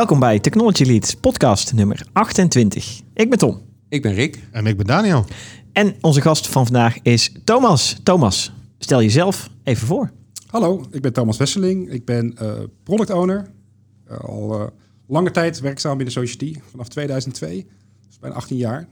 Welkom 0.00 0.20
bij 0.20 0.38
Technology 0.38 0.84
Leads, 0.84 1.14
podcast 1.14 1.72
nummer 1.72 2.06
28. 2.12 3.00
Ik 3.14 3.30
ben 3.30 3.38
Tom. 3.38 3.60
Ik 3.88 4.02
ben 4.02 4.14
Rick. 4.14 4.38
En 4.52 4.66
ik 4.66 4.76
ben 4.76 4.86
Daniel. 4.86 5.24
En 5.72 5.94
onze 6.00 6.20
gast 6.20 6.48
van 6.48 6.64
vandaag 6.64 6.98
is 7.02 7.32
Thomas. 7.44 8.00
Thomas, 8.02 8.52
stel 8.78 9.02
jezelf 9.02 9.50
even 9.62 9.86
voor. 9.86 10.10
Hallo, 10.46 10.84
ik 10.90 11.02
ben 11.02 11.12
Thomas 11.12 11.36
Wesseling. 11.36 11.90
Ik 11.90 12.04
ben 12.04 12.36
eh, 12.36 12.52
product 12.82 13.10
owner. 13.10 13.50
Uh, 14.10 14.18
al 14.18 14.60
uh, 14.60 14.66
lange 15.06 15.30
tijd 15.30 15.60
werkzaam 15.60 15.96
binnen 15.96 16.14
Society, 16.14 16.56
vanaf 16.70 16.88
2002. 16.88 17.66
Dus 18.06 18.18
bijna 18.18 18.36
18 18.36 18.56
jaar. 18.56 18.88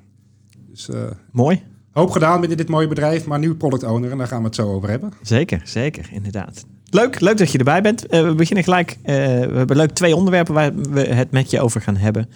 Dus, 0.68 0.88
Mooi. 1.32 1.62
Hoop 1.90 2.10
gedaan 2.10 2.40
binnen 2.40 2.58
dit 2.58 2.68
mooie 2.68 2.88
bedrijf, 2.88 3.26
maar 3.26 3.38
nu 3.38 3.54
product 3.54 3.82
owner 3.82 4.10
en 4.10 4.18
daar 4.18 4.26
gaan 4.26 4.40
we 4.40 4.46
het 4.46 4.54
zo 4.54 4.72
over 4.72 4.88
hebben. 4.88 5.12
Zeker, 5.22 5.60
zeker, 5.64 6.08
inderdaad. 6.12 6.64
Leuk, 6.90 7.20
leuk 7.20 7.38
dat 7.38 7.52
je 7.52 7.58
erbij 7.58 7.82
bent. 7.82 8.00
we 8.08 8.34
beginnen 8.36 8.64
gelijk. 8.64 8.98
we 9.02 9.12
hebben 9.54 9.76
leuk 9.76 9.90
twee 9.90 10.16
onderwerpen 10.16 10.54
waar 10.54 10.74
we 10.74 11.00
het 11.00 11.30
met 11.30 11.50
je 11.50 11.60
over 11.60 11.80
gaan 11.80 11.96
hebben. 11.96 12.28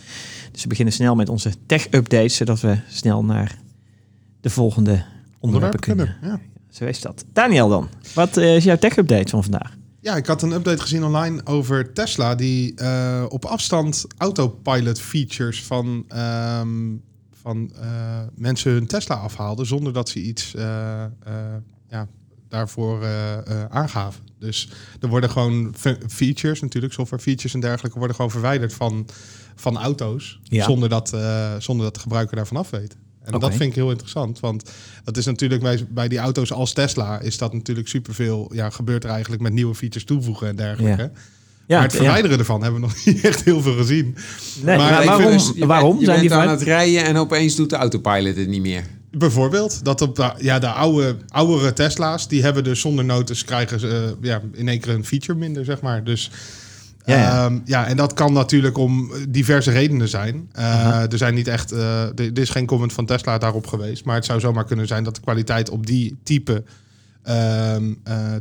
Dus 0.53 0.63
we 0.63 0.69
beginnen 0.69 0.95
snel 0.95 1.15
met 1.15 1.29
onze 1.29 1.53
tech-updates, 1.67 2.37
zodat 2.37 2.61
we 2.61 2.79
snel 2.89 3.25
naar 3.25 3.59
de 4.41 4.51
volgende 4.51 5.05
onderwerpen 5.41 5.81
kunnen. 5.81 6.17
Ja. 6.23 6.41
Zo 6.71 6.85
is 6.85 7.01
dat. 7.01 7.25
Daniel 7.33 7.69
dan, 7.69 7.89
wat 8.15 8.37
is 8.37 8.65
jouw 8.65 8.79
tech-update 8.79 9.31
van 9.31 9.43
vandaag? 9.43 9.77
Ja, 10.03 10.17
ik 10.17 10.27
had 10.27 10.43
een 10.43 10.53
update 10.53 10.83
gezien 10.83 11.05
online 11.05 11.41
over 11.45 11.93
Tesla 11.93 12.35
die 12.35 12.75
uh, 12.77 13.25
op 13.29 13.45
afstand 13.45 14.05
autopilot 14.17 15.01
features 15.01 15.65
van, 15.65 16.05
um, 16.61 17.03
van 17.43 17.73
uh, 17.81 18.21
mensen 18.35 18.73
hun 18.73 18.87
Tesla 18.87 19.15
afhaalden 19.15 19.67
zonder 19.67 19.93
dat 19.93 20.09
ze 20.09 20.21
iets 20.21 20.55
uh, 20.55 20.63
ja, 21.89 22.09
daarvoor 22.53 23.07
aangaven. 23.69 24.23
Dus 24.39 24.69
er 25.01 25.09
worden 25.09 25.31
gewoon 25.31 25.75
features, 26.09 26.61
natuurlijk 26.61 26.93
software 26.93 27.23
features 27.23 27.55
en 27.55 27.61
dergelijke, 27.61 27.99
worden 27.99 28.17
gewoon 28.17 28.31
verwijderd 28.31 28.75
van, 28.75 29.07
van 29.55 29.79
auto's 29.79 30.41
ja. 30.43 30.65
zonder, 30.65 30.89
dat, 30.89 31.09
zonder 31.59 31.85
dat 31.85 31.95
de 31.95 32.01
gebruiker 32.01 32.37
daarvan 32.37 32.57
af 32.57 32.71
weet. 32.71 32.97
En 33.25 33.41
dat 33.41 33.51
vind 33.51 33.71
ik 33.71 33.75
heel 33.75 33.91
interessant, 33.91 34.41
want 34.41 34.71
dat 35.05 35.17
is 35.17 35.25
natuurlijk 35.25 35.63
bij, 35.63 35.87
bij 35.89 36.09
die 36.09 36.19
auto's 36.19 36.53
als 36.53 36.73
Tesla 36.73 37.21
is 37.21 37.39
dat 37.39 37.53
natuurlijk 37.53 37.89
superveel, 37.89 38.51
ja, 38.55 38.71
gebeurt 38.71 39.05
er 39.05 39.11
eigenlijk 39.11 39.43
met 39.43 39.53
nieuwe 39.53 39.75
features 39.75 40.05
toevoegen 40.05 40.49
en 40.49 40.57
dergelijke. 40.57 41.03
Ja. 41.03 41.11
Ja, 41.67 41.79
maar 41.79 41.87
het 41.87 41.97
verwijderen 41.97 42.31
ja. 42.31 42.39
ervan 42.39 42.63
hebben 42.63 42.81
we 42.81 42.87
nog 42.87 42.97
niet 43.07 43.25
echt 43.25 43.45
heel 43.45 43.63
veel 43.63 43.77
gezien. 43.77 44.17
Nee, 44.63 44.77
maar, 44.77 45.05
waarom, 45.05 45.33
dus, 45.33 45.53
je 45.55 45.67
waarom 45.67 45.99
je 45.99 46.05
zijn 46.05 46.21
die 46.21 46.35
aan 46.35 46.49
het 46.49 46.63
rijden 46.63 47.05
en 47.05 47.17
opeens 47.17 47.55
doet 47.55 47.71
de 47.71 47.77
autopilot 47.77 48.37
het 48.37 48.49
niet 48.49 48.63
meer? 48.63 48.85
Bijvoorbeeld, 49.19 49.85
dat 49.85 50.01
op 50.01 50.17
de, 50.17 50.33
ja, 50.39 50.59
de 50.59 50.67
oude, 50.67 51.17
oudere 51.29 51.73
Tesla's, 51.73 52.29
die 52.29 52.43
hebben 52.43 52.65
dus 52.65 52.81
zonder 52.81 53.05
notes 53.05 53.45
krijgen 53.45 53.81
ze 53.81 54.17
uh, 54.21 54.29
ja, 54.31 54.41
in 54.53 54.69
één 54.69 54.81
keer 54.81 54.95
een 54.95 55.05
feature 55.05 55.39
minder, 55.39 55.65
zeg 55.65 55.81
maar. 55.81 56.05
Dus 56.05 56.31
ja, 57.05 57.17
ja. 57.17 57.45
Um, 57.45 57.63
ja, 57.65 57.87
en 57.87 57.97
dat 57.97 58.15
kan 58.15 58.33
natuurlijk 58.33 58.79
om 58.79 59.13
diverse 59.29 59.71
redenen 59.71 60.09
zijn. 60.09 60.35
Uh, 60.35 60.65
uh-huh. 60.65 61.13
Er 61.13 61.19
zijn 61.19 61.35
niet 61.35 61.49
echt, 61.49 61.73
uh, 61.73 62.03
er 62.03 62.39
is 62.39 62.51
geen 62.51 62.67
comment 62.67 62.93
van 62.93 63.07
Tesla 63.07 63.39
daarop 63.39 63.67
geweest, 63.67 64.05
maar 64.05 64.15
het 64.15 64.25
zou 64.25 64.41
zomaar 64.41 64.65
kunnen 64.65 64.87
zijn 64.87 65.05
dat 65.05 65.15
de 65.15 65.21
kwaliteit 65.21 65.71
op 65.71 65.87
die 65.87 66.17
type, 66.23 66.65
uh, 67.29 67.77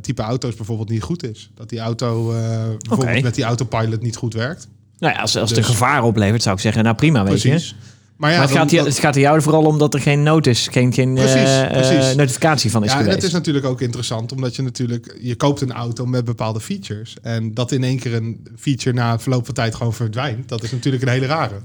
type 0.01 0.21
auto's 0.21 0.55
bijvoorbeeld 0.55 0.89
niet 0.89 1.03
goed 1.03 1.23
is. 1.23 1.51
Dat 1.55 1.69
die 1.69 1.79
auto 1.79 2.25
bijvoorbeeld 2.31 3.01
okay. 3.01 3.21
met 3.21 3.35
die 3.35 3.43
autopilot 3.43 4.01
niet 4.01 4.15
goed 4.15 4.33
werkt. 4.33 4.67
Nou 4.99 5.13
ja, 5.13 5.21
als, 5.21 5.37
als 5.37 5.49
dus, 5.49 5.57
het 5.57 5.67
een 5.67 5.73
gevaar 5.73 6.03
oplevert, 6.03 6.41
zou 6.41 6.55
ik 6.55 6.61
zeggen, 6.61 6.83
nou 6.83 6.95
prima, 6.95 7.23
weet 7.23 7.41
precies. 7.41 7.69
je. 7.69 7.75
Maar, 8.21 8.31
ja, 8.31 8.37
maar 8.37 8.47
het, 8.47 8.57
dan, 8.57 8.69
gaat, 8.69 8.85
het 8.85 8.99
gaat 8.99 9.15
er 9.15 9.21
jou 9.21 9.41
vooral 9.41 9.63
om 9.63 9.77
dat 9.77 9.93
er 9.93 9.99
geen 9.99 10.23
notice, 10.23 10.71
geen, 10.71 10.93
geen 10.93 11.13
precies, 11.13 11.49
uh, 11.49 11.71
precies. 11.71 12.15
notificatie 12.15 12.71
van 12.71 12.83
is 12.83 12.91
ja, 12.91 12.97
geweest. 12.97 13.13
En 13.15 13.19
dat 13.19 13.29
is 13.29 13.33
natuurlijk 13.33 13.65
ook 13.65 13.81
interessant, 13.81 14.31
omdat 14.31 14.55
je 14.55 14.61
natuurlijk, 14.61 15.17
je 15.21 15.35
koopt 15.35 15.61
een 15.61 15.71
auto 15.71 16.05
met 16.05 16.25
bepaalde 16.25 16.59
features. 16.59 17.15
En 17.21 17.53
dat 17.53 17.71
in 17.71 17.83
één 17.83 17.99
keer 17.99 18.13
een 18.13 18.47
feature 18.55 18.95
na 18.95 19.19
verloop 19.19 19.45
van 19.45 19.53
tijd 19.53 19.75
gewoon 19.75 19.93
verdwijnt, 19.93 20.49
dat 20.49 20.63
is 20.63 20.71
natuurlijk 20.71 21.03
een 21.03 21.09
hele 21.09 21.25
rare. 21.25 21.61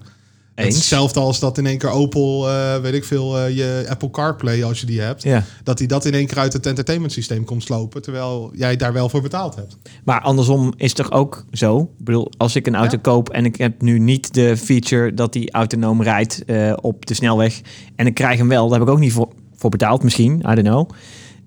Eens. 0.57 0.75
Hetzelfde 0.75 1.21
als 1.21 1.41
dat 1.41 1.59
in 1.59 1.67
één 1.67 1.79
keer 1.79 1.91
Opel, 1.91 2.49
uh, 2.49 2.77
weet 2.77 2.95
ik 2.95 3.05
veel, 3.05 3.39
uh, 3.39 3.57
je 3.57 3.87
Apple 3.89 4.11
CarPlay, 4.11 4.65
als 4.65 4.81
je 4.81 4.87
die 4.87 5.01
hebt, 5.01 5.23
ja. 5.23 5.45
dat 5.63 5.79
die 5.79 5.87
dat 5.87 6.05
in 6.05 6.15
één 6.15 6.27
keer 6.27 6.39
uit 6.39 6.53
het 6.53 6.67
entertainment 6.67 7.13
systeem 7.13 7.45
komt 7.45 7.63
slopen, 7.63 8.03
terwijl 8.03 8.51
jij 8.55 8.77
daar 8.77 8.93
wel 8.93 9.09
voor 9.09 9.23
betaald 9.23 9.55
hebt. 9.55 9.77
Maar 10.05 10.21
andersom 10.21 10.73
is 10.77 10.93
toch 10.93 11.13
ook 11.13 11.45
zo? 11.53 11.91
Ik 11.99 12.05
bedoel, 12.05 12.31
als 12.37 12.57
ik 12.57 12.67
een 12.67 12.75
auto 12.75 12.97
ja. 12.97 13.03
koop 13.03 13.29
en 13.29 13.45
ik 13.45 13.57
heb 13.57 13.83
nu 13.83 13.99
niet 13.99 14.35
de 14.35 14.57
feature 14.57 15.15
dat 15.15 15.33
die 15.33 15.51
autonoom 15.51 16.03
rijdt 16.03 16.43
uh, 16.47 16.73
op 16.81 17.07
de 17.07 17.15
snelweg 17.15 17.61
en 17.97 18.07
ik 18.07 18.15
krijg 18.15 18.39
hem 18.39 18.49
wel, 18.49 18.69
daar 18.69 18.79
heb 18.79 18.89
ik 18.89 18.95
ook 18.95 19.01
niet 19.01 19.13
voor, 19.13 19.29
voor 19.57 19.71
betaald 19.71 20.03
misschien, 20.03 20.33
I 20.39 20.55
don't 20.55 20.63
know. 20.63 20.91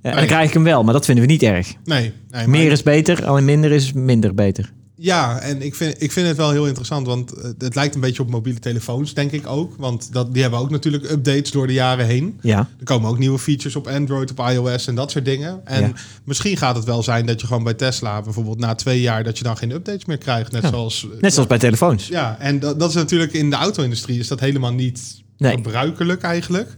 En 0.01 0.15
dan 0.15 0.25
krijg 0.25 0.47
ik 0.47 0.53
hem 0.53 0.63
wel, 0.63 0.83
maar 0.83 0.93
dat 0.93 1.05
vinden 1.05 1.25
we 1.25 1.31
niet 1.31 1.43
erg. 1.43 1.73
Nee. 1.83 2.13
nee 2.29 2.47
Meer 2.47 2.71
is 2.71 2.83
beter, 2.83 3.25
alleen 3.25 3.45
minder 3.45 3.71
is 3.71 3.93
minder 3.93 4.33
beter. 4.33 4.71
Ja, 5.01 5.39
en 5.39 5.61
ik 5.61 5.75
vind, 5.75 6.01
ik 6.01 6.11
vind 6.11 6.27
het 6.27 6.37
wel 6.37 6.51
heel 6.51 6.67
interessant, 6.67 7.07
want 7.07 7.33
het 7.57 7.75
lijkt 7.75 7.95
een 7.95 8.01
beetje 8.01 8.21
op 8.21 8.29
mobiele 8.29 8.59
telefoons, 8.59 9.13
denk 9.13 9.31
ik 9.31 9.47
ook. 9.47 9.73
Want 9.77 10.13
dat, 10.13 10.33
die 10.33 10.41
hebben 10.41 10.59
ook 10.59 10.69
natuurlijk 10.69 11.11
updates 11.11 11.51
door 11.51 11.67
de 11.67 11.73
jaren 11.73 12.05
heen. 12.05 12.39
Ja. 12.41 12.57
Er 12.79 12.85
komen 12.85 13.09
ook 13.09 13.17
nieuwe 13.17 13.39
features 13.39 13.75
op 13.75 13.87
Android, 13.87 14.31
op 14.31 14.39
iOS 14.49 14.87
en 14.87 14.95
dat 14.95 15.11
soort 15.11 15.25
dingen. 15.25 15.61
En 15.65 15.81
Ja. 15.81 15.91
misschien 16.23 16.57
gaat 16.57 16.75
het 16.75 16.85
wel 16.85 17.03
zijn 17.03 17.25
dat 17.25 17.41
je 17.41 17.47
gewoon 17.47 17.63
bij 17.63 17.73
Tesla 17.73 18.21
bijvoorbeeld 18.21 18.59
na 18.59 18.75
twee 18.75 19.01
jaar 19.01 19.23
dat 19.23 19.37
je 19.37 19.43
dan 19.43 19.57
geen 19.57 19.71
updates 19.71 20.05
meer 20.05 20.17
krijgt. 20.17 20.51
Net 20.51 20.61
Ja. 20.61 20.69
zoals. 20.69 21.07
Net 21.19 21.33
zoals 21.33 21.47
bij 21.49 21.57
telefoons. 21.59 22.07
Ja, 22.07 22.37
en 22.39 22.59
dat, 22.59 22.79
dat 22.79 22.89
is 22.89 22.95
natuurlijk 22.95 23.33
in 23.33 23.49
de 23.49 23.55
auto-industrie 23.55 24.19
is 24.19 24.27
dat 24.27 24.39
helemaal 24.39 24.73
niet 24.73 25.21
Nee. 25.37 25.51
gebruikelijk 25.55 26.21
eigenlijk. 26.21 26.77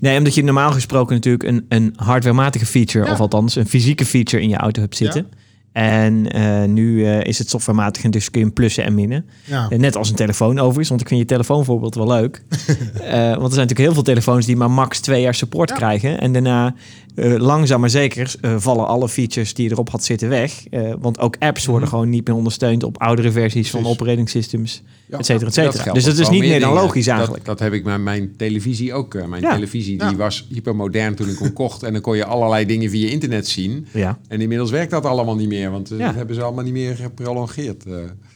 Nee, 0.00 0.18
omdat 0.18 0.34
je 0.34 0.42
normaal 0.44 0.72
gesproken 0.72 1.14
natuurlijk 1.14 1.44
een, 1.44 1.64
een 1.68 1.92
hardwarematige 1.96 2.66
feature, 2.66 3.04
Ja. 3.06 3.12
of 3.12 3.20
althans 3.20 3.56
een 3.56 3.68
fysieke 3.68 4.04
feature 4.06 4.42
in 4.42 4.48
je 4.48 4.56
auto 4.56 4.80
hebt 4.80 4.96
zitten. 4.96 5.26
En 5.72 6.30
eh, 6.30 6.64
nu 6.64 7.04
eh, 7.04 7.24
is 7.24 7.38
het 7.38 7.48
softwarematig 7.50 8.04
en 8.04 8.10
dus 8.10 8.30
kun 8.30 8.40
je 8.40 8.46
hem 8.46 8.54
plussen 8.54 8.84
en 8.84 8.94
minnen. 8.94 9.26
Ja. 9.44 9.66
Eh, 9.70 9.78
Net 9.78 9.96
als 9.96 10.08
een 10.10 10.14
telefoon 10.16 10.58
overigens, 10.58 10.88
want 10.88 11.00
ik 11.00 11.08
vind 11.08 11.20
je 11.20 11.26
telefoonvoorbeeld 11.26 11.94
wel 11.94 12.06
leuk. 12.06 12.42
Want 12.48 12.62
er 13.02 13.32
zijn 13.32 13.40
natuurlijk 13.40 13.78
heel 13.78 13.92
veel 13.92 14.02
telefoons 14.02 14.46
die 14.46 14.56
maar 14.56 14.70
max 14.70 15.00
twee 15.00 15.20
jaar 15.22 15.34
support 15.34 15.68
Ja. 15.68 15.74
krijgen. 15.76 16.20
En 16.20 16.32
daarna 16.32 16.74
eh, 17.18 17.36
langzaam 17.36 17.80
maar 17.80 17.90
zeker 17.90 18.34
eh, 18.40 18.54
vallen 18.58 18.86
alle 18.86 19.08
features 19.08 19.54
die 19.54 19.70
erop 19.70 19.90
had 19.90 20.04
zitten 20.04 20.28
weg. 20.28 20.66
Eh, 20.70 20.92
want 20.98 21.18
ook 21.18 21.36
apps 21.38 21.66
worden 21.66 21.88
Mhm. 21.88 21.96
gewoon 21.96 22.10
niet 22.10 22.26
meer 22.26 22.36
ondersteund 22.36 22.82
op 22.82 22.98
oudere 23.00 23.30
versies 23.32 23.70
van 23.70 23.86
operating 23.86 24.28
systems, 24.28 24.82
Ja. 25.06 25.18
et 25.18 25.26
cetera, 25.26 25.48
et 25.48 25.54
Dat 25.54 25.74
cetera. 25.74 25.92
Dus 25.92 26.04
dat 26.04 26.18
is 26.18 26.28
niet 26.28 26.40
meer 26.40 26.60
dan 26.60 26.72
logisch 26.72 27.04
Dat- 27.04 27.14
eigenlijk. 27.14 27.44
Dat, 27.44 27.58
heb 27.58 27.72
ik 27.72 27.84
met 27.84 28.00
mijn 28.00 28.34
televisie 28.36 28.92
ook. 28.92 29.14
Eh, 29.14 29.26
Mijn 29.26 29.42
Ja. 29.42 29.54
televisie 29.54 29.98
die 29.98 30.08
Ja. 30.10 30.16
was 30.16 30.46
hypermodern 30.50 31.14
toen 31.14 31.28
ik 31.28 31.38
hem 31.38 31.52
kocht. 31.62 31.82
En 31.82 31.92
dan 31.92 32.02
kon 32.02 32.16
je 32.16 32.24
allerlei 32.24 32.66
dingen 32.66 32.90
via 32.90 33.08
internet 33.10 33.48
zien. 33.48 33.86
Ja. 33.92 34.18
En 34.28 34.40
inmiddels 34.40 34.70
werkt 34.70 34.90
dat 34.90 35.04
allemaal 35.04 35.36
niet 35.36 35.48
meer. 35.48 35.70
Want 35.70 35.88
Ja. 35.88 35.96
dat 36.06 36.14
hebben 36.14 36.34
ze 36.34 36.42
allemaal 36.42 36.64
niet 36.64 36.72
meer 36.72 36.96
geprolongeerd. 36.96 37.84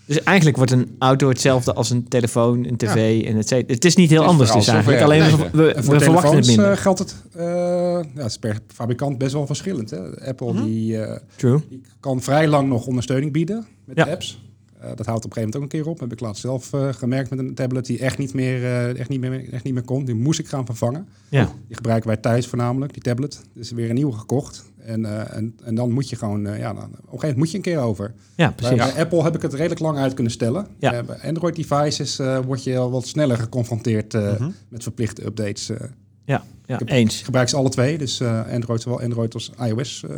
Dus 0.05 0.23
eigenlijk 0.23 0.57
wordt 0.57 0.73
een 0.73 0.95
auto 0.99 1.29
hetzelfde 1.29 1.73
als 1.75 1.91
een 1.91 2.09
telefoon, 2.09 2.65
een 2.65 2.77
tv 2.77 3.25
en 3.27 3.37
et 3.37 3.49
cetera. 3.49 3.75
Het 3.75 3.85
is 3.85 3.97
niet 3.97 4.11
heel 4.11 4.23
is 4.23 4.29
anders 4.29 4.53
dus 4.53 4.67
eigenlijk. 4.67 5.03
Alleen 5.03 5.37
we, 5.53 5.75
verwachten 5.85 6.37
het 6.37 6.47
minder. 6.47 6.71
eh, 6.71 6.77
geldt 6.77 6.99
het, 6.99 7.15
eh, 7.33 7.45
ja, 7.45 8.03
het 8.15 8.25
is 8.31 8.39
per 8.39 8.59
fabrikant 8.75 9.19
best 9.19 9.33
wel 9.33 9.47
verschillend. 9.47 9.91
Hè? 9.91 10.27
Apple 10.27 10.53
Mhm. 10.53 10.65
die, 10.65 10.99
eh, 11.03 11.19
True. 11.37 11.61
die 11.69 11.81
kan 12.01 12.23
vrij 12.23 12.49
lang 12.49 12.69
nog 12.69 12.87
ondersteuning 12.87 13.33
bieden 13.33 13.67
met 13.85 13.97
Ja. 13.97 14.05
apps. 14.07 14.41
Eh, 14.81 14.89
dat 14.95 15.07
houdt 15.07 15.25
op 15.25 15.31
een 15.31 15.37
gegeven 15.37 15.41
moment 15.41 15.57
ook 15.57 15.63
een 15.63 15.69
keer 15.69 15.87
op. 15.93 16.01
Heb 16.01 16.13
ik 16.13 16.21
laatst 16.21 16.41
zelf 16.43 16.73
eh, 16.73 16.89
gemerkt 16.93 17.31
met 17.31 17.39
een 17.39 17.55
tablet 17.55 17.87
die 17.87 17.99
echt 17.99 18.19
niet 18.19 18.35
meer, 18.35 18.65
eh, 18.65 18.99
echt 18.99 19.09
niet 19.09 19.21
meer, 19.21 19.53
echt 19.53 19.65
niet 19.65 19.75
meer 19.75 19.85
kon. 19.85 20.05
Die 20.05 20.15
moest 20.15 20.39
ik 20.39 20.49
gaan 20.49 20.67
vervangen. 20.67 21.07
Ja. 21.29 21.45
Die 21.67 21.77
gebruiken 21.77 22.09
wij 22.09 22.17
thuis 22.17 22.47
voornamelijk, 22.47 22.93
die 22.93 23.03
tablet. 23.03 23.41
Dus 23.55 23.71
weer 23.71 23.89
een 23.89 23.95
nieuwe 23.95 24.13
gekocht. 24.13 24.65
En, 24.85 25.05
eh, 25.05 25.37
en, 25.37 25.55
en 25.65 25.75
dan 25.75 25.93
moet 25.93 26.09
je 26.09 26.17
gewoon, 26.17 26.47
eh, 26.47 26.59
ja, 26.59 26.73
dan, 26.75 26.83
op 26.85 26.91
een 26.91 26.97
gegeven 26.99 27.19
moment 27.21 27.37
moet 27.37 27.51
je 27.51 27.57
een 27.57 27.63
keer 27.63 27.79
over. 27.79 28.15
ja, 28.37 28.47
Bij, 28.47 28.55
precies. 28.55 28.77
bij 28.77 29.03
Apple 29.03 29.23
heb 29.23 29.35
ik 29.35 29.43
het 29.43 29.53
redelijk 29.55 29.81
lang 29.81 29.99
uit 29.99 30.15
kunnen 30.15 30.33
stellen. 30.33 30.67
Ja. 30.79 30.93
Eh, 30.93 31.05
bij 31.05 31.19
Android 31.23 31.57
devices 31.57 32.19
eh, 32.19 32.39
word 32.47 32.65
je 32.65 32.79
al 32.79 32.91
wat 32.91 33.07
sneller 33.07 33.37
geconfronteerd 33.39 34.15
eh, 34.15 34.33
Mhm. 34.39 34.51
met 34.69 34.83
verplichte 34.83 35.25
updates. 35.25 35.69
eh. 35.71 35.77
Ja, 36.25 36.45
ja, 36.67 36.75
Ik 36.75 36.79
heb- 36.79 36.89
eens. 36.89 37.19
ik 37.19 37.25
gebruik 37.25 37.49
ze 37.49 37.57
alle 37.57 37.69
twee, 37.69 37.99
dus 37.99 38.21
eh, 38.21 38.41
Android, 38.53 38.83
zowel 38.83 39.01
Android 39.01 39.35
als 39.35 39.51
iOS. 39.67 40.05
eh. 40.09 40.17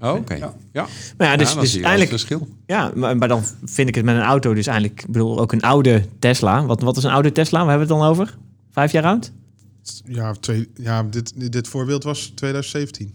Oh, 0.00 0.14
oké. 0.14 0.34
Ja. 0.34 0.54
Ja. 0.72 0.86
Maar 1.18 1.26
ja, 1.26 1.36
dus, 1.36 1.52
dan 1.52 1.60
dus 1.62 1.76
eigenlijk, 1.76 2.10
verschil. 2.10 2.48
ja, 2.66 2.92
maar, 2.94 3.16
maar 3.16 3.28
dan 3.28 3.42
vind 3.64 3.88
ik 3.88 3.94
het 3.94 4.04
met 4.04 4.14
een 4.16 4.22
auto 4.22 4.54
dus 4.54 4.66
eigenlijk, 4.66 5.00
ik 5.00 5.06
bedoel, 5.06 5.38
ook 5.40 5.52
een 5.52 5.60
oude 5.62 6.04
Tesla. 6.18 6.66
Wat, 6.66 6.80
wat 6.82 6.96
is 6.96 7.02
een 7.04 7.10
oude 7.10 7.32
Tesla? 7.32 7.62
We 7.64 7.68
hebben 7.70 7.88
het 7.88 7.98
dan 7.98 8.06
over? 8.08 8.36
Vijf 8.70 8.92
jaar 8.92 9.04
oud? 9.04 9.32
Ja, 10.04 10.32
twee, 10.32 10.70
ja 10.74 11.02
dit, 11.02 11.50
dit 11.52 11.68
voorbeeld 11.68 12.04
was 12.04 12.32
2017. 12.34 13.14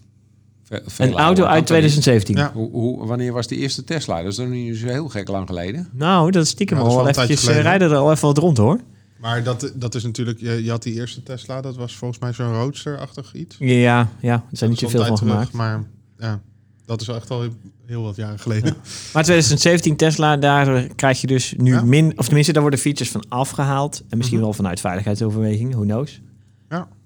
Ve- 0.70 1.04
Een 1.04 1.14
auto 1.14 1.44
uit 1.44 1.54
Want 1.54 1.66
2017. 1.68 2.36
Ja. 2.38 2.52
Hoe, 2.54 2.72
hoe, 2.72 3.08
wanneer 3.08 3.34
was 3.34 3.48
de 3.48 3.56
eerste 3.58 3.84
Tesla? 3.84 4.18
Dat 4.22 4.32
is 4.32 4.36
dan 4.38 4.50
niet 4.50 4.78
zo 4.78 4.88
heel 4.88 5.10
gek 5.10 5.28
lang 5.28 5.48
geleden. 5.48 5.90
Nou, 5.94 6.32
dat 6.32 6.44
is 6.44 6.50
stiekem 6.50 6.78
Ja, 6.78 6.84
dat 6.84 6.92
al 6.92 6.98
wel 6.98 7.06
wel 7.14 7.16
een 7.16 7.22
eventjes, 7.24 7.56
eh, 7.56 7.62
rijden 7.62 7.90
er 7.92 7.98
al 7.98 8.12
even 8.12 8.28
wat 8.28 8.38
rond 8.38 8.58
hoor. 8.58 8.80
Maar 9.20 9.44
dat, 9.44 9.72
dat 9.76 9.96
is 9.96 10.04
natuurlijk, 10.04 10.40
je, 10.40 10.64
je 10.64 10.70
had 10.70 10.84
die 10.84 10.94
eerste 10.94 11.24
Tesla, 11.24 11.62
dat 11.62 11.76
was 11.76 11.96
volgens 11.96 12.20
mij 12.20 12.34
zo'n 12.34 12.54
roadster-achtig 12.54 13.34
iets. 13.34 13.56
Ja, 13.60 14.10
ja, 14.20 14.34
er 14.34 14.58
zijn 14.58 14.70
niet 14.70 14.80
Dat 14.80 14.90
zoveel 14.90 15.06
al 15.10 15.18
van 15.18 15.28
gemaakt. 15.28 15.52
Maar 15.52 15.84
ja, 16.18 16.42
dat 16.86 17.02
is 17.02 17.08
echt 17.08 17.30
al 17.30 17.44
heel 17.86 18.02
wat 18.04 18.16
jaren 18.16 18.40
geleden. 18.40 18.76
Maar 19.14 19.24
2017 19.24 19.96
Tesla, 19.96 20.38
daar 20.38 20.88
krijg 20.96 21.22
je 21.22 21.28
dus 21.28 21.54
nu 21.58 21.72
Ja. 21.74 21.82
min, 21.84 22.14
of 22.18 22.26
tenminste, 22.26 22.52
daar 22.54 22.62
worden 22.62 22.80
features 22.80 23.12
van 23.12 23.24
afgehaald. 23.30 24.04
En 24.10 24.18
misschien 24.18 24.38
Mhm. 24.38 24.46
wel 24.48 24.56
vanuit 24.58 24.80
veiligheidsoverwegingen, 24.80 25.72
who 25.78 25.84
knows. 25.86 26.22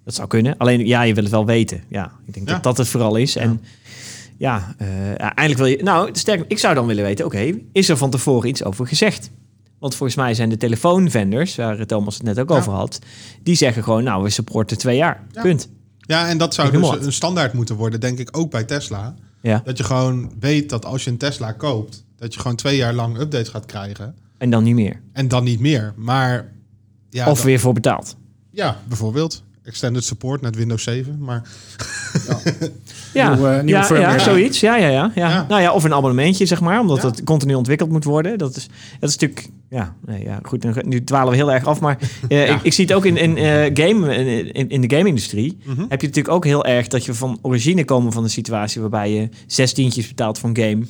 Dat 0.03 0.13
zou 0.13 0.27
kunnen. 0.27 0.57
Alleen, 0.57 0.85
ja, 0.87 1.01
je 1.01 1.13
wil 1.13 1.23
het 1.23 1.31
wel 1.31 1.45
weten. 1.45 1.83
Ja, 1.89 2.11
ik 2.25 2.33
denk 2.33 2.47
Ja. 2.47 2.53
dat 2.53 2.63
dat 2.63 2.77
het 2.77 2.87
vooral 2.87 3.15
is. 3.15 3.35
En 3.35 3.61
ja, 4.37 4.75
eh, 4.77 4.87
ja, 5.17 5.35
eindelijk 5.35 5.57
wil 5.57 5.65
je... 5.77 5.83
Nou, 5.83 6.09
sterk, 6.13 6.45
ik 6.47 6.59
zou 6.59 6.75
dan 6.75 6.85
willen 6.85 7.03
weten, 7.03 7.25
oké, 7.25 7.51
is 7.71 7.89
er 7.89 7.97
van 7.97 8.09
tevoren 8.09 8.49
iets 8.49 8.63
over 8.63 8.87
gezegd? 8.87 9.29
Want 9.79 9.95
volgens 9.95 10.17
mij 10.17 10.33
zijn 10.33 10.49
de 10.49 10.57
telefoonvendors, 10.57 11.55
waar 11.55 11.85
Thomas 11.85 12.13
het 12.13 12.23
net 12.23 12.39
ook 12.39 12.49
Ja. 12.49 12.55
over 12.55 12.71
had, 12.73 12.99
die 13.43 13.55
zeggen 13.55 13.83
gewoon, 13.83 14.03
nou, 14.03 14.23
we 14.23 14.29
supporten 14.29 14.77
twee 14.77 14.97
jaar. 14.97 15.23
Ja. 15.31 15.41
Punt. 15.41 15.69
Ja, 15.99 16.27
en 16.27 16.37
dat 16.37 16.53
zou 16.53 16.71
dus 16.71 16.81
wat. 16.81 17.05
een 17.05 17.13
standaard 17.13 17.53
moeten 17.53 17.75
worden, 17.75 17.99
denk 17.99 18.19
ik, 18.19 18.37
ook 18.37 18.51
bij 18.51 18.63
Tesla. 18.63 19.15
Ja. 19.41 19.61
Dat 19.65 19.77
je 19.77 19.83
gewoon 19.83 20.31
weet 20.39 20.69
dat 20.69 20.85
als 20.85 21.03
je 21.03 21.09
een 21.09 21.17
Tesla 21.17 21.51
koopt, 21.51 22.05
dat 22.17 22.33
je 22.33 22.39
gewoon 22.39 22.55
twee 22.57 22.75
jaar 22.77 22.93
lang 22.93 23.17
updates 23.19 23.49
gaat 23.49 23.65
krijgen. 23.65 24.15
En 24.37 24.49
dan 24.49 24.63
niet 24.63 24.75
meer. 24.75 25.01
En 25.13 25.27
dan 25.27 25.43
niet 25.43 25.59
meer. 25.59 25.93
Maar 25.95 26.51
ja, 27.09 27.29
of 27.29 27.37
dan- 27.37 27.45
weer 27.45 27.59
voor 27.59 27.73
betaald. 27.73 28.15
ja 28.49 28.77
bijvoorbeeld. 28.87 29.43
Extended 29.63 30.03
support 30.03 30.41
met 30.41 30.55
Windows 30.55 30.83
7. 30.83 31.17
Maar 31.19 31.41
Ja, 33.13 33.33
Nieuwe- 33.33 33.49
nieuwe 33.63 33.79
ja, 33.79 33.83
firmware. 33.85 34.17
ja, 34.17 34.23
zoiets. 34.23 34.59
Ja, 34.59 34.75
ja, 34.77 34.87
ja, 34.87 35.11
ja. 35.15 35.29
Ja. 35.29 35.45
Nou 35.49 35.61
ja, 35.61 35.73
of 35.73 35.83
een 35.83 35.93
abonnementje, 35.93 36.45
zeg 36.45 36.61
maar, 36.61 36.79
omdat 36.79 37.01
Ja. 37.01 37.07
het 37.07 37.23
continu 37.23 37.53
ontwikkeld 37.53 37.89
moet 37.89 38.03
worden. 38.03 38.37
Dat 38.37 38.55
is, 38.55 38.67
dat 38.99 39.09
is 39.09 39.17
natuurlijk, 39.17 39.49
ja, 39.69 39.95
nee, 40.05 40.23
ja 40.23 40.39
goed, 40.43 40.83
nu- 40.85 41.03
dwalen 41.03 41.29
we 41.29 41.35
heel 41.35 41.51
erg 41.51 41.65
af. 41.65 41.79
Maar 41.79 41.97
eh, 42.29 42.49
ik, 42.49 42.59
ik 42.63 42.73
zie 42.73 42.85
het 42.85 42.93
ook 42.93 43.05
in, 43.05 43.17
in, 43.17 43.37
eh, 43.37 43.69
game, 43.87 44.15
in, 44.51 44.69
in, 44.69 44.81
de 44.81 44.95
game-industrie. 44.95 45.57
Mhm. 45.63 45.81
Heb 45.89 46.01
je 46.01 46.07
natuurlijk 46.07 46.35
ook 46.35 46.45
heel 46.45 46.65
erg 46.65 46.87
dat 46.87 47.05
je 47.05 47.13
van 47.13 47.39
origine 47.41 47.85
komen 47.85 48.11
van 48.11 48.23
een 48.23 48.29
situatie 48.29 48.81
waarbij 48.81 49.11
je 49.13 49.29
zes 49.47 49.73
tientjes 49.73 50.07
betaalt 50.07 50.39
voor 50.39 50.49
een 50.53 50.57
game. 50.57 50.85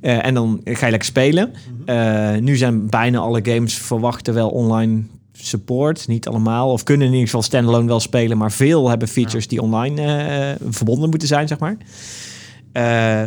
eh, 0.00 0.24
en 0.26 0.34
dan 0.34 0.60
ga 0.64 0.84
je 0.84 0.90
lekker 0.90 1.08
spelen. 1.08 1.52
Mhm. 1.84 1.88
Eh, 1.98 2.40
nu 2.40 2.56
zijn 2.56 2.86
bijna 2.88 3.18
alle 3.18 3.40
games 3.42 3.74
verwachten 3.74 4.34
wel 4.34 4.48
online 4.48 5.02
support. 5.40 6.08
Niet 6.08 6.28
allemaal. 6.28 6.72
Of 6.72 6.82
kunnen 6.82 7.06
in 7.06 7.12
ieder 7.12 7.26
geval 7.26 7.42
standalone 7.42 7.86
wel 7.86 8.00
spelen. 8.00 8.38
Maar 8.38 8.52
veel 8.52 8.88
hebben 8.88 9.08
features 9.08 9.48
die 9.48 9.62
online 9.62 10.02
eh, 10.02 10.66
verbonden 10.70 11.10
moeten 11.10 11.28
zijn, 11.28 11.48
zeg 11.48 11.58
maar. 11.58 11.76
Eh, 12.72 12.82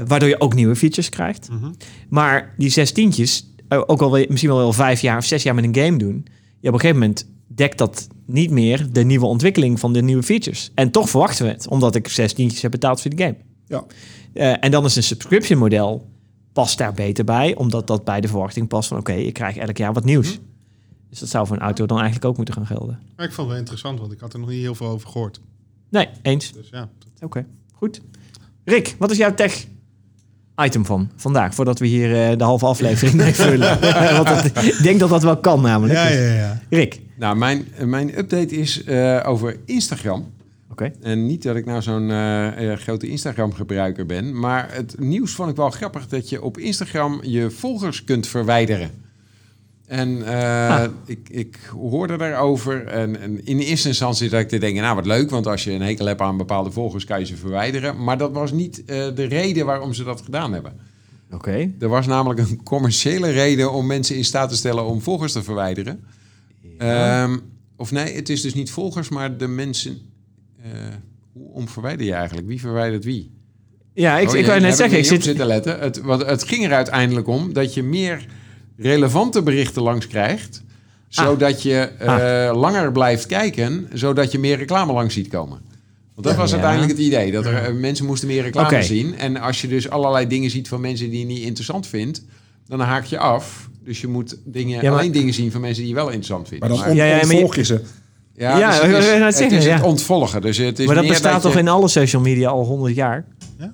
waardoor 0.07 0.29
je 0.29 0.41
ook 0.41 0.53
nieuwe 0.53 0.75
features 0.75 1.09
krijgt. 1.09 1.50
Mhm. 1.50 1.71
Maar 2.09 2.53
die 2.57 2.69
zes 2.69 2.91
tientjes, 2.91 3.53
eh, 3.67 3.81
ook 3.85 4.01
al 4.01 4.17
je 4.17 4.25
misschien 4.29 4.50
wel 4.50 4.59
wel 4.59 4.73
vijf 4.73 5.01
jaar 5.01 5.17
of 5.17 5.25
zes 5.25 5.44
jaar 5.44 5.56
met 5.56 5.63
een 5.63 5.75
game 5.75 5.97
doen. 5.97 6.25
Ja, 6.59 6.67
op 6.67 6.73
een 6.73 6.79
gegeven 6.79 7.00
moment 7.00 7.27
dekt 7.47 7.77
dat 7.77 8.07
niet 8.25 8.51
meer 8.51 8.88
de 8.91 9.03
nieuwe 9.03 9.25
ontwikkeling 9.25 9.79
van 9.79 9.94
de 9.94 10.01
nieuwe 10.01 10.23
features. 10.23 10.71
En 10.75 10.91
toch 10.91 11.09
verwachten 11.09 11.45
we 11.45 11.51
het, 11.51 11.67
omdat 11.67 11.95
ik 11.95 12.07
zes 12.07 12.33
tientjes 12.33 12.61
heb 12.61 12.71
betaald 12.71 13.01
voor 13.01 13.15
de 13.15 13.23
game. 13.23 13.35
Ja. 13.67 13.85
En 14.59 14.71
dan 14.71 14.85
is 14.85 14.95
een 14.95 15.03
subscription 15.03 15.59
model 15.59 16.07
past 16.53 16.77
daar 16.77 16.94
beter 16.94 17.23
bij, 17.23 17.56
omdat 17.56 17.88
dat 17.88 18.03
bij 18.03 18.21
de 18.21 18.27
verwachting 18.27 18.67
past 18.67 18.88
van 18.88 18.97
oké, 18.97 19.13
ik 19.13 19.33
krijg 19.33 19.57
elk 19.57 19.77
jaar 19.77 19.94
wat 19.94 20.03
nieuws. 20.03 20.39
Dus 21.09 21.19
dat 21.19 21.29
zou 21.29 21.47
voor 21.47 21.56
een 21.56 21.61
auto 21.61 21.85
dan 21.85 21.97
eigenlijk 21.97 22.25
ook 22.27 22.35
moeten 22.38 22.53
gaan 22.56 22.65
gelden. 22.65 23.00
maar 23.15 23.25
ik 23.25 23.31
vond 23.33 23.38
het 23.38 23.47
wel 23.47 23.57
interessant, 23.57 24.00
want 24.00 24.11
ik 24.11 24.19
had 24.19 24.33
er 24.33 24.39
nog 24.39 24.50
niet 24.50 24.61
heel 24.61 24.75
veel 24.75 24.88
over 24.88 25.09
gehoord. 25.09 25.39
Nee, 25.89 26.07
eens. 26.21 26.51
Dus 26.53 26.69
ja, 26.71 26.89
Oké, 27.21 27.45
goed. 27.73 28.01
Rick, 28.63 28.95
wat 29.00 29.11
is 29.11 29.17
jouw 29.17 29.33
tech 29.33 29.65
item 30.63 30.85
van 30.85 31.09
vandaag, 31.15 31.53
voordat 31.56 31.79
we 31.79 31.88
hier 31.88 32.29
eh, 32.31 32.38
de 32.38 32.44
halve 32.44 32.65
aflevering 32.65 33.15
mee 33.23 33.33
vullen? 33.33 33.79
Want 34.23 34.27
dat- 34.27 34.63
ik 34.63 34.79
denk 34.83 35.00
dat 35.00 35.09
dat 35.09 35.23
wel 35.23 35.38
kan 35.38 35.61
namelijk. 35.61 35.94
ja, 36.00 36.07
Dus, 36.07 36.17
ja. 36.17 36.33
ja. 36.33 36.61
Rick. 36.69 37.00
Nou, 37.17 37.35
mijn, 37.38 37.67
mijn 37.85 38.17
update 38.17 38.56
is 38.57 38.83
eh, 38.83 39.19
over 39.25 39.57
Instagram. 39.65 40.31
Oké. 40.71 40.91
En 41.01 41.25
niet 41.25 41.44
dat 41.44 41.56
ik 41.56 41.65
nou 41.65 41.81
zo'n 41.81 42.09
eh, 42.11 42.71
eh, 42.71 42.77
grote 42.79 43.07
Instagram-gebruiker 43.07 44.06
ben. 44.06 44.39
Maar 44.39 44.73
het 44.73 45.00
nieuws 45.00 45.31
vond 45.33 45.50
ik 45.50 45.56
wel 45.56 45.69
grappig 45.69 46.07
dat 46.07 46.29
je 46.29 46.41
op 46.41 46.57
Instagram 46.57 47.19
je 47.23 47.50
volgers 47.51 48.03
kunt 48.03 48.27
verwijderen. 48.27 48.89
En 49.89 50.25
eh, 50.27 50.69
Ah. 50.69 50.83
ik, 51.06 51.30
ik 51.30 51.59
hoorde 51.89 52.18
daarover. 52.18 52.86
En, 52.88 53.19
en 53.21 53.45
in 53.45 53.59
eerste 53.59 53.88
instantie 53.88 54.30
dat 54.30 54.39
ik 54.39 54.47
te 54.50 54.57
denken, 54.57 54.81
nou 54.81 54.95
wat 54.95 55.06
leuk. 55.06 55.30
Want 55.30 55.47
als 55.47 55.63
je 55.63 55.71
een 55.71 55.81
hekel 55.81 56.06
hebt 56.06 56.21
aan 56.21 56.38
bepaalde 56.38 56.71
volgers, 56.71 57.06
kan 57.06 57.19
je 57.19 57.25
ze 57.25 57.36
verwijderen. 57.36 58.03
Maar 58.03 58.18
dat 58.18 58.31
was 58.31 58.51
niet 58.51 58.86
eh, 58.86 59.07
de 59.15 59.24
reden 59.24 59.65
waarom 59.65 59.94
ze 59.94 60.03
dat 60.03 60.21
gedaan 60.21 60.53
hebben. 60.53 60.74
Oké. 61.31 61.71
Er 61.80 61.88
was 61.88 62.07
namelijk 62.07 62.39
een 62.39 62.63
commerciële 62.63 63.30
reden 63.30 63.71
om 63.74 63.86
mensen 63.86 64.15
in 64.15 64.25
staat 64.25 64.50
te 64.50 64.56
stellen 64.56 64.86
om 64.86 65.01
volgers 65.01 65.31
te 65.31 65.44
verwijderen. 65.44 66.03
Ehm, 66.77 67.38
of 67.75 67.92
nee, 67.92 68.15
het 68.15 68.30
is 68.30 68.42
dus 68.42 68.53
niet 68.53 68.71
volgers, 68.71 69.09
maar 69.09 69.38
de 69.38 69.47
mensen. 69.47 69.97
eh, 70.63 70.69
hoe 71.33 71.51
om 71.53 71.68
verwijder 71.68 72.06
je 72.06 72.13
eigenlijk? 72.13 72.47
Wie 72.47 72.59
verwijdert 72.59 73.03
wie? 73.03 73.31
Ja, 73.94 74.18
ik, 74.18 74.30
Oh, 74.30 74.35
ik 74.35 74.45
wou 74.45 74.59
net 74.59 74.75
zeggen, 74.75 74.97
ik 74.97 75.06
zit... 75.06 75.24
zitten 75.24 75.45
letten. 75.47 75.80
Het, 75.80 76.01
want 76.01 76.25
het 76.25 76.44
ging 76.44 76.65
er 76.65 76.74
uiteindelijk 76.74 77.27
om 77.27 77.53
dat 77.53 77.74
je 77.74 77.83
meer 77.83 78.25
relevante 78.81 79.42
berichten 79.44 79.81
langs 79.81 80.08
krijgt. 80.08 80.62
Zodat 81.08 81.62
je 81.64 81.76
eh, 81.80 82.52
langer 82.60 82.92
blijft 82.92 83.26
kijken, 83.26 83.88
zodat 83.94 84.31
je 84.31 84.40
meer 84.40 84.58
reclame 84.58 84.94
langs 84.94 85.14
ziet 85.14 85.28
komen. 85.28 85.60
Want 86.16 86.28
dat 86.28 86.36
was 86.36 86.50
Ja. 86.50 86.56
uiteindelijk 86.56 86.92
het 86.98 87.02
idee. 87.08 87.31
Dat 87.31 87.46
er, 87.46 87.54
eh, 87.64 87.74
mensen 87.74 88.06
moesten 88.06 88.28
meer 88.28 88.42
reclame 88.44 88.84
zien. 88.84 89.18
En 89.18 89.38
als 89.38 89.62
je 89.62 89.68
dus 89.68 89.90
allerlei 89.90 90.28
dingen 90.28 90.50
ziet 90.50 90.68
van 90.68 90.81
mensen 90.81 91.10
die 91.10 91.20
je 91.20 91.26
niet 91.26 91.42
interessant 91.44 91.88
vindt, 91.88 92.22
dan 92.68 92.80
haak 92.80 93.06
je 93.06 93.18
af. 93.18 93.70
Dus 93.84 94.02
je 94.02 94.08
moet 94.08 94.38
dingen, 94.46 94.81
Ja, 94.81 94.90
maar- 94.90 95.00
alleen 95.00 95.12
dingen 95.12 95.34
zien 95.34 95.52
van 95.52 95.62
mensen 95.62 95.81
die 95.84 95.90
je 95.92 95.96
wel 95.98 96.06
interessant 96.08 96.48
vindt. 96.48 96.60
Maar 96.68 96.74
dan 96.76 96.86
Maar- 96.86 96.96
Ja, 96.96 97.06
je- 97.16 97.22
ontvolg 97.22 97.56
je 97.56 97.64
ze. 97.64 97.81
ja, 98.36 98.58
Ja, 98.58 98.68
dus 98.70 98.78
het 98.81 99.04
is, 99.04 99.10
net 99.12 99.24
het, 99.24 99.36
zeggen, 99.36 99.58
is 99.58 99.66
het 99.66 99.80
ja. 99.80 99.86
ontvolgen. 99.86 100.42
Dus 100.42 100.58
het 100.58 100.80
is 100.80 100.86
maar 100.86 100.96
dat 100.96 101.04
meer 101.04 101.14
bestaat 101.14 101.34
dat 101.34 101.42
toch 101.42 101.54
je- 101.54 101.60
in 101.60 101.68
alle 101.68 101.88
social 101.88 102.22
media 102.22 102.50
al 102.50 102.66
honderd 102.66 102.96
jaar? 102.96 103.26
Ja, 103.60 103.72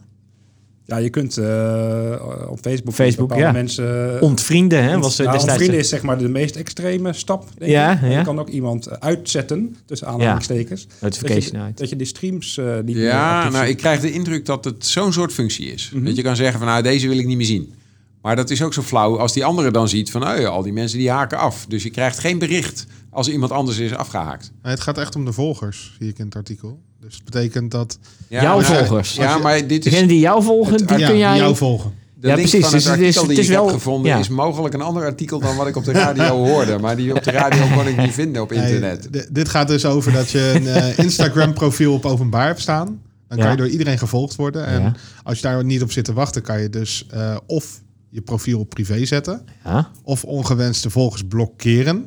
je 0.85 1.09
kunt 1.09 1.37
eh, 1.37 2.47
op 2.49 2.59
Facebook, 2.61 2.93
Facebook, 2.93 3.27
bepaalde 3.27 3.43
ja. 3.43 3.51
mensen... 3.51 4.21
Ontvrienden, 4.21 4.83
hè? 4.83 4.99
Was 4.99 5.17
er 5.19 5.25
nou, 5.25 5.37
destijds... 5.37 5.59
vrienden 5.59 5.79
is 5.79 5.89
zeg 5.89 6.01
maar 6.01 6.17
de 6.17 6.29
meest 6.29 6.55
extreme 6.55 7.13
stap. 7.13 7.47
Denk 7.57 7.71
Ja, 7.71 7.99
ja. 8.01 8.17
Je 8.17 8.23
kan 8.23 8.39
ook 8.39 8.49
iemand 8.49 8.87
eh, 8.87 8.97
uitzetten, 8.99 9.75
tussen 9.85 10.07
aanhalingstekens. 10.07 10.87
Dat, 10.87 11.01
Notification 11.01 11.59
je, 11.59 11.65
uit. 11.65 11.77
dat 11.77 11.89
je 11.89 11.95
de 11.95 12.05
streams 12.05 12.57
eh 12.57 12.75
niet 12.75 12.95
meer 12.95 13.05
Ja, 13.05 13.37
actief 13.37 13.53
nou, 13.53 13.67
ik 13.67 13.77
krijg 13.77 13.99
de 13.99 14.11
indruk 14.11 14.45
dat 14.45 14.65
het 14.65 14.85
zo'n 14.85 15.13
soort 15.13 15.33
functie 15.33 15.71
is. 15.71 15.91
Mhm. 15.93 16.05
Dat 16.05 16.15
je 16.15 16.21
kan 16.21 16.35
zeggen 16.35 16.59
van, 16.59 16.67
nou, 16.67 16.83
deze 16.83 17.07
wil 17.07 17.17
ik 17.17 17.25
niet 17.25 17.37
meer 17.37 17.45
zien. 17.45 17.73
Maar 18.21 18.35
dat 18.35 18.49
is 18.49 18.61
ook 18.61 18.73
zo 18.73 18.81
flauw 18.81 19.19
als 19.19 19.33
die 19.33 19.45
andere 19.45 19.71
dan 19.71 19.89
ziet 19.89 20.11
van, 20.11 20.29
oh 20.29 20.39
ja, 20.39 20.47
al 20.47 20.63
die 20.63 20.73
mensen 20.73 20.97
die 20.97 21.09
haken 21.09 21.37
af. 21.37 21.65
Dus 21.67 21.83
je 21.83 21.89
krijgt 21.89 22.19
geen 22.19 22.39
bericht 22.39 22.85
als 23.15 23.29
iemand 23.29 23.51
anders 23.51 23.77
is 23.77 23.93
afgehaakt. 23.93 24.51
Nee, 24.63 24.71
het 24.71 24.81
gaat 24.81 24.97
echt 24.97 25.15
om 25.15 25.25
de 25.25 25.31
volgers, 25.33 25.95
zie 25.99 26.09
ik 26.09 26.19
in 26.19 26.25
het 26.25 26.35
artikel. 26.35 26.79
Dus 26.99 27.15
het 27.15 27.23
betekent 27.23 27.71
dat... 27.71 27.99
Ja, 28.27 28.41
Jouw 28.41 28.55
maar- 28.55 28.65
volgers. 28.65 29.13
Ja, 29.15 29.37
maar 29.37 29.67
dit 29.67 29.85
is... 29.85 29.91
Degene 29.91 30.07
die 30.07 30.19
jou 30.19 30.43
volgen, 30.43 30.73
Het- 30.73 30.87
die 30.87 30.97
ja, 30.97 31.07
kun 31.07 31.17
jij... 31.17 31.37
jou 31.37 31.55
volgen. 31.55 31.93
De 32.19 32.27
Ja, 32.27 32.35
link 32.35 32.49
precies. 32.49 32.65
van 32.69 32.73
het 32.75 32.83
Dus 32.83 32.91
het 32.97 33.01
is- 33.07 33.15
het 33.15 33.37
is 33.37 33.45
ik 33.45 33.53
wel- 33.55 33.65
heb 33.65 33.73
gevonden 33.73 34.11
ja. 34.11 34.17
is 34.17 34.29
mogelijk 34.29 34.73
een 34.73 34.81
ander 34.81 35.03
artikel 35.05 35.39
dan 35.39 35.55
wat 35.55 35.67
ik 35.67 35.75
op 35.75 35.83
de 35.83 35.91
radio 35.91 36.45
hoorde. 36.45 36.77
Maar 36.79 36.95
die 36.95 37.15
op 37.15 37.23
de 37.23 37.31
radio 37.31 37.63
kon 37.75 37.87
ik 37.87 37.97
niet 37.97 38.13
vinden 38.13 38.41
op 38.41 38.51
internet. 38.51 39.11
Nee, 39.11 39.23
dit 39.31 39.49
gaat 39.49 39.67
dus 39.67 39.85
over 39.85 40.11
dat 40.11 40.29
je 40.29 40.51
een 40.55 40.67
eh, 40.67 40.97
Instagram-profiel 41.05 41.93
op 41.93 42.05
openbaar 42.05 42.45
hebt 42.47 42.61
staan. 42.61 42.85
Dan 43.27 43.37
kan 43.37 43.45
Ja. 43.45 43.51
je 43.51 43.57
door 43.57 43.67
iedereen 43.69 43.97
gevolgd 43.97 44.35
worden. 44.35 44.65
En 44.65 44.81
Ja. 44.81 44.93
als 45.23 45.35
je 45.39 45.43
daar 45.43 45.63
niet 45.63 45.81
op 45.81 45.91
zit 45.91 46.05
te 46.05 46.13
wachten, 46.13 46.41
kan 46.41 46.61
je 46.61 46.69
dus 46.69 47.05
eh, 47.11 47.35
of 47.45 47.81
je 48.09 48.21
profiel 48.21 48.59
op 48.59 48.69
privé 48.69 49.05
zetten... 49.05 49.45
Ja? 49.63 49.89
of 50.03 50.23
ongewenste 50.23 50.89
volgers 50.89 51.23
blokkeren. 51.27 52.05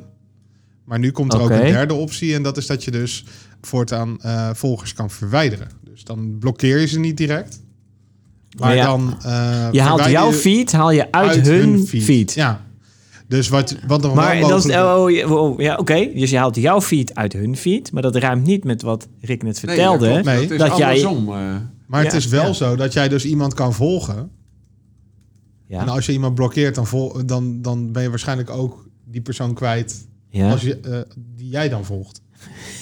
Maar 0.89 0.99
nu 0.99 1.11
komt 1.11 1.33
er 1.33 1.41
ook 1.41 1.49
een 1.49 1.59
derde 1.71 1.93
optie... 1.93 2.33
en 2.35 2.43
dat 2.43 2.57
is 2.57 2.65
dat 2.65 2.83
je 2.83 2.91
dus 2.91 3.25
voortaan 3.61 4.21
eh, 4.21 4.49
volgers 4.53 4.93
kan 4.93 5.09
verwijderen. 5.09 5.67
Dus 5.83 6.03
dan 6.03 6.37
blokkeer 6.39 6.79
je 6.79 6.87
ze 6.87 6.99
niet 6.99 7.17
direct. 7.17 7.61
Maar 8.57 8.75
ja, 8.75 8.85
dan... 8.85 9.17
eh, 9.23 9.67
Je 9.71 9.81
haalt 9.81 10.05
jouw 10.05 10.31
feed, 10.31 10.71
haal 10.71 10.91
je 10.91 11.11
uit, 11.11 11.47
hun, 11.47 11.87
feed. 11.87 12.33
Ja. 12.33 12.65
Dus 13.27 13.47
wat, 13.47 13.75
wat 13.87 14.01
nog 14.01 14.13
Maar 14.15 14.39
wel 14.39 14.49
dat 14.49 14.65
is, 14.65 14.75
mogelijk... 14.75 14.97
oh, 14.97 15.11
ja, 15.11 15.27
oh, 15.35 15.59
ja 15.59 15.75
oké. 15.75 16.11
Dus 16.15 16.29
je 16.29 16.37
haalt 16.37 16.55
jouw 16.55 16.81
feed 16.81 17.15
uit 17.15 17.33
hun 17.33 17.55
feed, 17.57 17.91
maar 17.91 18.01
dat 18.01 18.15
ruimt 18.15 18.45
niet 18.45 18.63
met 18.63 18.81
wat 18.81 19.07
Rick 19.21 19.43
net 19.43 19.61
Nee, 19.63 19.75
vertelde. 19.75 20.13
dat. 20.13 20.23
Nee. 20.23 20.47
Dat 20.57 20.77
jij- 20.77 21.05
andersom. 21.05 21.33
eh. 21.33 21.55
Maar 21.87 22.03
het 22.03 22.13
is 22.13 22.27
wel 22.27 22.45
ja. 22.47 22.53
zo 22.53 22.75
dat 22.75 22.93
jij 22.93 23.09
dus 23.09 23.25
iemand 23.25 23.53
kan 23.53 23.73
volgen. 23.73 24.29
ja. 25.67 25.81
En 25.81 25.89
als 25.89 26.05
je 26.05 26.11
iemand 26.11 26.35
blokkeert, 26.35 26.75
dan, 26.75 26.87
vol, 26.87 27.25
dan, 27.25 27.61
dan 27.61 27.91
ben 27.91 28.03
je 28.03 28.09
waarschijnlijk 28.09 28.49
ook 28.49 28.87
die 29.05 29.21
persoon 29.21 29.53
kwijt 29.53 30.07
ja. 30.29 30.51
als 30.51 30.61
je, 30.61 30.79
eh, 30.79 30.99
die 31.35 31.49
jij 31.49 31.69
dan 31.69 31.85
volgt. 31.85 32.21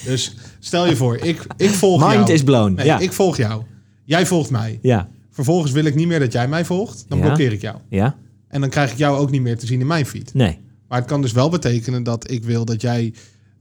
Dus 0.05 0.35
stel 0.59 0.87
je 0.87 0.95
voor, 0.95 1.17
ik, 1.17 1.45
ik 1.57 1.69
volg 1.69 2.01
jou. 2.01 2.15
Mind 2.15 2.29
is 2.29 2.43
blown. 2.43 2.73
Nee, 2.73 2.85
ja. 2.85 2.99
ik 2.99 3.11
volg 3.13 3.37
jou. 3.37 3.63
Jij 4.03 4.25
volgt 4.25 4.49
mij. 4.49 4.79
ja. 4.81 5.09
Vervolgens 5.29 5.71
wil 5.71 5.85
ik 5.85 5.95
niet 5.95 6.07
meer 6.07 6.19
dat 6.19 6.31
jij 6.31 6.47
mij 6.47 6.65
volgt. 6.65 7.05
Dan 7.07 7.17
Ja. 7.17 7.23
blokkeer 7.25 7.51
ik 7.51 7.61
jou. 7.61 7.77
Ja. 7.89 8.15
En 8.47 8.61
dan 8.61 8.69
krijg 8.69 8.91
ik 8.91 8.97
jou 8.97 9.17
ook 9.17 9.31
niet 9.31 9.41
meer 9.41 9.57
te 9.57 9.65
zien 9.65 9.79
in 9.79 9.87
mijn 9.87 10.05
feed. 10.05 10.33
Nee. 10.33 10.59
Maar 10.87 10.97
het 10.99 11.07
kan 11.07 11.21
dus 11.21 11.31
wel 11.31 11.49
betekenen 11.49 12.03
dat 12.03 12.31
ik 12.31 12.43
wil 12.43 12.65
dat 12.65 12.81
jij 12.81 13.13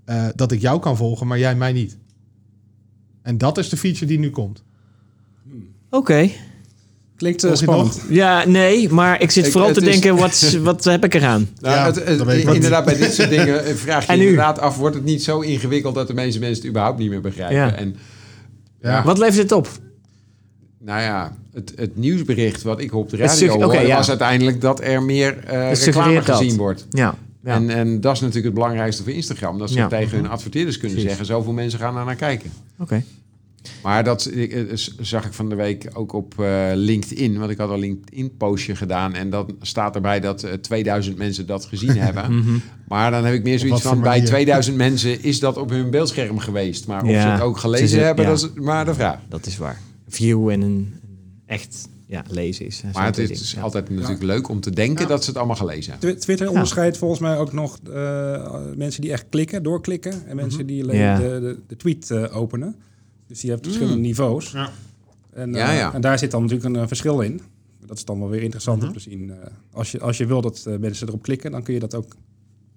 eh, 0.04 0.26
dat 0.34 0.52
ik 0.52 0.60
jou 0.60 0.80
kan 0.80 0.96
volgen, 0.96 1.26
maar 1.26 1.38
jij 1.38 1.54
mij 1.56 1.72
niet. 1.72 1.98
En 3.22 3.38
dat 3.38 3.58
is 3.58 3.68
de 3.68 3.76
feature 3.76 4.06
die 4.06 4.18
nu 4.18 4.30
komt. 4.30 4.62
Oké. 5.90 6.30
Klinkt 7.16 7.40
je 7.40 7.56
spannend. 7.56 7.94
nog? 7.94 8.02
Ja, 8.08 8.46
nee, 8.46 8.88
maar 8.88 9.20
ik 9.22 9.30
zit 9.30 9.48
vooral 9.48 9.72
te 9.72 9.80
is- 9.80 9.86
denken, 9.86 10.16
wat, 10.16 10.50
wat 10.62 10.84
heb 10.84 11.04
ik 11.04 11.14
eraan? 11.14 11.48
Nou, 11.60 11.74
Ja, 11.74 11.84
het, 11.84 11.96
inderdaad, 12.54 12.84
bij 12.84 12.96
dit 12.96 13.14
soort 13.14 13.28
dingen 13.30 13.64
eh, 13.64 13.74
vraag 13.84 14.06
je 14.06 14.12
inderdaad 14.12 14.58
af... 14.58 14.76
wordt 14.76 14.94
het 14.96 15.04
niet 15.04 15.22
zo 15.22 15.40
ingewikkeld 15.40 15.94
dat 15.94 16.06
de 16.06 16.14
meeste 16.14 16.38
mensen 16.40 16.58
het 16.60 16.68
überhaupt 16.68 16.98
niet 16.98 17.10
meer 17.10 17.20
begrijpen? 17.20 17.56
Ja. 17.56 17.74
En 17.74 17.96
Ja. 18.80 19.04
Wat 19.04 19.18
levert 19.18 19.36
het 19.42 19.52
op? 19.52 19.68
nou 20.80 21.00
ja, 21.02 21.36
het, 21.54 21.72
het 21.76 21.96
nieuwsbericht 21.96 22.62
wat 22.62 22.80
ik 22.80 22.94
op 22.94 23.10
de 23.10 23.16
radio 23.16 23.48
hoorde... 23.62 23.86
was 23.88 24.08
uiteindelijk 24.08 24.60
dat 24.60 24.80
er 24.80 25.02
meer 25.02 25.38
eh 25.44 25.68
Het 25.68 25.78
reclame 25.84 26.14
dat. 26.14 26.24
gezien 26.36 26.56
wordt. 26.56 26.86
Ja. 26.90 27.14
ja. 27.44 27.54
En, 27.54 27.70
en 27.70 28.00
dat 28.00 28.12
is 28.14 28.20
natuurlijk 28.20 28.46
het 28.46 28.54
belangrijkste 28.54 29.02
voor 29.02 29.12
Instagram. 29.12 29.58
Dat 29.58 29.70
ze 29.70 29.76
Ja. 29.76 29.88
tegen 29.88 30.16
hun 30.16 30.28
adverteerders 30.28 30.78
kunnen 30.78 30.96
Precies. 30.96 31.16
zeggen... 31.16 31.34
zoveel 31.36 31.52
mensen 31.52 31.78
gaan 31.78 31.94
daar 31.94 32.04
naar 32.04 32.14
kijken. 32.14 32.50
Oké. 32.78 33.02
Maar 33.82 34.04
dat 34.04 34.24
eh, 34.26 34.62
zag 35.00 35.26
ik 35.26 35.32
van 35.32 35.48
de 35.48 35.54
week 35.54 35.90
ook 35.92 36.12
op 36.12 36.34
eh, 36.40 36.70
LinkedIn. 36.74 37.38
Want 37.38 37.50
ik 37.50 37.58
had 37.58 37.70
een 37.70 37.78
LinkedIn-postje 37.78 38.76
gedaan. 38.76 39.14
En 39.14 39.30
dan 39.30 39.56
staat 39.60 39.94
erbij 39.94 40.20
dat 40.20 40.42
eh, 40.42 40.52
2000 40.52 41.16
mensen 41.18 41.46
dat 41.46 41.64
gezien 41.64 41.96
hebben. 42.06 42.36
Mhm. 42.36 42.58
Maar 42.88 43.10
dan 43.10 43.24
heb 43.24 43.34
ik 43.34 43.42
meer 43.42 43.58
zoiets 43.58 43.82
van... 43.82 44.00
bij 44.00 44.10
manier? 44.10 44.26
2000 44.26 44.76
mensen 44.76 45.22
is 45.22 45.40
dat 45.40 45.56
op 45.56 45.70
hun 45.70 45.90
beeldscherm 45.90 46.38
geweest. 46.38 46.86
Maar 46.86 47.02
of 47.02 47.10
Ja, 47.10 47.22
ze 47.22 47.28
het 47.28 47.40
ook 47.40 47.54
ze 47.54 47.60
gelezen 47.60 48.04
hebben, 48.04 48.24
ja. 48.24 48.30
dat 48.30 48.38
is 48.40 48.48
maar 48.62 48.84
de 48.84 48.94
vraag. 48.94 49.18
Dat 49.28 49.46
is 49.46 49.56
waar. 49.56 49.80
View 50.08 50.48
en 50.48 50.60
een, 50.60 50.94
echt 51.46 51.88
ja, 52.08 52.24
lezen 52.30 52.66
is. 52.66 52.82
Maar 52.92 53.06
het 53.06 53.18
is 53.18 53.52
ja. 53.52 53.60
altijd 53.60 53.90
natuurlijk 53.90 54.22
leuk 54.22 54.48
om 54.48 54.60
te 54.60 54.70
denken 54.70 55.08
dat 55.08 55.22
ze 55.24 55.28
het 55.30 55.38
allemaal 55.38 55.56
gelezen 55.56 55.92
hebben. 55.92 56.10
Twi- 56.10 56.20
Twitter 56.20 56.48
onderscheidt 56.48 56.96
volgens 56.98 57.20
mij 57.20 57.38
ook 57.38 57.52
nog 57.52 57.78
eh, 57.94 58.54
mensen 58.76 59.00
die 59.02 59.12
echt 59.12 59.24
klikken, 59.30 59.62
doorklikken. 59.62 60.12
En 60.26 60.36
mensen 60.36 60.66
die 60.66 60.82
alleen 60.82 60.96
Ja. 60.96 61.18
de, 61.18 61.22
de, 61.40 61.58
de 61.66 61.76
tweet 61.76 62.10
eh, 62.10 62.36
openen. 62.36 62.76
Dus 63.26 63.40
die 63.40 63.50
hebben 63.50 63.68
verschillende 63.70 64.00
niveaus. 64.02 64.50
Ja. 64.50 64.70
En, 65.32 65.52
Ja, 65.52 65.70
eh, 65.70 65.76
ja. 65.78 65.94
en 65.94 66.00
daar 66.00 66.18
zit 66.18 66.30
dan 66.30 66.42
natuurlijk 66.42 66.68
een 66.74 66.80
eh, 66.80 66.86
verschil 66.86 67.20
in. 67.20 67.40
Dat 67.86 67.96
is 67.96 68.04
dan 68.04 68.18
wel 68.18 68.28
weer 68.28 68.42
interessant 68.42 68.82
om 68.82 68.92
te 68.92 69.00
zien. 69.00 69.30
Eh, 69.30 69.36
als, 69.72 69.90
je, 69.90 70.00
als 70.00 70.16
je 70.16 70.26
wil 70.26 70.40
dat 70.40 70.66
mensen 70.80 71.08
erop 71.08 71.22
klikken, 71.22 71.50
dan 71.50 71.62
kun 71.62 71.74
je 71.74 71.80
dat 71.80 71.94
ook, 71.94 72.16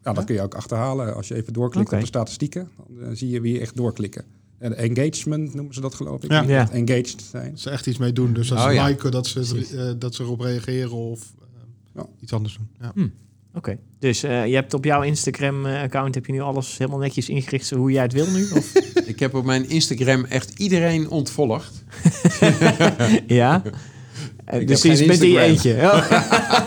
ja, 0.04 0.14
dat 0.14 0.24
kun 0.24 0.36
je 0.36 0.42
ook 0.42 0.56
achterhalen. 0.56 1.16
Als 1.16 1.28
je 1.28 1.36
even 1.36 1.54
doorklikt 1.54 1.94
op 1.94 2.00
de 2.00 2.06
statistieken, 2.06 2.70
dan 3.00 3.16
zie 3.16 3.30
je 3.30 3.42
wie 3.42 3.60
echt 3.60 3.76
doorklikken. 3.76 4.24
En 4.58 4.78
engagement 4.78 5.54
noemen 5.54 5.74
ze 5.74 5.82
dat 5.82 5.94
geloof 5.96 6.24
ik. 6.24 6.32
Ja. 6.32 6.72
Engaged 6.72 7.22
zijn. 7.22 7.58
Ze 7.58 7.70
echt 7.70 7.88
iets 7.88 7.98
mee 7.98 8.14
doen. 8.14 8.34
Dus 8.34 8.52
als 8.52 8.62
Oh, 8.62 8.68
ze 8.68 8.74
ja. 8.74 8.86
liken, 8.86 9.12
dat 9.12 9.28
ze, 9.28 9.68
eh, 9.78 10.00
dat 10.00 10.16
ze 10.16 10.24
erop 10.24 10.40
reageren 10.40 10.92
of 10.92 11.34
Ja. 11.96 12.06
iets 12.20 12.34
anders 12.34 12.58
doen. 12.58 12.68
Ja. 12.96 13.10
Oké, 13.54 13.78
dus 14.00 14.24
eh, 14.24 14.46
je 14.48 14.56
hebt 14.56 14.74
op 14.74 14.86
jouw 14.86 15.02
Instagram-account 15.02 16.16
heb 16.16 16.26
je 16.26 16.32
nu 16.32 16.42
alles 16.42 16.78
helemaal 16.78 17.00
netjes 17.00 17.30
ingericht 17.30 17.66
zo 17.66 17.76
hoe 17.76 17.92
jij 17.92 18.04
het 18.04 18.14
wil 18.14 18.28
nu? 18.28 18.48
Of? 18.54 18.74
Ik 19.06 19.20
heb 19.20 19.34
op 19.34 19.46
mijn 19.46 19.70
Instagram 19.70 20.26
echt 20.26 20.60
iedereen 20.60 21.10
ontvolgd. 21.10 21.84
ja. 23.28 23.62
Eh, 24.46 24.60
Ik 24.60 24.68
dus 24.68 24.82
die 24.82 24.92
is 24.92 24.98
geen 25.00 25.08
met 25.08 25.20
die 25.20 25.40
eentje. 25.40 25.76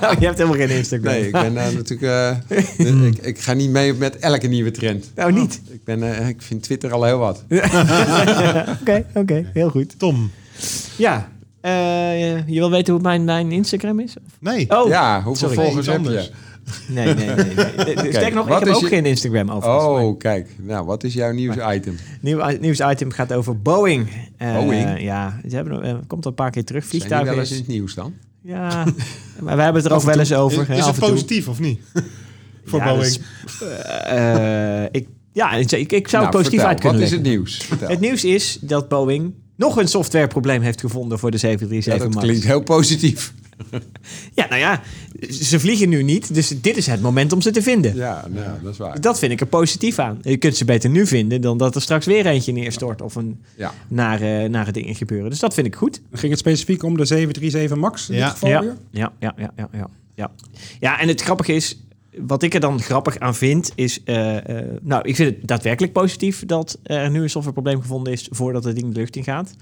Oh. 0.02 0.12
je 0.18 0.26
hebt 0.26 0.38
helemaal 0.38 0.58
geen 0.66 0.76
Instagram. 0.76 1.12
Nee, 1.12 1.26
ik 1.26 1.32
ben 1.32 1.54
daar 1.54 1.74
natuurlijk... 1.74 2.40
eh, 2.48 3.06
ik, 3.06 3.18
ik 3.18 3.38
ga 3.38 3.52
niet 3.52 3.70
mee 3.70 3.94
met 3.94 4.18
elke 4.18 4.46
nieuwe 4.46 4.70
trend. 4.70 5.10
Nou, 5.14 5.32
niet. 5.32 5.60
Ik, 5.70 5.84
ben, 5.84 6.02
eh, 6.18 6.28
ik 6.28 6.42
vind 6.42 6.62
Twitter 6.62 6.92
al 6.92 7.04
heel 7.04 7.18
wat. 7.18 7.44
Oké, 8.80 9.06
oké, 9.14 9.50
heel 9.52 9.70
goed. 9.70 9.98
Tom. 9.98 10.30
Ja, 10.96 11.28
eh, 11.60 12.48
je 12.48 12.58
wil 12.58 12.70
weten 12.70 12.92
hoe 12.92 13.02
mijn, 13.02 13.24
mijn 13.24 13.52
Instagram 13.52 14.00
is? 14.00 14.14
Nee. 14.40 14.70
Oh, 14.70 14.88
ja, 14.88 15.22
hoeveel 15.22 15.48
sorry. 15.48 15.64
volgers 15.64 15.86
Nee, 15.86 15.96
heb 15.98 16.06
je? 16.06 16.30
Nee, 16.88 17.14
nee, 17.14 17.26
nee. 17.26 17.34
nee. 17.34 17.54
Eh, 17.94 18.08
Sterker 18.10 18.34
nog, 18.34 18.46
ik 18.48 18.64
heb 18.64 18.74
ook 18.74 18.80
je- 18.80 18.86
geen 18.86 19.06
Instagram 19.06 19.50
overigens. 19.50 19.84
Maar 19.84 20.02
Oh, 20.02 20.18
kijk. 20.18 20.48
Nou, 20.58 20.86
wat 20.86 21.04
is 21.04 21.14
jouw 21.14 21.32
nieuwsitem? 21.32 21.96
Nieuw, 22.20 22.46
nieuwsitem 22.60 23.10
gaat 23.10 23.32
over 23.32 23.60
Boeing. 23.62 24.08
Eh, 24.36 24.58
Boeing? 24.58 25.00
Ja, 25.02 25.40
ze 25.48 25.54
hebben, 25.56 25.82
eh, 25.82 25.94
komt 26.06 26.24
al 26.24 26.30
een 26.30 26.36
paar 26.36 26.50
keer 26.50 26.64
terug. 26.64 26.80
Zijn 26.84 26.90
die 26.92 27.00
Vliegtuigen 27.00 27.30
wel 27.34 27.40
eens 27.44 27.50
is- 27.50 27.56
in 27.58 27.62
het 27.62 27.72
nieuws 27.72 27.94
dan? 27.94 28.12
Ja, 28.42 28.84
maar 29.42 29.56
we 29.56 29.62
hebben 29.62 29.82
het 29.82 29.90
er 29.90 29.96
ook 29.96 30.02
wel 30.02 30.18
eens 30.18 30.32
over. 30.34 30.62
Is, 30.70 30.76
is 30.76 30.82
af 30.82 30.86
het 30.86 30.94
en 30.94 31.00
toe. 31.02 31.10
positief 31.10 31.48
of 31.48 31.60
niet? 31.60 31.80
Voor 32.64 32.78
Ja, 32.78 32.84
dat 32.84 32.94
Boeing. 32.94 33.14
is- 33.14 33.20
eh, 34.04 34.84
ik, 34.90 35.06
ja, 35.32 35.52
ik, 35.52 35.68
zou 35.68 36.00
het 36.00 36.10
Nou, 36.12 36.26
positief 36.30 36.50
vertel, 36.50 36.66
uit 36.68 36.80
kunnen 36.80 36.98
Wat 37.00 37.08
is 37.08 37.14
het 37.14 37.22
nieuws? 37.22 37.56
Vertel. 37.56 37.88
Het 37.88 38.00
nieuws 38.00 38.24
is 38.24 38.58
dat 38.60 38.88
Boeing 38.88 39.32
nog 39.56 39.76
een 39.76 39.88
softwareprobleem 39.88 40.62
heeft 40.62 40.80
gevonden 40.80 41.18
voor 41.18 41.30
de 41.30 41.36
Ja, 41.40 41.42
737 41.48 42.04
dat 42.04 42.14
MAX. 42.14 42.26
klinkt 42.26 42.46
heel 42.46 42.62
positief. 42.62 43.32
Ja, 44.34 44.46
nou 44.48 44.60
ja, 44.60 44.82
ze 45.30 45.60
vliegen 45.60 45.88
nu 45.88 46.02
niet, 46.02 46.34
dus 46.34 46.48
dit 46.60 46.76
is 46.76 46.86
het 46.86 47.00
moment 47.00 47.32
om 47.32 47.40
ze 47.40 47.50
te 47.50 47.62
vinden. 47.62 47.94
Ja, 47.96 48.26
nou, 48.30 48.62
dat 48.62 48.72
is 48.72 48.78
waar. 48.78 49.00
Dat 49.00 49.18
vind 49.18 49.32
ik 49.32 49.40
er 49.40 49.46
positief 49.46 49.98
aan. 49.98 50.18
Je 50.22 50.36
kunt 50.36 50.56
ze 50.56 50.64
beter 50.64 50.90
nu 50.90 51.06
vinden 51.06 51.40
dan 51.40 51.58
dat 51.58 51.74
er 51.74 51.82
straks 51.82 52.06
weer 52.06 52.26
eentje 52.26 52.52
neerstort 52.52 53.02
of 53.02 53.14
een 53.14 53.40
Ja. 53.56 53.72
nare, 53.88 54.48
nare 54.48 54.72
dingen 54.72 54.94
gebeuren. 54.94 55.30
Dus 55.30 55.38
dat 55.38 55.54
vind 55.54 55.66
ik 55.66 55.74
goed. 55.74 56.00
Ging 56.12 56.30
het 56.30 56.40
specifiek 56.40 56.82
om 56.82 56.96
de 56.96 57.04
737 57.04 57.76
MAX 57.78 58.08
in 58.08 58.16
Ja. 58.16 58.22
dit 58.24 58.32
geval 58.32 58.48
Ja, 58.48 58.60
weer? 58.60 58.76
ja, 58.90 59.12
ja, 59.18 59.34
ja, 59.36 59.50
ja, 59.56 59.68
ja, 59.72 59.88
ja. 60.14 60.30
Ja, 60.80 61.00
en 61.00 61.08
het 61.08 61.20
grappige 61.22 61.52
is, 61.54 61.80
wat 62.16 62.42
ik 62.42 62.54
er 62.54 62.60
dan 62.60 62.80
grappig 62.80 63.18
aan 63.18 63.34
vind, 63.34 63.72
is... 63.74 64.02
eh, 64.04 64.58
eh, 64.58 64.66
nou, 64.82 65.08
ik 65.08 65.16
vind 65.16 65.36
het 65.36 65.48
daadwerkelijk 65.48 65.92
positief 65.92 66.46
dat 66.46 66.78
er 66.82 67.10
nu 67.10 67.22
een 67.22 67.30
softwareprobleem 67.30 67.80
gevonden 67.80 68.12
is 68.12 68.28
voordat 68.30 68.64
het 68.64 68.74
ding 68.76 68.92
de 68.92 68.98
lucht 69.00 69.16
in 69.16 69.24
gaat. 69.24 69.54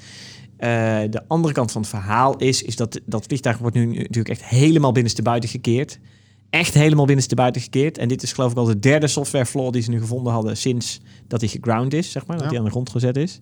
Eh, 0.60 1.00
de 1.10 1.22
andere 1.26 1.54
kant 1.54 1.72
van 1.72 1.80
het 1.80 1.90
verhaal 1.90 2.36
is, 2.36 2.62
is 2.62 2.76
dat 2.76 3.00
dat 3.06 3.24
vliegtuig 3.24 3.58
wordt 3.58 3.76
nu 3.76 3.86
natuurlijk 3.86 4.28
echt 4.28 4.44
helemaal 4.44 4.92
binnenstebuiten 4.92 5.48
gekeerd. 5.48 5.98
Echt 6.50 6.74
helemaal 6.74 7.04
binnenstebuiten 7.04 7.62
gekeerd. 7.62 7.98
En 7.98 8.08
dit 8.08 8.22
is 8.22 8.32
geloof 8.32 8.50
ik 8.50 8.56
al 8.56 8.64
de 8.64 8.78
derde 8.78 9.06
software 9.06 9.46
flaw 9.46 9.72
die 9.72 9.82
ze 9.82 9.90
nu 9.90 10.00
gevonden 10.00 10.32
hadden 10.32 10.56
sinds 10.56 11.00
dat 11.26 11.40
hij 11.40 11.48
geground 11.48 11.92
is, 11.92 12.10
zeg 12.10 12.26
maar. 12.26 12.38
Dat 12.38 12.46
hij 12.46 12.58
aan 12.58 12.64
de 12.64 12.70
grond 12.70 12.90
gezet 12.90 13.16
is. 13.16 13.40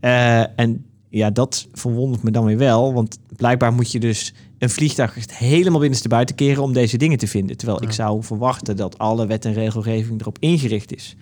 Eh, 0.00 0.58
en 0.58 0.84
ja, 1.08 1.30
dat 1.30 1.66
verwondert 1.72 2.22
me 2.22 2.30
dan 2.30 2.44
weer 2.44 2.58
wel. 2.58 2.92
Want 2.92 3.18
blijkbaar 3.36 3.72
moet 3.72 3.92
je 3.92 4.00
dus 4.00 4.34
een 4.58 4.70
vliegtuig 4.70 5.16
echt 5.16 5.36
helemaal 5.36 5.80
binnenstebuiten 5.80 6.34
keren 6.34 6.62
om 6.62 6.72
deze 6.72 6.96
dingen 6.96 7.18
te 7.18 7.26
vinden. 7.26 7.56
Terwijl 7.56 7.82
ik 7.82 7.92
zou 7.92 8.22
verwachten 8.22 8.76
dat 8.76 8.98
alle 8.98 9.26
wet 9.26 9.44
en 9.44 9.52
regelgeving 9.52 10.20
erop 10.20 10.36
ingericht 10.40 10.94
is. 10.94 11.16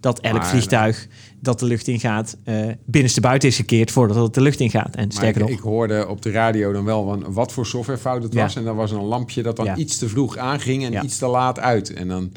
Dat 0.00 0.20
elk 0.20 0.36
Maar, 0.36 0.46
vliegtuig 0.46 1.06
dat 1.40 1.58
de 1.58 1.66
lucht 1.66 1.88
ingaat, 1.88 2.36
eh 2.44 2.66
binnenstebuiten 2.84 3.48
is 3.48 3.56
gekeerd 3.56 3.90
voordat 3.90 4.16
het 4.16 4.34
de 4.34 4.40
lucht 4.40 4.60
ingaat. 4.60 4.94
En 4.94 5.02
Maar 5.02 5.12
sterker 5.12 5.40
ik, 5.42 5.48
nog, 5.48 5.56
ik 5.58 5.64
hoorde 5.64 6.08
op 6.08 6.22
de 6.22 6.30
radio 6.30 6.72
dan 6.72 6.84
wel 6.84 7.04
van 7.04 7.32
wat 7.32 7.52
voor 7.52 7.66
softwarefout 7.66 8.22
het 8.22 8.32
Ja. 8.32 8.42
was. 8.42 8.56
En 8.56 8.64
dan 8.64 8.76
was 8.76 8.90
een 8.90 9.02
lampje 9.04 9.42
dat 9.42 9.56
dan 9.56 9.64
Ja. 9.64 9.76
iets 9.76 9.98
te 9.98 10.08
vroeg 10.08 10.36
aanging 10.36 10.84
en 10.84 10.92
Ja. 10.92 11.02
iets 11.02 11.18
te 11.18 11.26
laat 11.26 11.58
uit. 11.58 11.92
En 11.94 12.08
dan 12.08 12.32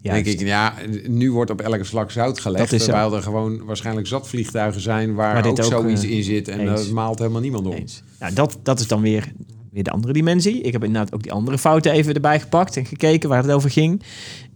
Juist. 0.00 0.24
denk 0.24 0.40
ik, 0.40 0.46
ja, 0.46 0.74
nu 1.08 1.32
wordt 1.32 1.50
op 1.50 1.60
elke 1.60 1.84
slag 1.84 2.10
zout 2.12 2.40
gelegd. 2.40 2.64
Dat 2.64 2.72
is 2.72 2.84
zo. 2.84 2.90
terwijl 2.90 3.14
er 3.16 3.22
gewoon 3.22 3.64
waarschijnlijk 3.64 4.06
zat 4.06 4.28
vliegtuigen 4.28 4.80
zijn 4.80 5.14
waar, 5.14 5.46
ook, 5.46 5.58
ook, 5.58 5.64
zoiets 5.64 6.02
eh, 6.04 6.10
in 6.10 6.22
zit. 6.22 6.48
En 6.48 6.64
dat 6.66 6.90
maalt 6.90 7.18
helemaal 7.18 7.40
niemand 7.40 7.66
om. 7.66 7.72
Eens. 7.72 8.02
Nou, 8.18 8.34
dat, 8.34 8.58
dat 8.62 8.80
is 8.80 8.86
dan 8.88 9.00
weer, 9.00 9.32
weer 9.74 9.82
de 9.82 9.90
andere 9.90 10.12
dimensie. 10.12 10.60
Ik 10.60 10.72
heb 10.72 10.84
inderdaad 10.84 11.14
ook 11.14 11.22
die 11.22 11.32
andere 11.32 11.58
fouten 11.58 11.92
even 11.92 12.14
erbij 12.14 12.40
gepakt 12.40 12.76
en 12.76 12.86
gekeken 12.86 13.28
waar 13.28 13.42
het 13.42 13.52
over 13.52 13.70
ging. 13.70 14.02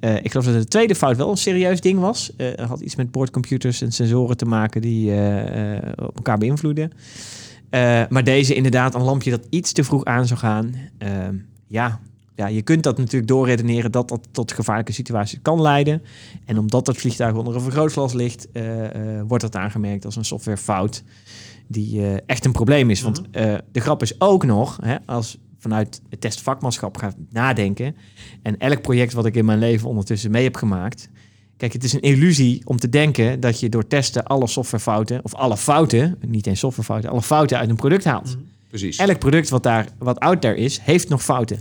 Eh, 0.01 0.17
ik 0.17 0.31
geloof 0.31 0.47
dat 0.47 0.55
de 0.55 0.69
tweede 0.69 0.95
fout 0.95 1.17
wel 1.17 1.31
een 1.31 1.37
serieus 1.37 1.81
ding 1.81 1.99
was. 1.99 2.33
Het 2.37 2.61
had 2.61 2.81
iets 2.81 2.97
met 2.97 3.11
boordcomputers 3.11 3.83
en 3.83 3.93
sensoren 3.93 4.37
te 4.37 4.45
maken 4.45 4.81
die 4.81 5.15
eh, 5.15 5.93
op 5.97 6.17
elkaar 6.17 6.39
beïnvloeden. 6.39 6.93
Maar 8.09 8.25
deze 8.25 8.55
inderdaad 8.55 8.95
een 8.95 9.03
lampje 9.03 9.31
dat 9.31 9.47
iets 9.51 9.73
te 9.73 9.85
vroeg 9.85 10.05
aan 10.05 10.27
zou 10.27 10.41
gaan. 10.41 10.75
Eh, 10.99 11.11
ja. 11.67 12.01
ja, 12.35 12.47
je 12.47 12.63
kunt 12.63 12.83
dat 12.83 12.99
natuurlijk 12.99 13.29
doorredeneren 13.29 13.93
dat 13.93 14.09
dat 14.09 14.29
tot 14.31 14.53
gevaarlijke 14.53 14.93
situaties 14.93 15.39
kan 15.43 15.63
leiden. 15.63 16.03
En 16.45 16.59
omdat 16.59 16.85
dat 16.85 16.97
vliegtuig 16.97 17.35
onder 17.35 17.55
een 17.55 17.61
vergrootglas 17.61 18.13
ligt, 18.13 18.49
wordt 19.27 19.43
dat 19.43 19.57
aangemerkt 19.57 20.05
als 20.05 20.17
een 20.17 20.25
softwarefout 20.25 21.03
die 21.69 22.03
eh, 22.03 22.17
echt 22.27 22.45
een 22.45 22.53
probleem 22.53 22.91
is. 22.91 23.03
Want 23.03 23.23
eh, 23.31 23.55
de 23.73 23.81
grap 23.81 24.03
is 24.03 24.21
ook 24.21 24.45
nog, 24.45 24.79
hè, 24.83 24.97
als 25.07 25.39
vanuit 25.59 26.01
het 26.09 26.21
testvakmanschap 26.21 26.97
gaat 26.97 27.17
nadenken. 27.31 27.97
En 28.43 28.59
elk 28.59 28.83
project 28.83 29.13
wat 29.13 29.27
ik 29.27 29.35
in 29.35 29.45
mijn 29.45 29.59
leven 29.59 29.89
ondertussen 29.89 30.31
mee 30.31 30.45
heb 30.45 30.57
gemaakt. 30.57 31.09
Kijk, 31.57 31.73
het 31.73 31.85
is 31.85 31.93
een 31.93 32.01
illusie 32.01 32.63
om 32.65 32.77
te 32.77 32.89
denken 32.89 33.41
dat 33.41 33.61
je 33.61 33.69
door 33.69 33.87
testen 33.87 34.25
alle 34.25 34.47
softwarefouten, 34.47 35.25
of 35.25 35.35
alle 35.35 35.57
fouten, 35.57 36.19
niet 36.27 36.47
eens 36.47 36.59
softwarefouten, 36.59 37.11
alle 37.11 37.23
fouten 37.23 37.59
uit 37.59 37.69
een 37.69 37.77
product 37.77 38.05
haalt. 38.05 38.37
Precies. 38.69 38.97
Elk 38.97 39.19
product 39.19 39.49
wat 39.49 39.63
daar 39.63 39.89
wat 39.99 40.21
out 40.21 40.41
there 40.41 40.57
is, 40.57 40.79
heeft 40.79 41.09
nog 41.09 41.23
fouten. 41.23 41.61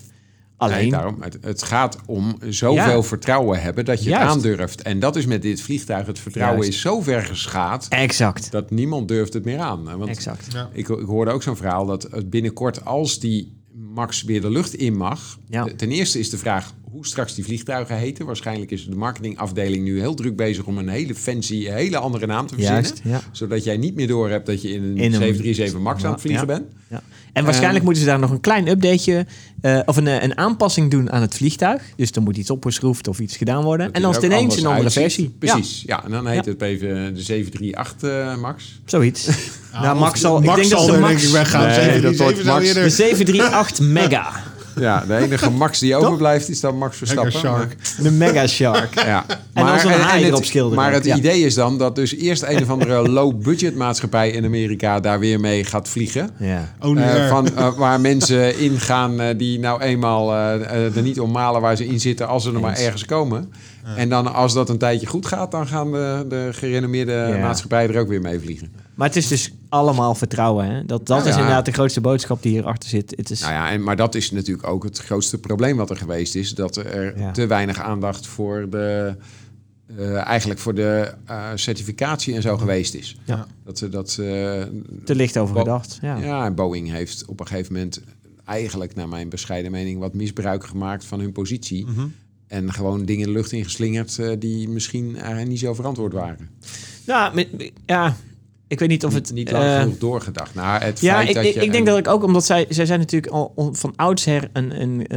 Nee, 0.59 0.69
Alleen, 0.69 0.89
daarom, 0.89 1.21
het, 1.21 1.37
het 1.41 1.63
gaat 1.63 1.97
om 2.05 2.37
zoveel 2.49 2.95
Ja. 2.95 3.03
vertrouwen 3.03 3.61
hebben 3.61 3.85
dat 3.85 4.03
je 4.03 4.09
Juist. 4.09 4.25
het 4.25 4.33
aandurft. 4.35 4.81
En 4.81 4.99
dat 4.99 5.15
is 5.15 5.25
met 5.25 5.41
dit 5.41 5.61
vliegtuig. 5.61 6.07
Het 6.07 6.19
vertrouwen 6.19 6.59
Juist. 6.61 6.73
is 6.75 6.81
zo 6.81 7.01
ver 7.01 7.21
geschaad 7.25 7.85
exact, 7.89 8.51
dat 8.51 8.69
niemand 8.71 9.07
durft 9.07 9.33
het 9.33 9.45
meer 9.45 9.59
aan. 9.59 9.83
Want 9.97 10.09
exact. 10.09 10.45
Ja. 10.53 10.69
Ik, 10.73 10.89
ik 10.89 11.05
hoorde 11.05 11.31
ook 11.31 11.43
zo'n 11.43 11.55
verhaal 11.55 11.85
dat 11.85 12.09
binnenkort, 12.29 12.85
als 12.85 13.19
die 13.19 13.55
Max 13.93 14.23
weer 14.23 14.41
de 14.41 14.49
lucht 14.49 14.73
in 14.73 14.97
mag. 14.97 15.37
Ja. 15.49 15.67
Ten 15.75 15.91
eerste 15.91 16.19
is 16.19 16.29
de 16.29 16.37
vraag 16.37 16.73
hoe 16.91 17.05
straks 17.05 17.35
die 17.35 17.43
vliegtuigen 17.43 17.95
heten. 17.97 18.25
Waarschijnlijk 18.25 18.71
is 18.71 18.85
de 18.85 18.95
marketingafdeling 18.95 19.83
nu 19.83 19.99
heel 19.99 20.13
druk 20.15 20.35
bezig 20.35 20.65
om 20.65 20.77
een 20.77 20.87
hele 20.87 21.15
fancy, 21.15 21.65
hele 21.65 21.97
andere 21.97 22.25
naam 22.25 22.47
te 22.47 22.53
verzinnen. 22.53 22.83
Juist, 22.83 23.01
ja. 23.03 23.21
Zodat 23.31 23.63
jij 23.63 23.77
niet 23.77 23.95
meer 23.95 24.07
door 24.07 24.29
hebt 24.29 24.45
dat 24.45 24.61
je 24.61 24.69
in 24.69 24.83
een, 24.83 24.97
In 24.97 25.03
een- 25.03 25.11
737 25.11 25.79
Max 25.79 26.03
aan 26.05 26.11
het 26.11 26.21
vliegen 26.21 26.47
Ja. 26.47 26.53
bent. 26.59 27.01
Ja. 27.37 27.43
En 27.43 27.43
waarschijnlijk 27.43 27.79
Eh. 27.79 27.83
moeten 27.85 28.03
ze 28.03 28.09
daar 28.09 28.19
nog 28.19 28.31
een 28.31 28.39
klein 28.41 28.67
updateje 28.67 29.25
eh, 29.61 29.79
of 29.85 29.97
een, 29.97 30.07
eh, 30.07 30.23
een 30.23 30.37
aanpassing 30.37 30.91
doen 30.91 31.11
aan 31.11 31.21
het 31.21 31.35
vliegtuig. 31.35 31.81
Dus 31.95 32.11
er 32.11 32.21
moet 32.21 32.37
iets 32.37 32.49
opgeschroefd 32.49 33.07
of 33.07 33.19
iets 33.19 33.37
gedaan 33.37 33.63
worden. 33.63 33.85
Dat 33.85 33.95
en 33.95 34.01
dan 34.01 34.09
is 34.09 34.15
het 34.15 34.25
ineens 34.25 34.57
een 34.57 34.65
andere 34.65 34.83
uitziet. 34.83 35.01
versie. 35.01 35.35
Precies, 35.39 35.83
ja. 35.85 36.03
En 36.03 36.11
dan 36.11 36.27
heet 36.27 36.45
Ja. 36.45 36.51
het 36.51 36.61
even 36.61 37.13
de 37.15 37.21
738 37.21 38.09
eh, 38.09 38.35
Max. 38.41 38.79
Zoiets. 38.85 39.27
nou, 39.81 39.99
Max 39.99 40.19
zal... 40.19 40.41
Max 40.41 40.47
ik 40.47 40.55
denk 40.55 40.69
dat 40.69 40.79
zal 40.79 40.87
de 40.87 40.93
er 40.93 40.99
Max... 40.99 41.13
denk 41.13 41.23
ik 41.25 41.31
weggaan. 41.31 41.65
Nee, 41.65 41.73
737 41.73 42.01
dat 42.01 42.17
wordt 42.17 42.43
Max. 42.43 42.73
De 42.73 42.89
738 42.89 43.79
Mega. 43.97 44.31
Ja, 44.79 45.03
de 45.07 45.17
enige 45.17 45.49
Max 45.49 45.79
die 45.79 45.95
overblijft 45.95 46.49
is 46.49 46.59
dan 46.59 46.77
Max 46.77 46.97
Verstappen. 46.97 47.31
Shark. 47.31 47.75
De 48.01 48.11
Mega 48.11 48.47
Shark. 48.47 48.93
Ja. 48.95 49.25
dan 49.53 49.79
zo'n 49.79 49.91
haai 49.91 50.25
erop 50.25 50.43
schilderen 50.43 50.83
Maar 50.83 50.93
het 50.93 51.05
ja. 51.05 51.15
idee 51.15 51.41
is 51.41 51.53
dan 51.53 51.77
dat 51.77 51.95
dus 51.95 52.15
eerst 52.15 52.43
een 52.43 52.61
of 52.61 52.69
andere 52.69 53.09
low-budget 53.17 53.75
maatschappij 53.75 54.29
in 54.29 54.45
Amerika 54.45 54.99
daar 54.99 55.19
weer 55.19 55.39
mee 55.39 55.63
gaat 55.63 55.89
vliegen. 55.89 56.29
Ja. 56.37 56.73
Oh, 56.79 56.95
Eh, 56.99 57.27
van, 57.29 57.55
eh, 57.55 57.77
waar 57.77 58.01
mensen 58.01 58.59
ingaan 58.59 59.19
eh, 59.19 59.37
die 59.37 59.59
nou 59.59 59.81
eenmaal 59.81 60.33
er 60.33 61.01
niet 61.01 61.19
om 61.19 61.31
malen 61.31 61.61
waar 61.61 61.75
ze 61.75 61.87
in 61.87 61.99
zitten 61.99 62.27
als 62.27 62.43
ze 62.43 62.53
er 62.53 62.59
maar 62.59 62.77
ergens 62.77 63.05
komen. 63.05 63.51
En 63.95 64.09
dan 64.09 64.33
als 64.33 64.53
dat 64.53 64.69
een 64.69 64.77
tijdje 64.77 65.07
goed 65.07 65.25
gaat, 65.25 65.51
dan 65.51 65.67
gaan 65.67 65.91
de, 65.91 66.25
de 66.29 66.49
gerenommeerde 66.51 67.11
Ja. 67.11 67.37
maatschappijen 67.37 67.93
er 67.93 67.99
ook 67.99 68.07
weer 68.07 68.21
mee 68.21 68.39
vliegen. 68.39 68.71
Maar 68.95 69.07
het 69.07 69.15
is 69.17 69.27
dus 69.27 69.51
allemaal 69.69 70.15
vertrouwen. 70.15 70.65
Hè? 70.65 70.85
Dat, 70.85 71.05
dat 71.07 71.25
is 71.25 71.35
inderdaad 71.35 71.65
de 71.65 71.71
grootste 71.71 72.01
boodschap 72.01 72.41
die 72.41 72.51
hierachter 72.51 72.89
zit. 72.89 73.13
Het 73.15 73.29
is, 73.29 73.39
Nou 73.41 73.53
ja, 73.53 73.71
en, 73.71 73.83
maar 73.83 73.95
dat 73.95 74.15
is 74.15 74.31
natuurlijk 74.31 74.67
ook 74.67 74.83
het 74.83 74.97
grootste 74.97 75.37
probleem 75.37 75.77
wat 75.77 75.89
er 75.89 75.97
geweest 75.97 76.35
is. 76.35 76.53
Dat 76.55 76.75
er 76.75 77.19
Ja. 77.19 77.31
te 77.31 77.45
weinig 77.47 77.79
aandacht 77.79 78.27
voor 78.27 78.69
de, 78.69 79.15
eh, 79.97 80.15
eigenlijk 80.27 80.59
voor 80.59 80.73
de 80.75 81.13
eh, 81.25 81.45
certificatie 81.55 82.35
en 82.35 82.41
zo 82.41 82.57
geweest 82.57 82.93
is. 82.93 83.17
Ja. 83.23 83.47
Dat, 83.63 83.77
ze 83.77 83.89
dat, 83.89 84.09
eh, 84.09 84.15
te 85.03 85.15
licht 85.15 85.37
over 85.37 85.53
Bo- 85.53 85.59
gedacht. 85.59 85.97
Ja. 86.01 86.15
ja. 86.17 86.45
en 86.45 86.55
Boeing 86.55 86.91
heeft 86.91 87.25
op 87.25 87.39
een 87.39 87.47
gegeven 87.47 87.73
moment 87.73 88.01
eigenlijk, 88.45 88.95
naar 88.95 89.07
mijn 89.09 89.29
bescheiden 89.29 89.71
mening, 89.71 89.99
wat 89.99 90.13
misbruik 90.13 90.65
gemaakt 90.65 91.05
van 91.05 91.19
hun 91.19 91.31
positie. 91.31 91.85
Mhm. 91.85 92.05
En 92.47 92.73
gewoon 92.73 93.05
dingen 93.05 93.25
de 93.27 93.33
lucht 93.33 93.51
ingeslingerd 93.51 94.19
eh, 94.19 94.29
die 94.39 94.69
misschien 94.69 95.15
eigenlijk 95.15 95.47
niet 95.49 95.59
zo 95.59 95.73
verantwoord 95.73 96.13
waren. 96.13 96.49
Nou, 97.05 97.35
met- 97.35 97.71
ja, 97.85 98.15
ik 98.67 98.79
weet 98.79 98.89
niet 98.89 99.05
of 99.05 99.13
het... 99.13 99.23
niet, 99.25 99.33
niet 99.33 99.51
lang 99.51 99.63
eh, 99.65 99.79
genoeg 99.79 99.97
doorgedacht. 99.97 100.55
Nou, 100.55 100.83
het 100.83 100.99
Ja, 100.99 101.13
feit 101.15 101.27
ik, 101.29 101.35
dat 101.35 101.43
ik, 101.45 101.53
je 101.53 101.59
ik 101.61 101.71
denk 101.71 101.85
dat 101.85 101.97
ik 101.97 102.07
ook, 102.07 102.23
omdat 102.23 102.45
zij, 102.45 102.65
zij 102.69 102.85
zijn 102.85 102.99
natuurlijk 102.99 103.33
al 103.33 103.69
van 103.71 103.93
oudsher 103.95 104.49
een, 104.53 104.81
een 104.81 105.07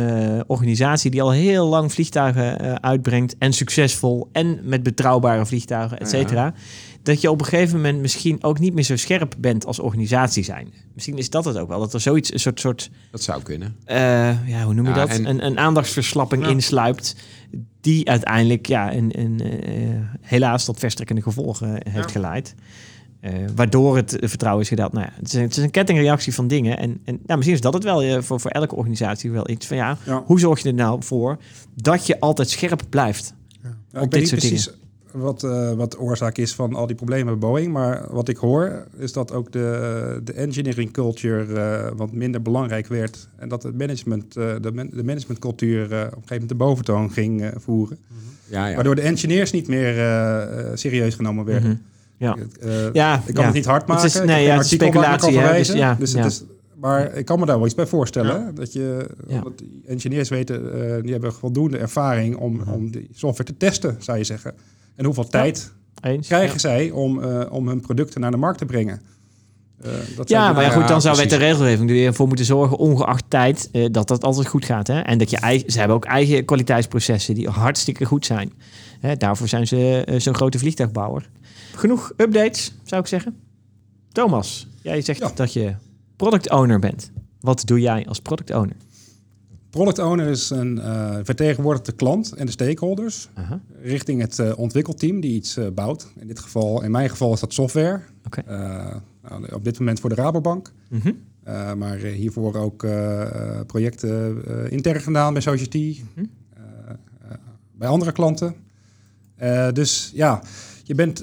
organisatie 0.46 1.10
die 1.10 1.22
al 1.22 1.30
heel 1.32 1.66
lang 1.66 1.92
vliegtuigen 1.92 2.82
uitbrengt 2.82 3.34
en 3.38 3.52
succesvol 3.52 4.28
en 4.32 4.60
met 4.62 4.82
betrouwbare 4.82 5.46
vliegtuigen, 5.46 5.98
et 6.00 6.08
cetera. 6.08 6.54
Dat 7.02 7.20
je 7.20 7.30
op 7.30 7.40
een 7.40 7.46
gegeven 7.46 7.76
moment 7.76 8.00
misschien 8.00 8.42
ook 8.42 8.58
niet 8.58 8.74
meer 8.74 8.84
zo 8.84 8.96
scherp 8.96 9.34
bent 9.38 9.66
als 9.66 9.78
organisatie 9.78 10.44
zijn. 10.44 10.72
Misschien 10.94 11.18
is 11.18 11.30
dat 11.30 11.44
het 11.44 11.56
ook 11.58 11.68
wel, 11.68 11.78
dat 11.78 11.94
er 11.94 12.00
zoiets, 12.00 12.32
een 12.32 12.40
soort, 12.40 12.60
soort 12.60 12.90
Dat 13.10 13.22
zou 13.22 13.42
kunnen. 13.42 13.76
eh, 13.84 14.48
ja, 14.48 14.62
hoe 14.64 14.74
noem 14.74 14.84
je 14.84 14.90
Ja, 14.90 14.96
dat? 14.96 15.08
en- 15.08 15.26
Een, 15.28 15.46
een 15.46 15.58
aandachtsverslapping 15.58 16.42
Ja. 16.44 16.48
insluipt. 16.50 17.16
Die 17.80 18.08
uiteindelijk 18.08 18.66
ja, 18.66 18.94
een, 18.94 19.18
een, 19.20 19.40
eh, 19.40 19.72
helaas 20.20 20.64
tot 20.64 20.78
verstrekkende 20.78 21.22
gevolgen 21.22 21.70
heeft 21.88 22.06
Ja. 22.06 22.12
geleid. 22.12 22.54
Eh, 23.20 23.32
waardoor 23.54 23.96
het 23.96 24.16
vertrouwen 24.20 24.62
is 24.62 24.68
gedaald. 24.68 24.92
Nou 24.92 25.06
ja, 25.06 25.12
het, 25.16 25.26
is 25.28 25.32
een, 25.34 25.40
het 25.42 25.56
is 25.56 25.62
een 25.62 25.70
kettingreactie 25.70 26.34
van 26.34 26.48
dingen. 26.48 26.78
En, 26.78 26.90
en 27.04 27.14
nou, 27.26 27.36
misschien 27.38 27.54
is 27.54 27.60
dat 27.60 27.74
het 27.74 27.84
wel 27.84 28.22
voor, 28.22 28.40
voor 28.40 28.50
elke 28.50 28.74
organisatie 28.76 29.30
wel 29.30 29.48
iets 29.50 29.66
van 29.66 29.76
ja, 29.76 29.96
Ja. 30.06 30.22
hoe 30.26 30.40
zorg 30.40 30.62
je 30.62 30.68
er 30.68 30.74
nou 30.74 31.02
voor 31.02 31.38
dat 31.74 32.06
je 32.06 32.20
altijd 32.20 32.50
scherp 32.50 32.82
blijft? 32.88 33.34
Ja, 33.62 33.68
op 33.68 33.74
ik 33.94 34.00
weet 34.00 34.10
dit 34.10 34.20
niet 34.20 34.30
precies 34.30 34.70
wat, 35.12 35.42
eh, 35.44 35.72
wat 35.72 35.90
de 35.90 35.98
oorzaak 36.00 36.38
is 36.38 36.54
van 36.54 36.74
al 36.74 36.86
die 36.86 36.96
problemen 36.96 37.38
bij 37.38 37.48
Boeing. 37.48 37.72
Maar 37.72 38.06
wat 38.10 38.28
ik 38.28 38.36
hoor 38.36 38.84
is 38.98 39.12
dat 39.12 39.32
ook 39.32 39.52
de, 39.52 40.20
de 40.24 40.32
engineering 40.32 40.90
culture 40.92 41.54
eh, 41.60 41.90
wat 41.96 42.12
minder 42.12 42.42
belangrijk 42.42 42.86
werd. 42.86 43.28
En 43.36 43.48
dat 43.48 43.62
het 43.62 43.78
management, 43.78 44.36
eh, 44.36 44.54
de, 44.60 44.72
man- 44.72 44.90
de 44.92 45.04
managementcultuur 45.04 45.80
eh, 45.92 45.98
op 45.98 46.04
een 46.04 46.10
gegeven 46.10 46.24
moment 46.30 46.48
de 46.48 46.54
boventoon 46.54 47.10
ging 47.12 47.50
voeren. 47.56 47.98
Ja, 48.46 48.66
ja. 48.66 48.74
Waardoor 48.74 48.94
de 48.94 49.00
engineers 49.02 49.50
niet 49.52 49.68
meer 49.68 49.94
serieus 50.74 51.14
genomen 51.14 51.44
werden. 51.44 51.70
Mhm. 51.70 51.78
Ja. 52.16 52.36
Ja, 52.92 53.22
ik 53.26 53.34
kan 53.34 53.40
ja. 53.42 53.44
het 53.44 53.54
niet 53.54 53.64
hard 53.64 53.80
Het 53.80 53.88
maken. 53.90 54.04
is- 54.06 54.16
ik 54.16 54.24
nee, 54.24 54.44
ja, 54.44 54.54
het 54.56 54.64
is 54.64 54.70
speculatie, 54.70 55.28
hè, 55.28 55.32
dus 55.34 55.42
verwijzen. 55.42 55.76
ja, 55.76 55.94
dus 55.94 56.12
ja. 56.12 56.18
het 56.22 56.26
is, 56.32 56.44
maar 56.80 57.14
ik 57.14 57.24
kan 57.24 57.38
me 57.38 57.46
daar 57.46 57.56
wel 57.56 57.66
iets 57.66 57.74
bij 57.74 57.86
voorstellen. 57.86 58.54
Dat 58.54 58.72
je, 58.72 59.06
Ja. 59.26 59.42
engineers 59.86 60.28
weten, 60.28 60.72
eh, 60.96 61.02
die 61.02 61.12
hebben 61.12 61.32
voldoende 61.32 61.78
ervaring 61.78 62.36
om, 62.36 62.52
Mhm. 62.56 62.70
om 62.70 62.90
die 62.90 63.08
software 63.14 63.50
te 63.52 63.56
testen, 63.56 63.96
zou 63.98 64.18
je 64.18 64.24
zeggen. 64.24 64.54
En 65.00 65.06
hoeveel 65.06 65.28
tijd 65.28 65.72
Eens? 66.00 66.26
krijgen 66.26 66.52
Ja. 66.52 66.58
zij 66.58 66.90
om, 66.90 67.22
eh, 67.22 67.52
om 67.52 67.68
hun 67.68 67.80
producten 67.80 68.20
naar 68.20 68.30
de 68.30 68.36
markt 68.36 68.58
te 68.58 68.64
brengen? 68.64 69.00
Eh, 69.82 69.90
dat 70.16 70.28
Ja, 70.28 70.52
maar 70.52 70.62
ja, 70.62 70.70
goed, 70.70 70.88
dan 70.88 71.00
zou 71.00 71.16
wet 71.16 71.26
precies. 71.28 71.44
en 71.44 71.50
regelgeving 71.52 71.90
er 71.90 72.06
ervoor 72.06 72.26
moeten 72.26 72.44
zorgen, 72.44 72.76
ongeacht 72.76 73.24
tijd, 73.28 73.68
eh, 73.72 73.86
dat 73.90 74.08
dat 74.08 74.24
altijd 74.24 74.46
goed 74.46 74.64
gaat. 74.64 74.86
Hè? 74.86 75.00
En 75.00 75.18
dat 75.18 75.30
je 75.30 75.36
eigen, 75.36 75.72
ze 75.72 75.78
hebben 75.78 75.96
ook 75.96 76.04
eigen 76.04 76.44
kwaliteitsprocessen 76.44 77.34
die 77.34 77.48
hartstikke 77.48 78.04
goed 78.04 78.26
zijn. 78.26 78.52
Hè, 79.00 79.16
daarvoor 79.16 79.48
zijn 79.48 79.66
ze 79.66 80.04
zo'n 80.16 80.34
grote 80.34 80.58
vliegtuigbouwer. 80.58 81.28
Genoeg 81.74 82.12
updates, 82.16 82.72
zou 82.84 83.00
ik 83.00 83.06
zeggen. 83.06 83.36
Thomas, 84.12 84.66
jij 84.82 85.00
zegt 85.02 85.18
Ja. 85.20 85.30
dat 85.34 85.52
je 85.52 85.74
product 86.16 86.50
owner 86.50 86.78
bent. 86.78 87.10
Wat 87.40 87.62
doe 87.64 87.80
jij 87.80 88.06
als 88.08 88.20
product 88.20 88.50
owner? 88.54 88.76
Product 89.70 89.98
owner 89.98 90.26
is 90.26 90.50
een 90.50 90.76
uh, 90.76 91.16
vertegenwoordigt 91.22 91.86
de 91.86 91.92
klant 91.92 92.32
en 92.32 92.46
de 92.46 92.52
stakeholders 92.52 93.28
richting 93.82 94.20
het 94.20 94.38
uh, 94.38 94.58
ontwikkelteam 94.58 95.20
die 95.20 95.32
iets 95.32 95.56
uh, 95.56 95.66
bouwt. 95.74 96.12
In 96.18 96.26
dit 96.26 96.38
geval, 96.38 96.82
in 96.82 96.90
mijn 96.90 97.10
geval 97.10 97.32
is 97.32 97.40
dat 97.40 97.52
software. 97.52 98.00
Nou, 99.28 99.52
op 99.52 99.64
dit 99.64 99.78
moment 99.78 100.00
voor 100.00 100.08
de 100.08 100.14
Rabobank. 100.14 100.72
Mhm. 100.88 101.12
Maar 101.78 101.96
hiervoor 101.96 102.54
ook 102.54 102.86
projecten 103.66 104.42
intern 104.70 105.00
gedaan 105.00 105.32
bij 105.32 105.42
Society. 105.42 106.02
Mhm. 106.14 106.26
bij 107.72 107.88
andere 107.88 108.12
klanten. 108.12 108.54
Dus 109.72 110.10
ja, 110.14 110.42
je, 110.84 110.94
bent, 110.94 111.18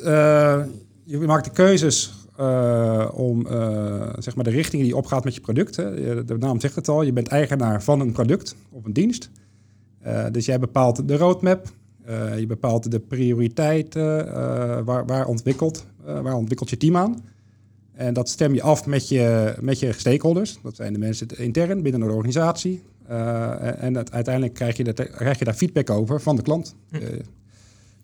je 1.03 1.17
maakt 1.25 1.45
de 1.45 1.51
keuzes 1.51 2.26
uh, 2.39 3.10
om 3.13 3.47
zeg 4.19 4.36
maar 4.36 4.43
de 4.43 4.50
richting 4.50 4.84
die 4.84 4.95
opgaat 4.95 5.23
met 5.23 5.36
je 5.36 5.41
product. 5.41 5.76
Hè. 5.76 6.26
De 6.26 6.38
naam 6.38 6.60
zegt 6.60 6.76
het 6.76 6.88
al, 6.88 7.02
je 7.02 7.13
bent 7.13 7.28
eigenaar 7.28 7.84
van 7.84 8.00
een 8.00 8.12
product 8.12 8.56
of 8.71 8.86
een 8.86 8.93
dienst. 8.93 9.30
Uh, 10.06 10.26
dus 10.32 10.45
jij 10.45 10.60
bepaalt 10.60 11.08
de 11.08 11.17
roadmap, 11.17 11.67
je 12.38 12.45
bepaalt 12.47 12.91
de 12.91 13.00
prioriteiten, 13.00 14.34
waar, 14.86 15.06
waar, 15.06 15.28
ontwikkelt, 15.28 15.86
waar 16.04 16.36
ontwikkelt 16.36 16.69
je 16.69 16.78
team 16.78 16.97
aan. 16.97 17.23
En 17.93 18.13
dat 18.13 18.30
stem 18.30 18.54
je 18.54 18.62
af 18.62 18.86
met 18.86 19.10
je, 19.10 19.56
met 19.62 19.80
je 19.80 19.93
stakeholders. 19.93 20.60
Dat 20.63 20.76
zijn 20.76 20.93
de 20.93 21.00
mensen 21.00 21.28
intern 21.38 21.82
binnen 21.82 22.02
de 22.02 22.13
organisatie. 22.13 22.84
En 23.08 24.12
uiteindelijk 24.12 24.54
krijg 24.54 24.78
je, 24.78 24.84
dat, 24.84 25.10
krijg 25.10 25.39
je 25.39 25.45
daar 25.45 25.54
feedback 25.54 25.89
over 25.89 26.21
van 26.21 26.36
de 26.36 26.41
klant. 26.41 26.76
Hm. 26.89 26.97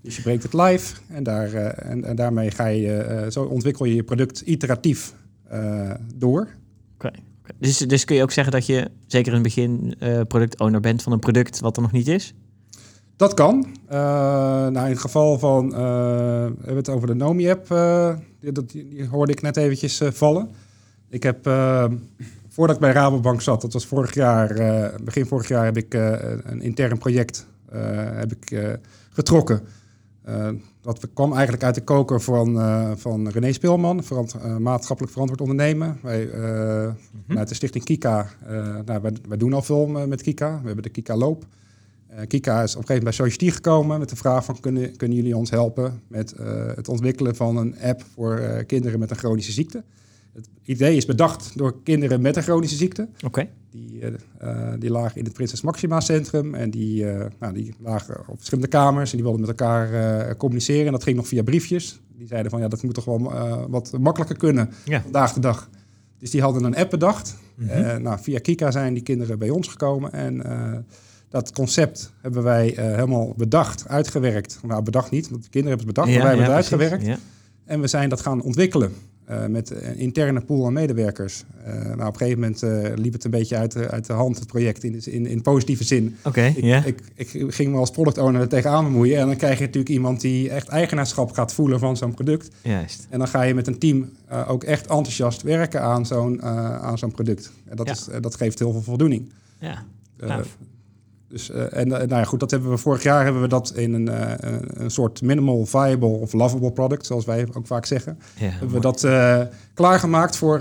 Dus 0.04 0.16
je 0.16 0.22
brengt 0.22 0.44
het 0.44 0.54
live 0.54 0.96
en, 1.08 1.24
daar, 1.24 1.54
uh, 1.54 1.90
en, 1.92 2.04
en, 2.04 2.16
daarmee 2.16 2.52
ga 2.52 2.66
je, 2.66 3.26
zo 3.30 3.44
ontwikkel 3.44 3.86
je 3.86 3.96
je 3.96 4.04
product 4.04 4.42
iteratief 4.42 5.14
door. 6.16 6.42
Oké. 6.42 6.52
Okay. 6.96 7.14
Dus, 7.58 7.78
dus 7.78 8.06
kun 8.06 8.16
je 8.16 8.22
ook 8.22 8.32
zeggen 8.32 8.54
dat 8.54 8.66
je 8.66 8.92
zeker 9.08 9.34
in 9.34 9.44
het 9.44 9.56
begin 9.56 9.96
product 10.28 10.60
owner 10.60 10.80
bent 10.80 11.04
van 11.04 11.12
een 11.12 11.20
product 11.20 11.60
wat 11.60 11.76
er 11.76 11.82
nog 11.82 11.92
niet 11.92 12.08
is? 12.08 12.34
Dat 13.16 13.34
kan. 13.34 13.66
Uh, 13.86 13.98
nou, 14.68 14.86
in 14.86 14.92
het 14.92 15.00
geval 15.00 15.40
van, 15.40 15.66
uh, 15.66 15.72
we 15.72 16.56
hebben 16.58 16.76
het 16.76 16.90
over 16.90 17.08
de 17.08 17.14
Nomi-app, 17.14 17.68
die, 18.40 18.52
die, 18.52 18.88
die, 18.88 19.08
hoorde 19.08 19.32
ik 19.32 19.42
net 19.42 19.58
eventjes 19.58 20.02
vallen. 20.04 20.50
Ik 21.10 21.24
heb, 21.24 21.50
voordat 22.50 22.76
ik 22.76 22.82
bij 22.82 22.92
Rabobank 22.92 23.42
zat, 23.42 23.62
dat 23.62 23.74
was 23.74 23.86
vorig 23.86 24.14
jaar, 24.14 24.56
begin 25.04 25.26
vorig 25.26 25.48
jaar, 25.48 25.66
heb 25.66 25.78
ik 25.78 25.94
een 26.44 26.62
intern 26.62 26.98
project 26.98 27.48
heb 28.16 28.32
ik, 28.32 28.78
getrokken. 29.10 29.62
Dat 30.82 31.08
kwam 31.14 31.34
eigenlijk 31.34 31.64
uit 31.64 31.76
de 31.76 31.84
koker 31.84 32.22
van, 32.22 32.56
van 32.98 33.30
René 33.30 33.52
Speelman, 33.52 34.04
verant, 34.04 34.60
maatschappelijk 34.60 35.14
verantwoord 35.14 35.42
ondernemen. 35.42 36.00
Wij, 36.02 36.26
mm-hmm. 36.26 36.96
vanuit 37.28 37.48
de 37.50 37.56
stichting 37.56 37.84
Kika, 37.84 38.28
nou, 38.86 39.02
wij, 39.02 39.12
wij, 39.28 39.38
doen 39.38 39.54
al 39.54 39.62
veel 39.62 39.88
met 39.88 40.22
Kika. 40.22 40.60
We 40.60 40.66
hebben 40.66 40.84
de 40.84 40.90
Kika 40.90 41.16
Loop. 41.16 41.46
Kika 42.28 42.64
is 42.64 42.76
op 42.76 42.82
een 42.82 42.88
gegeven 42.88 42.88
moment 42.88 43.04
bij 43.04 43.12
Society 43.12 43.50
gekomen 43.50 44.00
met 44.00 44.10
de 44.10 44.16
vraag 44.16 44.46
van 44.46 44.60
kunnen, 44.60 44.96
kunnen 44.96 45.18
jullie 45.18 45.38
ons 45.38 45.50
helpen 45.50 46.02
met 46.08 46.36
het 46.76 46.88
ontwikkelen 46.88 47.36
van 47.36 47.58
een 47.58 47.80
app 47.82 48.04
voor 48.14 48.64
kinderen 48.68 49.00
met 49.00 49.10
een 49.10 49.18
chronische 49.18 49.52
ziekte. 49.52 49.84
Het 50.34 50.50
idee 50.64 50.96
is 50.96 51.06
bedacht 51.06 51.58
door 51.58 51.84
kinderen 51.84 52.22
met 52.22 52.36
een 52.36 52.44
chronische 52.44 52.76
ziekte. 52.76 53.08
Okay. 53.26 53.50
Die, 53.70 54.02
die 54.80 54.90
lagen 54.90 55.18
in 55.18 55.24
het 55.24 55.34
Prinses 55.34 55.62
Maxima 55.62 56.00
Centrum 56.00 56.56
en 56.56 56.70
die, 56.70 57.06
nou, 57.40 57.54
die 57.54 57.76
lagen 57.80 58.20
op 58.28 58.36
verschillende 58.36 58.70
kamers 58.70 59.10
en 59.10 59.16
die 59.16 59.26
wilden 59.26 59.42
met 59.48 59.60
elkaar 59.60 60.38
communiceren. 60.38 60.86
En 60.86 60.92
dat 60.92 61.04
ging 61.04 61.16
nog 61.16 61.28
via 61.28 61.44
briefjes. 61.44 62.00
Die 62.18 62.28
zeiden 62.28 62.52
van 62.52 62.60
ja, 62.60 62.68
dat 62.68 62.84
moet 62.84 62.94
toch 62.94 63.06
wel 63.06 63.20
wat 63.70 63.98
makkelijker 64.00 64.38
kunnen 64.38 64.70
ja. 64.86 65.02
vandaag 65.02 65.34
de 65.34 65.40
dag. 65.40 65.70
Dus 66.18 66.30
die 66.30 66.42
hadden 66.42 66.64
een 66.64 66.76
app 66.76 66.90
bedacht. 66.90 67.36
Mm-hmm. 67.56 68.02
nou, 68.02 68.20
via 68.22 68.40
Kika 68.40 68.72
zijn 68.72 68.94
die 68.94 69.04
kinderen 69.04 69.40
bij 69.40 69.50
ons 69.50 69.68
gekomen 69.68 70.12
en 70.12 70.86
dat 71.30 71.52
concept 71.52 72.14
hebben 72.22 72.44
wij 72.44 72.74
helemaal 72.76 73.34
bedacht, 73.38 73.88
uitgewerkt. 73.88 74.60
Nou, 74.64 74.84
bedacht 74.84 75.12
niet, 75.12 75.30
want 75.30 75.44
de 75.44 75.50
kinderen 75.50 75.78
hebben 75.78 75.96
het 75.96 75.96
bedacht, 75.96 76.18
ja, 76.18 76.24
maar 76.24 76.36
wij 76.36 76.36
ja, 76.36 76.42
hebben 76.42 76.56
het 76.56 76.72
uitgewerkt. 76.72 77.06
Ja. 77.06 77.18
En 77.66 77.82
we 77.82 77.88
zijn 77.88 78.10
dat 78.10 78.22
gaan 78.22 78.42
ontwikkelen 78.42 78.94
uh, 79.30 79.46
met 79.46 79.70
een 79.70 79.98
interne 79.98 80.42
pool 80.42 80.66
aan 80.66 80.74
medewerkers. 80.74 81.44
Uh, 81.68 81.74
nou, 81.74 81.92
op 81.92 82.00
een 82.00 82.16
gegeven 82.16 82.40
moment 82.40 83.00
liep 83.00 83.14
het 83.14 83.24
een 83.24 83.32
beetje 83.32 83.58
uit 83.58 83.72
de, 83.72 83.90
uit 83.90 84.06
de 84.06 84.14
hand, 84.14 84.40
het 84.40 84.48
project, 84.48 84.84
in, 84.84 85.02
in, 85.06 85.26
in 85.26 85.42
positieve 85.42 85.84
zin. 85.84 86.18
Oké, 86.20 86.28
okay, 86.28 86.56
ja. 86.58 86.84
Ik, 86.84 87.02
ik, 87.16 87.34
ik, 87.34 87.54
ging 87.54 87.72
me 87.72 87.78
als 87.78 87.92
product 87.92 88.18
owner 88.18 88.42
er 88.42 88.48
tegenaan 88.48 88.84
bemoeien. 88.84 89.20
En 89.20 89.28
dan 89.28 89.36
krijg 89.36 89.58
je 89.58 89.66
natuurlijk 89.66 89.94
iemand 89.94 90.22
die 90.22 90.50
echt 90.50 90.68
eigenaarschap 90.68 91.32
gaat 91.32 91.54
voelen 91.54 91.80
van 91.80 91.98
zo'n 91.98 92.14
product. 92.14 92.50
Juist. 92.62 93.08
En 93.10 93.20
dan 93.20 93.28
ga 93.28 93.42
je 93.42 93.54
met 93.54 93.68
een 93.68 93.80
team 93.80 94.10
ook 94.48 94.64
echt 94.64 94.88
enthousiast 94.88 95.42
werken 95.42 95.82
aan 95.82 96.06
zo'n 96.06 96.42
aan 96.44 96.98
zo'n 96.98 97.12
product. 97.12 97.52
En 97.66 97.76
dat, 97.76 97.88
Ja. 97.88 97.94
is, 97.94 98.22
dat 98.22 98.36
geeft 98.36 98.60
heel 98.60 98.72
veel 98.72 98.82
voldoening. 98.82 99.32
Ja. 99.60 99.86
Dus, 101.34 101.50
uh, 101.50 101.78
en 101.78 101.88
uh, 101.88 101.94
nou 101.94 102.10
ja, 102.10 102.24
goed, 102.24 102.40
dat 102.40 102.52
hebben 102.52 102.70
we 102.70 102.78
vorig 102.78 103.04
jaar 103.04 103.24
hebben 103.24 103.42
we 103.42 103.48
dat 103.48 103.74
in 103.76 103.94
een, 103.94 104.08
uh, 104.08 104.32
een 104.68 104.92
soort 104.92 105.22
minimal 105.22 105.66
viable 105.66 106.08
of 106.08 106.34
lovable 106.34 106.72
product, 106.72 107.06
zoals 107.06 107.26
wij 107.26 107.48
ook 107.54 107.68
vaak 107.68 107.86
zeggen. 107.86 108.20
Ja, 108.40 108.50
hebben 108.50 108.72
we 108.72 108.80
dat 108.80 109.08
klaargemaakt 109.74 110.36
voor, 110.36 110.60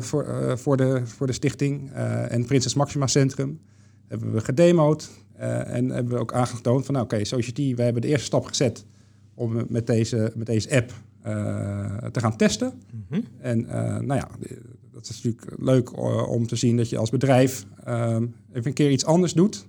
voor, 0.00 0.54
voor, 0.58 0.76
de, 0.76 1.00
voor 1.04 1.26
de 1.26 1.32
stichting 1.32 1.90
en 2.28 2.44
Prinses 2.44 2.74
Maxima 2.74 3.06
Centrum. 3.06 3.60
Hebben 4.08 4.32
we 4.32 4.40
gedemoed 4.40 5.10
en 5.36 5.90
hebben 5.90 6.14
we 6.14 6.20
ook 6.20 6.32
aangetoond 6.32 6.84
van, 6.84 6.94
nou 6.94 7.06
oké, 7.06 7.14
okay, 7.14 7.26
Society, 7.26 7.74
we 7.74 7.82
hebben 7.82 8.02
de 8.02 8.08
eerste 8.08 8.24
stap 8.24 8.44
gezet 8.44 8.84
om 9.34 9.64
met 9.68 9.86
deze, 9.86 10.32
met 10.34 10.46
deze 10.46 10.76
app 10.76 10.92
eh, 11.22 11.96
te 11.96 12.20
gaan 12.20 12.36
testen. 12.36 12.72
Mhm. 13.08 13.20
En 13.40 13.68
eh, 13.68 13.98
nou 13.98 14.20
ja, 14.20 14.28
dat 14.92 15.08
is 15.08 15.22
natuurlijk 15.22 15.60
leuk 15.60 15.90
eh, 15.90 16.28
om 16.28 16.46
te 16.46 16.56
zien 16.56 16.76
dat 16.76 16.88
je 16.88 16.98
als 16.98 17.10
bedrijf 17.10 17.66
ehm, 17.84 18.26
even 18.52 18.66
een 18.66 18.72
keer 18.72 18.90
iets 18.90 19.04
anders 19.04 19.32
doet 19.32 19.66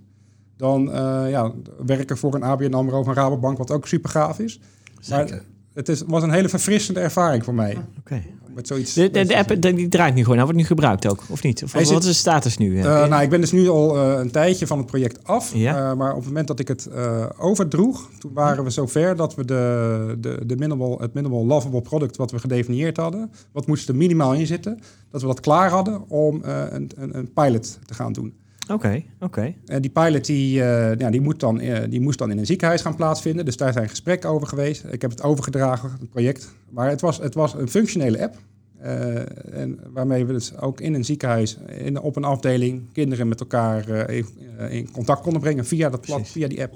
dan 0.62 0.92
eh, 0.92 1.30
ja, 1.30 1.52
werken 1.86 2.16
voor 2.18 2.34
een 2.34 2.42
ABN 2.42 2.74
AMRO 2.74 2.98
of 2.98 3.06
een 3.06 3.14
Rabobank, 3.14 3.58
wat 3.58 3.70
ook 3.70 3.86
super 3.86 4.10
gaaf 4.10 4.38
is. 4.38 4.60
Maar 5.08 5.18
Zeker. 5.28 5.42
het 5.74 5.88
is, 5.88 6.02
was 6.06 6.22
een 6.22 6.30
hele 6.32 6.48
verfrissende 6.48 7.00
ervaring 7.00 7.44
voor 7.44 7.54
mij. 7.54 7.78
Oké. 7.98 8.22
Met 8.54 8.66
zoiets, 8.66 8.94
De, 8.94 9.10
de, 9.10 9.24
de 9.24 9.36
app 9.36 9.48
die 9.62 9.74
die 9.74 9.88
draait 9.88 10.14
nu 10.14 10.20
gewoon. 10.20 10.36
Hij 10.36 10.44
wordt 10.44 10.60
nu 10.60 10.64
gebruikt 10.66 11.08
ook, 11.08 11.22
of 11.28 11.42
niet? 11.42 11.62
Of 11.64 11.72
wat, 11.72 11.82
zit- 11.82 11.92
wat 11.92 12.02
is 12.02 12.08
de 12.08 12.14
status 12.14 12.56
nu? 12.58 12.78
Eh, 12.78 12.84
nou, 13.08 13.22
ik 13.22 13.30
ben 13.30 13.40
dus 13.40 13.52
nu 13.52 13.68
al 13.68 13.96
eh, 13.96 14.18
een 14.20 14.30
tijdje 14.30 14.66
van 14.66 14.78
het 14.78 14.86
project 14.86 15.24
af. 15.24 15.54
Ja. 15.54 15.90
Eh, 15.90 15.96
maar 15.96 16.10
op 16.10 16.16
het 16.16 16.26
moment 16.26 16.46
dat 16.46 16.60
ik 16.60 16.68
het 16.68 16.86
eh, 16.86 17.24
overdroeg, 17.38 18.10
toen 18.18 18.32
waren 18.32 18.64
we 18.64 18.70
zover 18.70 19.16
dat 19.16 19.34
we 19.34 19.44
de, 19.44 20.16
de, 20.20 20.42
de 20.46 20.56
minimal, 20.56 20.98
het 21.00 21.14
minimal 21.14 21.46
lovable 21.46 21.80
product 21.80 22.16
wat 22.16 22.30
we 22.30 22.38
gedefinieerd 22.38 22.96
hadden, 22.96 23.30
wat 23.52 23.66
moest 23.66 23.88
er 23.88 23.96
minimaal 23.96 24.34
in 24.34 24.46
zitten, 24.46 24.78
dat 25.10 25.20
we 25.20 25.26
dat 25.26 25.40
klaar 25.40 25.70
hadden 25.70 26.08
om 26.08 26.44
eh, 26.44 26.62
een, 26.70 26.90
een, 26.96 27.16
een 27.18 27.32
pilot 27.32 27.78
te 27.86 27.94
gaan 27.94 28.12
doen. 28.12 28.34
Oké, 28.70 29.02
oké. 29.20 29.54
En 29.66 29.82
die 29.82 29.90
pilot 29.90 30.24
die, 30.24 30.62
eh, 30.62 30.98
ja, 30.98 31.10
die, 31.10 31.20
moet 31.20 31.40
dan, 31.40 31.60
eh, 31.60 31.90
die 31.90 32.00
moest 32.00 32.18
dan 32.18 32.30
in 32.30 32.38
een 32.38 32.46
ziekenhuis 32.46 32.80
gaan 32.82 32.96
plaatsvinden. 32.96 33.44
Dus 33.44 33.56
daar 33.56 33.72
zijn 33.72 33.88
gesprekken 33.88 34.30
over 34.30 34.46
geweest. 34.48 34.84
Ik 34.90 35.02
heb 35.02 35.10
het 35.10 35.22
overgedragen, 35.22 35.90
het 36.00 36.10
project. 36.10 36.54
Maar 36.70 36.88
het 36.88 37.00
was, 37.00 37.18
het 37.18 37.34
was 37.34 37.54
een 37.54 37.68
functionele 37.68 38.22
app. 38.22 38.36
eh, 38.80 39.60
en 39.60 39.78
waarmee 39.92 40.24
we 40.24 40.32
dus 40.32 40.56
ook 40.58 40.80
in 40.80 40.94
een 40.94 41.04
ziekenhuis, 41.04 41.58
in, 41.78 42.00
op 42.00 42.16
een 42.16 42.24
afdeling, 42.24 42.92
kinderen 42.92 43.28
met 43.28 43.40
elkaar 43.40 43.88
eh, 43.88 44.16
in, 44.16 44.26
eh, 44.58 44.72
in 44.72 44.90
contact 44.90 45.22
konden 45.22 45.40
brengen 45.40 45.66
via, 45.66 45.88
dat 45.90 46.00
plat, 46.00 46.28
via 46.28 46.48
die 46.48 46.62
app. 46.62 46.74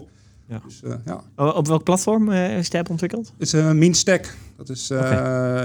Ja. 0.48 0.60
Dus 0.64 0.82
ja, 1.04 1.22
Op 1.50 1.66
welk 1.66 1.82
platform 1.84 2.30
eh, 2.32 2.58
is 2.58 2.70
de 2.70 2.78
app 2.78 2.90
ontwikkeld? 2.90 3.32
het 3.38 3.46
is 3.46 3.52
een 3.52 3.78
Mean 3.78 3.94
Stack. 3.94 4.34
Dat 4.56 4.68
is, 4.68 4.90
eh, 4.90 4.98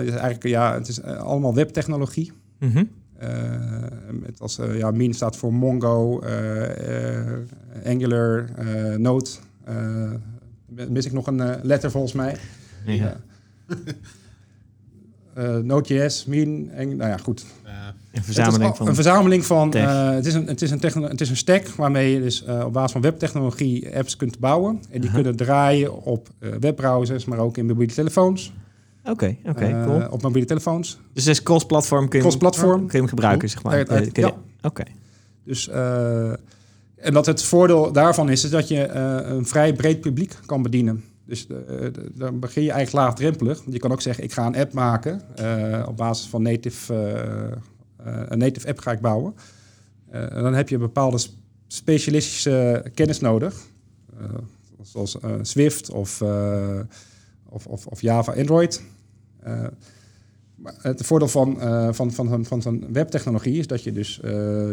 is 0.01 0.09
eigenlijk 0.09 0.43
ja, 0.43 0.73
het 0.73 0.87
is 0.87 0.99
eh, 0.99 1.17
allemaal 1.17 1.53
webtechnologie. 1.55 2.31
Mhm. 2.59 2.83
Eh, 3.17 3.29
met 4.19 4.39
als 4.39 4.59
uh, 4.59 4.77
ja, 4.77 4.91
Mean 4.91 5.13
staat 5.13 5.37
voor 5.37 5.53
Mongo, 5.53 6.23
uh, 6.23 6.29
uh, 6.61 7.85
Angular, 7.85 8.49
uh, 8.59 8.95
Node. 8.95 9.29
mis 10.89 11.05
ik 11.05 11.11
nog 11.11 11.27
een 11.27 11.59
letter 11.63 11.91
volgens 11.91 12.13
mij? 12.13 12.37
Ja. 12.85 13.21
Node.js, 15.63 16.25
Mean, 16.25 16.69
en, 16.69 16.95
nou 16.95 17.09
ja, 17.09 17.17
goed. 17.17 17.45
Een 18.11 18.23
verzameling 18.23 18.75
van. 18.77 18.87
Een 18.87 18.95
verzameling 18.95 19.45
van. 19.45 19.75
het, 19.75 20.25
is 20.25 20.33
een, 20.33 20.47
het, 20.47 20.61
is 20.61 20.71
een 20.71 21.03
het 21.03 21.21
is 21.21 21.29
een 21.29 21.37
stack 21.37 21.67
waarmee 21.67 22.13
je 22.13 22.21
dus 22.21 22.43
op 22.43 22.73
basis 22.73 22.91
van 22.91 23.01
webtechnologie 23.01 23.97
apps 23.97 24.15
kunt 24.15 24.39
bouwen. 24.39 24.81
En 24.89 25.01
die 25.01 25.09
-huh. 25.09 25.13
kunnen 25.13 25.35
draaien 25.35 26.03
op 26.03 26.29
webbrowsers, 26.59 27.25
maar 27.25 27.39
ook 27.39 27.57
in 27.57 27.65
mobiele 27.65 27.93
telefoons. 27.93 28.53
Oké, 29.11 29.23
okay, 29.23 29.39
oké, 29.51 29.65
okay, 29.65 29.85
cool. 29.85 30.07
op 30.09 30.21
mobiele 30.21 30.47
telefoons. 30.47 30.99
Dus 31.13 31.25
het 31.25 31.33
is 31.33 31.43
cross-platform 31.43 32.07
kun 32.07 32.17
je, 32.19 32.25
cross-platform. 32.25 32.79
kun 32.79 32.91
je 32.91 32.97
hem 32.97 33.07
gebruiken, 33.07 33.49
zeg 33.49 33.63
maar. 33.63 33.77
Ja, 33.77 34.01
ja. 34.13 34.27
Oké. 34.27 34.37
Okay. 34.61 34.95
Dus, 35.43 35.67
uh, 35.67 36.29
en 36.95 37.13
dat 37.13 37.25
het 37.25 37.43
voordeel 37.43 37.91
daarvan 37.91 38.29
is, 38.29 38.43
is 38.43 38.49
dat 38.49 38.67
je 38.67 38.87
uh, 38.87 39.29
een 39.29 39.45
vrij 39.45 39.73
breed 39.73 40.01
publiek 40.01 40.35
kan 40.45 40.61
bedienen. 40.61 41.03
Dus 41.25 41.47
uh, 41.47 41.57
dan 42.13 42.39
begin 42.39 42.63
je 42.63 42.71
eigenlijk 42.71 43.05
laagdrempelig. 43.05 43.57
Want 43.57 43.73
je 43.73 43.79
kan 43.79 43.91
ook 43.91 44.01
zeggen, 44.01 44.23
ik 44.23 44.31
ga 44.31 44.45
een 44.45 44.55
app 44.55 44.73
maken 44.73 45.21
op 45.87 45.97
basis 45.97 46.27
van 46.27 46.41
native, 46.41 46.93
een 48.03 48.37
native 48.37 48.67
app 48.67 48.79
ga 48.79 48.91
ik 48.91 48.99
bouwen. 48.99 49.35
en 50.09 50.43
dan 50.43 50.53
heb 50.53 50.69
je 50.69 50.77
bepaalde 50.77 51.17
specialistische 51.67 52.85
kennis 52.93 53.19
nodig. 53.19 53.55
zoals 54.81 55.17
Swift 55.41 55.91
of, 55.91 56.21
of, 57.49 57.65
of, 57.67 57.87
of 57.87 58.01
Java 58.01 58.33
Android. 58.33 58.81
Uh, 59.47 59.67
het 60.77 61.05
voordeel 61.05 61.27
van, 61.27 61.57
uh, 61.59 61.87
van, 61.91 62.11
van, 62.11 62.27
van, 62.27 62.45
van 62.45 62.61
zo'n 62.61 62.85
webtechnologie 62.91 63.57
is 63.57 63.67
dat 63.67 63.83
je 63.83 63.91
dus, 63.91 64.19
uh, 64.23 64.69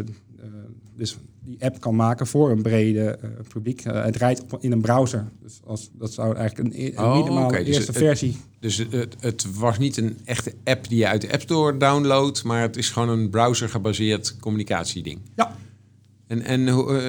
dus 0.95 1.17
die 1.43 1.63
app 1.63 1.79
kan 1.79 1.95
maken 1.95 2.27
voor 2.27 2.51
een 2.51 2.61
brede 2.61 3.19
publiek. 3.47 3.83
het 3.83 4.15
rijdt 4.15 4.43
in 4.59 4.71
een 4.71 4.81
browser. 4.81 5.27
Dus 5.41 5.59
als, 5.65 5.89
dat 5.93 6.13
zou 6.13 6.35
eigenlijk 6.35 6.73
een, 6.73 6.85
een 6.85 6.97
oh, 6.97 7.15
minimale 7.15 7.45
okay. 7.45 7.63
dus 7.63 7.75
eerste 7.75 7.91
het, 7.91 7.99
versie. 7.99 8.37
Dus 8.59 8.77
het, 8.77 9.15
het, 9.19 9.55
was 9.55 9.77
niet 9.77 9.97
een 9.97 10.17
echte 10.25 10.53
app 10.63 10.87
die 10.87 10.97
je 10.97 11.07
uit 11.07 11.21
de 11.21 11.31
App 11.31 11.41
Store 11.41 11.77
downloadt, 11.77 12.43
maar 12.43 12.61
het 12.61 12.77
is 12.77 12.89
gewoon 12.89 13.09
een 13.09 13.29
browser 13.29 13.69
gebaseerd 13.69 14.37
communicatieding. 14.39 15.19
Ja. 15.35 15.55
En, 16.27 16.41
en, 16.41 16.65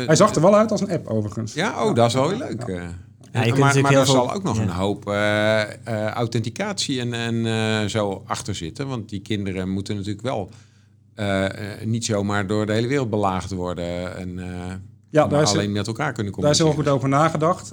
Hij 0.07 0.16
zag 0.16 0.35
er 0.35 0.40
wel 0.40 0.57
uit 0.57 0.70
als 0.70 0.81
een 0.81 0.90
app 0.90 1.07
overigens. 1.07 1.55
Ja, 1.55 1.81
oh, 1.83 1.88
ja. 1.88 1.92
dat 1.92 2.07
is 2.07 2.14
wel 2.14 2.29
heel 2.29 2.38
leuk. 2.38 2.81
Ja. 3.33 3.57
Maar 3.57 3.81
maar 3.81 3.95
er 3.95 4.07
zal 4.07 4.33
ook 4.33 4.43
nog 4.43 4.57
ja. 4.57 4.62
een 4.62 4.69
hoop 4.69 5.09
uh, 5.09 5.14
uh, 5.88 6.07
authenticatie 6.07 7.01
en, 7.01 7.14
en 7.14 7.35
uh, 7.35 7.85
zo 7.85 8.23
achter 8.27 8.55
zitten. 8.55 8.88
Want 8.88 9.09
die 9.09 9.21
kinderen 9.21 9.71
moeten 9.71 9.97
natuurlijk 9.97 10.23
wel 10.23 10.51
niet 11.85 12.05
zomaar 12.05 12.47
door 12.47 12.66
de 12.66 12.73
hele 12.73 12.87
wereld 12.87 13.11
belaagd 13.11 13.51
worden. 13.51 14.16
En 14.16 14.38
ja, 15.11 15.27
daar 15.27 15.47
alleen 15.47 15.69
is, 15.69 15.77
met 15.77 15.87
elkaar 15.87 16.12
kunnen 16.12 16.33
Daar 16.40 16.51
is 16.51 16.59
communiceren. 16.59 16.73
heel 16.73 16.83
goed 16.83 16.93
over 16.93 17.09
nagedacht. 17.09 17.69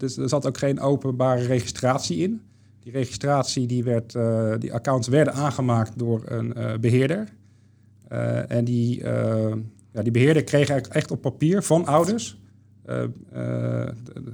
Dus 0.00 0.16
er 0.16 0.28
zat 0.28 0.46
ook 0.46 0.58
geen 0.58 0.80
openbare 0.80 1.46
registratie 1.46 2.18
in. 2.18 2.40
Die 2.80 2.92
registratie, 2.92 3.66
die, 3.66 3.84
werd, 3.84 4.16
die 4.60 4.72
accounts 4.72 5.08
werden 5.08 5.34
aangemaakt 5.34 5.98
door 5.98 6.22
een 6.24 6.54
beheerder. 6.80 7.28
en 8.48 8.64
die, 8.64 9.04
ja, 9.92 10.02
die 10.02 10.12
beheerder 10.12 10.44
kreeg 10.44 10.68
eigenlijk 10.68 10.94
echt 10.94 11.10
op 11.10 11.20
papier 11.20 11.62
van 11.62 11.86
ouders... 11.86 12.37
Uh, 12.88 13.02
uh, 13.36 13.88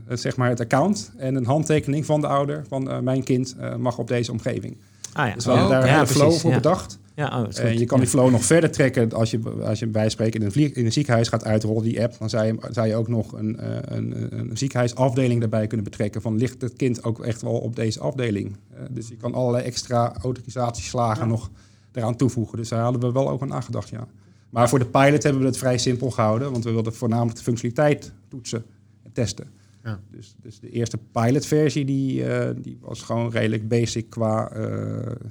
zeg 0.08 0.36
maar 0.36 0.48
het 0.48 0.60
account 0.60 1.12
en 1.16 1.34
een 1.34 1.46
handtekening 1.46 2.06
van 2.06 2.20
de 2.20 2.26
ouder 2.26 2.64
van 2.68 2.90
uh, 2.90 2.98
mijn 2.98 3.22
kind 3.22 3.56
mag 3.78 3.98
op 3.98 4.08
deze 4.08 4.32
omgeving. 4.32 4.76
Ah, 5.12 5.28
ja. 5.28 5.34
Dus 5.34 5.44
we 5.44 5.50
hebben 5.50 5.70
daar 5.70 5.88
een 5.88 5.96
precies, 5.96 6.16
flow 6.16 6.32
voor 6.32 6.50
ja. 6.50 6.56
bedacht. 6.56 6.98
Ja, 7.14 7.42
oh, 7.42 7.58
en 7.58 7.78
je 7.78 7.84
kan 7.84 7.98
die 7.98 8.08
flow 8.08 8.30
nog 8.30 8.44
verder 8.44 8.70
trekken 8.70 9.12
als 9.12 9.30
je, 9.30 9.40
als 9.64 9.78
je 9.78 9.86
bij 9.86 10.08
spreken 10.08 10.40
in 10.40 10.46
een, 10.46 10.52
vlieg, 10.52 10.72
in 10.72 10.84
een 10.84 10.92
ziekenhuis 10.92 11.28
gaat 11.28 11.44
uitrollen, 11.44 11.82
die 11.82 12.02
app. 12.02 12.18
Dan 12.18 12.30
zou 12.30 12.46
je, 12.46 12.56
zou 12.70 12.86
je 12.86 12.94
ook 12.94 13.08
nog 13.08 13.32
een, 13.32 13.56
een, 13.96 14.38
een 14.38 14.56
ziekenhuisafdeling 14.56 15.40
daarbij 15.40 15.66
kunnen 15.66 15.84
betrekken. 15.84 16.22
Van 16.22 16.36
ligt 16.36 16.62
het 16.62 16.72
kind 16.76 17.04
ook 17.04 17.24
echt 17.24 17.42
wel 17.42 17.52
op 17.58 17.76
deze 17.76 18.00
afdeling? 18.00 18.56
dus 18.90 19.08
je 19.08 19.16
kan 19.16 19.34
allerlei 19.34 19.64
extra 19.64 20.12
autorisatieslagen 20.22 21.28
nog 21.28 21.50
eraan 21.92 22.16
toevoegen. 22.16 22.56
Dus 22.56 22.68
daar 22.68 22.82
hadden 22.82 23.00
we 23.00 23.12
wel 23.12 23.30
over 23.30 23.46
nagedacht, 23.46 23.88
ja. 23.88 24.06
Maar 24.54 24.68
voor 24.68 24.78
de 24.78 24.86
pilot 24.86 25.22
hebben 25.22 25.42
we 25.42 25.48
het 25.48 25.58
vrij 25.58 25.78
simpel 25.78 26.10
gehouden, 26.10 26.50
want 26.50 26.64
we 26.64 26.70
wilden 26.70 26.94
voornamelijk 26.94 27.36
de 27.36 27.42
functionaliteit 27.42 28.12
toetsen 28.28 28.64
en 29.02 29.12
testen. 29.12 29.46
Ja. 29.84 30.00
Dus, 30.10 30.34
dus 30.42 30.60
de 30.60 30.70
eerste 30.70 30.98
pilotversie 31.12 31.84
die, 31.84 32.24
uh, 32.24 32.48
die 32.56 32.78
was 32.80 33.02
gewoon 33.02 33.30
redelijk 33.30 33.68
basic 33.68 34.10
qua 34.10 34.56
uh, 34.56 34.66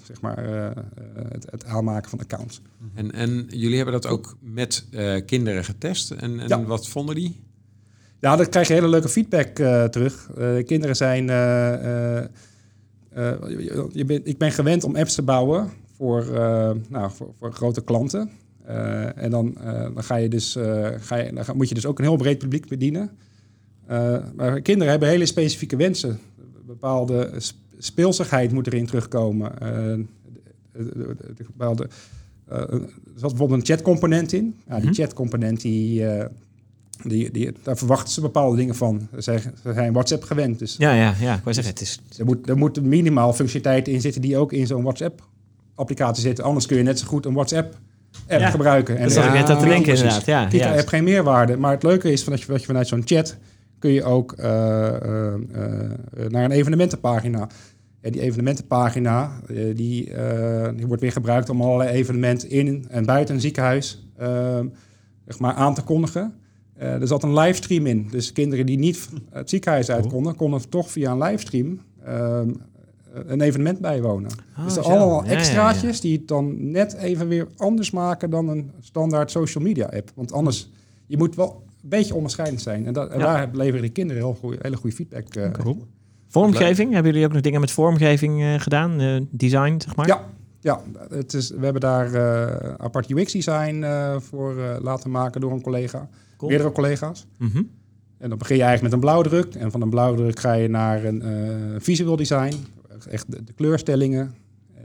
zeg 0.04 0.22
maar, 0.22 0.50
uh, 0.50 0.70
het, 1.30 1.52
het, 1.52 1.66
aanmaken 1.66 2.10
van 2.10 2.20
accounts. 2.20 2.62
En, 2.94 3.12
en 3.12 3.46
jullie 3.50 3.76
hebben 3.76 3.94
dat 3.94 4.08
ook 4.08 4.38
met 4.40 4.86
kinderen 5.26 5.66
getest. 5.66 6.12
En, 6.12 6.40
en 6.40 6.48
ja. 6.48 6.64
wat 6.64 6.88
vonden 6.88 7.16
die? 7.16 7.42
Ja, 8.20 8.36
dan 8.36 8.50
krijg 8.50 8.68
je 8.68 8.74
hele 8.74 8.88
leuke 8.88 9.10
feedback 9.10 9.56
terug. 9.92 10.30
kinderen 10.66 10.96
zijn. 10.96 11.26
je 13.92 14.06
ben, 14.06 14.26
ik 14.26 14.38
ben 14.38 14.52
gewend 14.52 14.84
om 14.84 14.96
apps 14.96 15.16
te 15.16 15.22
bouwen 15.22 15.70
voor, 15.96 16.26
nou, 16.90 17.12
voor, 17.12 17.34
voor 17.40 17.54
grote 17.54 17.84
klanten. 17.84 18.30
Uh, 18.70 19.24
en 19.24 19.30
dan, 19.30 19.56
uh, 19.58 19.82
dan, 19.94 20.04
ga 20.04 20.16
je 20.16 20.28
dus, 20.28 20.56
uh, 20.56 20.88
ga 21.00 21.16
je, 21.16 21.34
dan 21.34 21.58
moet 21.58 21.70
je 21.70 21.76
dus 21.76 21.86
ook 21.86 21.98
een 21.98 22.06
heel 22.06 22.16
breed 22.16 22.38
publiek 22.38 22.68
bedienen. 22.68 23.10
maar 24.36 24.62
kinderen 24.62 24.92
hebben 24.92 25.10
hele 25.10 25.26
specifieke 25.26 25.76
wensen. 25.76 26.20
Bepaalde 26.66 27.32
speelsigheid 27.78 28.52
moet 28.52 28.68
erin 28.68 28.86
terugkomen. 28.86 29.52
bepaalde, 31.38 31.90
er 32.48 32.90
zat 33.16 33.30
bijvoorbeeld 33.30 33.60
een 33.60 33.66
chatcomponent 33.66 34.34
in. 34.34 34.56
Ja, 34.68 34.80
die 34.80 34.94
chatcomponent, 34.94 35.62
die, 35.62 36.06
die, 37.04 37.32
die, 37.32 37.52
daar 37.64 37.78
verwachten 37.78 38.14
ze 38.14 38.22
bepaalde 38.22 38.58
dingen 38.58 38.76
van. 38.76 39.08
Ze 39.20 39.42
zijn 39.64 39.94
WhatsApp 39.94 40.24
gewend. 40.24 40.60
Dus 40.60 40.76
ja, 40.78 40.94
ja, 40.94 41.16
ja. 41.20 41.36
Ik 41.36 41.44
wou 41.44 41.56
zeggen, 41.56 41.74
het 41.74 41.82
is... 41.82 42.00
Er 42.18 42.26
moet, 42.26 42.50
er 42.50 42.58
moet 42.58 42.82
minimaal 42.82 43.34
functionaliteit 43.34 43.88
in 43.88 44.02
zitten 44.02 44.22
die 44.22 44.38
ook 44.38 44.54
in 44.54 44.68
zo'n 44.68 44.84
WhatsApp-applicatie 44.84 46.24
zitten. 46.24 46.44
Anders 46.44 46.66
kun 46.66 46.78
je 46.78 46.84
net 46.84 47.00
zo 47.00 47.08
goed 47.08 47.26
een 47.26 47.34
WhatsApp 47.34 47.78
app 48.28 48.42
ja, 48.42 48.50
gebruiken. 48.50 48.98
En 48.98 49.04
dat 49.04 49.12
zat 49.12 49.26
ik 49.26 49.34
net 49.34 49.50
aan 49.50 49.60
te 49.60 49.66
denken 49.66 49.94
inderdaad. 49.94 50.26
Ja, 50.26 50.46
Kika 50.46 50.72
heeft 50.72 50.90
geen 50.90 51.04
meerwaarde. 51.04 51.58
Maar 51.58 51.72
het 51.72 51.84
leuke 51.84 52.12
is 52.12 52.24
van 52.24 52.34
dat 52.34 52.42
je, 52.42 52.48
dat 52.48 52.60
je 52.60 52.66
vanuit 52.66 52.88
zo'n 52.88 53.02
chat 53.06 53.38
kun 53.80 53.92
je 53.92 54.04
ook 54.04 54.36
uh, 54.40 54.46
uh, 54.46 55.34
uh, 55.56 56.28
naar 56.28 56.44
een 56.44 56.52
evenementenpagina. 56.52 57.48
En 58.02 58.12
die 58.12 58.22
evenementenpagina 58.22 59.32
die, 59.74 60.12
die 60.76 60.88
wordt 60.88 61.02
weer 61.02 61.12
gebruikt 61.12 61.50
om 61.50 61.62
allerlei 61.62 61.90
evenementen 61.90 62.50
in 62.50 62.86
en 62.90 63.06
buiten 63.06 63.36
een 63.36 63.42
ziekenhuis 63.42 64.08
zeg 65.26 65.40
maar 65.40 65.54
aan 65.54 65.74
te 65.74 65.82
kondigen. 65.82 66.34
er 66.78 67.08
zat 67.08 67.24
een 67.24 67.34
livestream 67.34 67.86
in. 67.86 68.08
Dus 68.12 68.32
kinderen 68.32 68.66
die 68.66 68.78
niet 68.78 69.10
het 69.30 69.50
ziekenhuis 69.50 69.92
uit 69.92 70.08
konden, 70.08 70.36
konden 70.36 70.70
toch 70.70 70.92
via 70.92 71.12
een 71.12 71.24
livestream 71.24 71.80
een 73.14 73.42
evenement 73.42 73.80
bijwonen. 73.80 74.32
Oh, 74.58 74.64
dus 74.64 74.76
er 74.78 74.84
allemaal 74.84 75.24
extraatjes 75.26 75.82
ja, 75.82 75.90
ja. 75.96 76.02
die 76.02 76.18
het 76.18 76.28
dan 76.28 76.72
net 76.72 76.94
even 76.94 77.28
weer 77.28 77.48
anders 77.58 77.92
maken 77.92 78.30
dan 78.30 78.48
een 78.50 78.72
standaard 78.80 79.32
social 79.32 79.64
media 79.64 79.86
app. 79.86 80.12
Want 80.16 80.32
anders, 80.32 80.70
je 81.08 81.18
moet 81.18 81.36
wel 81.36 81.64
een 81.84 81.90
beetje 81.90 82.16
onderscheidend 82.16 82.62
zijn. 82.62 82.86
En, 82.86 82.94
dat, 82.94 83.10
en 83.12 83.20
Ja. 83.20 83.26
daar 83.26 83.50
leveren 83.52 83.82
de 83.82 83.90
kinderen 83.90 84.22
heel 84.24 84.34
goeie, 84.34 84.58
hele 84.62 84.76
goede 84.76 84.96
feedback. 84.96 85.36
eh, 85.36 85.52
Cool. 85.52 85.86
Vormgeving, 86.28 86.94
hebben 86.94 87.12
jullie 87.12 87.28
ook 87.28 87.34
nog 87.34 87.42
dingen 87.42 87.60
met 87.60 87.72
vormgeving 87.72 88.42
eh, 88.42 88.54
gedaan? 88.60 89.00
Eh, 89.00 89.22
design, 89.30 89.76
zeg 89.82 89.96
maar? 89.96 90.08
Ja, 90.08 90.22
ja 90.62 90.82
het 91.10 91.34
is, 91.34 91.50
we 91.50 91.64
hebben 91.64 91.82
daar 91.82 92.14
eh, 92.14 92.74
apart 92.78 93.10
UX-design 93.10 93.84
eh, 93.84 94.16
voor 94.20 94.58
eh, 94.58 94.76
laten 94.82 95.12
maken 95.12 95.42
door 95.42 95.52
een 95.52 95.62
collega. 95.62 96.10
Cool. 96.38 96.50
Meerdere 96.52 96.72
collega's. 96.72 97.26
Mhm. 97.38 97.62
En 98.18 98.30
dan 98.30 98.38
begin 98.38 98.56
je 98.58 98.64
eigenlijk 98.64 98.94
met 98.96 99.04
een 99.04 99.10
blauwdruk. 99.10 99.56
En 99.56 99.72
van 99.72 99.82
een 99.82 99.90
blauwdruk 99.90 100.40
ga 100.40 100.54
je 100.54 100.68
naar 100.70 101.04
een 101.04 101.22
eh, 101.22 101.30
visual 101.78 102.16
design. 102.16 102.54
Echt 103.10 103.32
de, 103.32 103.44
de 103.44 103.54
kleurstellingen. 103.54 104.36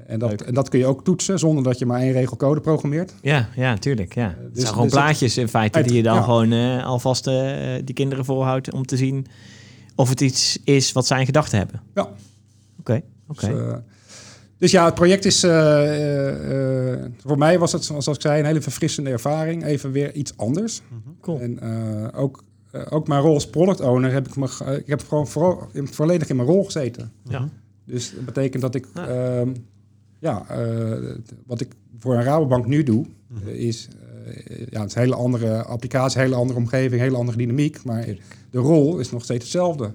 En 0.07 0.19
Leuk. 0.19 0.39
dat, 0.39 0.47
en 0.47 0.55
dat 0.55 0.69
kun 0.69 0.79
je 0.79 0.87
ook 0.87 1.05
toetsen 1.05 1.39
zonder 1.39 1.65
dat 1.65 1.79
je 1.79 1.87
maar 1.87 2.01
één 2.01 2.13
regel 2.13 2.37
code 2.37 2.61
programmeert. 2.61 3.15
Ja, 3.23 3.49
ja, 3.57 3.77
tuurlijk. 3.77 4.15
Ja. 4.15 4.27
het 4.29 4.37
dus- 4.55 4.63
zijn 4.63 4.67
gewoon 4.67 4.83
dus 4.89 4.93
het- 4.95 5.03
plaatjes 5.05 5.37
in 5.39 5.49
feite 5.49 5.83
die 5.83 5.93
je 5.97 6.03
dan 6.03 6.15
Ja. 6.15 6.23
gewoon 6.23 6.53
eh, 6.53 6.85
alvast 6.87 7.27
eh, 7.27 7.53
die 7.85 7.95
kinderen 7.95 8.25
voorhoudt 8.25 8.73
om 8.73 8.85
te 8.87 8.97
zien 8.97 9.27
of 9.95 10.09
het 10.09 10.21
iets 10.21 10.59
is 10.65 10.93
wat 10.93 11.07
zij 11.07 11.21
in 11.21 11.27
gedachten 11.27 11.59
hebben. 11.59 11.81
Ja. 11.95 12.09
Oké, 12.79 13.03
oké. 13.29 13.47
Dus, 13.49 13.59
eh, 13.61 13.77
dus 14.59 14.71
ja, 14.71 14.85
het 14.85 14.95
project 14.95 15.25
is... 15.25 15.43
eh, 15.43 15.51
eh, 15.51 16.93
eh, 16.93 17.11
voor 17.27 17.39
mij 17.39 17.59
was 17.59 17.73
het, 17.73 17.85
zoals 17.85 18.07
ik 18.07 18.21
zei, 18.21 18.41
een 18.41 18.47
hele 18.47 18.61
verfrissende 18.61 19.11
ervaring. 19.11 19.65
Even 19.65 19.93
weer 19.93 20.15
iets 20.15 20.37
anders. 20.37 20.83
cool. 21.21 21.41
En 21.41 21.59
eh, 21.61 22.21
ook, 22.21 22.45
eh, 22.71 22.83
ook 22.91 23.09
mijn 23.09 23.21
rol 23.21 23.35
als 23.35 23.47
product 23.51 23.81
owner 23.81 24.13
heb 24.13 24.29
ik 24.29 24.37
me... 24.37 24.77
Ik 24.81 24.87
heb 24.87 25.05
gewoon 25.09 25.27
vooral 25.29 25.69
in, 25.73 25.89
volledig 25.89 26.29
in 26.29 26.37
mijn 26.37 26.49
rol 26.49 26.65
gezeten. 26.65 27.13
Ja. 27.25 27.49
Dus 27.89 28.15
dat 28.15 28.25
betekent 28.25 28.63
dat 28.63 28.75
ik... 28.75 28.87
Ja. 28.95 29.07
ehm, 29.09 29.55
ja, 30.21 30.47
eh, 30.49 31.15
wat 31.47 31.61
ik 31.61 31.73
voor 31.99 32.15
een 32.15 32.23
Rabobank 32.23 32.67
nu 32.67 32.83
doe, 32.83 33.07
Mhm. 33.29 33.49
eh, 33.49 33.55
is... 33.55 33.89
eh, 34.27 34.67
ja, 34.71 34.81
het 34.81 34.89
is 34.89 34.95
een 34.95 35.01
hele 35.03 35.15
andere 35.15 35.63
applicatie, 35.63 36.21
hele 36.21 36.35
andere 36.35 36.59
omgeving, 36.59 37.01
hele 37.01 37.17
andere 37.17 37.39
dynamiek. 37.39 37.85
Maar 37.85 38.07
de 38.51 38.59
rol 38.59 38.99
is 38.99 39.11
nog 39.11 39.23
steeds 39.25 39.43
hetzelfde. 39.45 39.93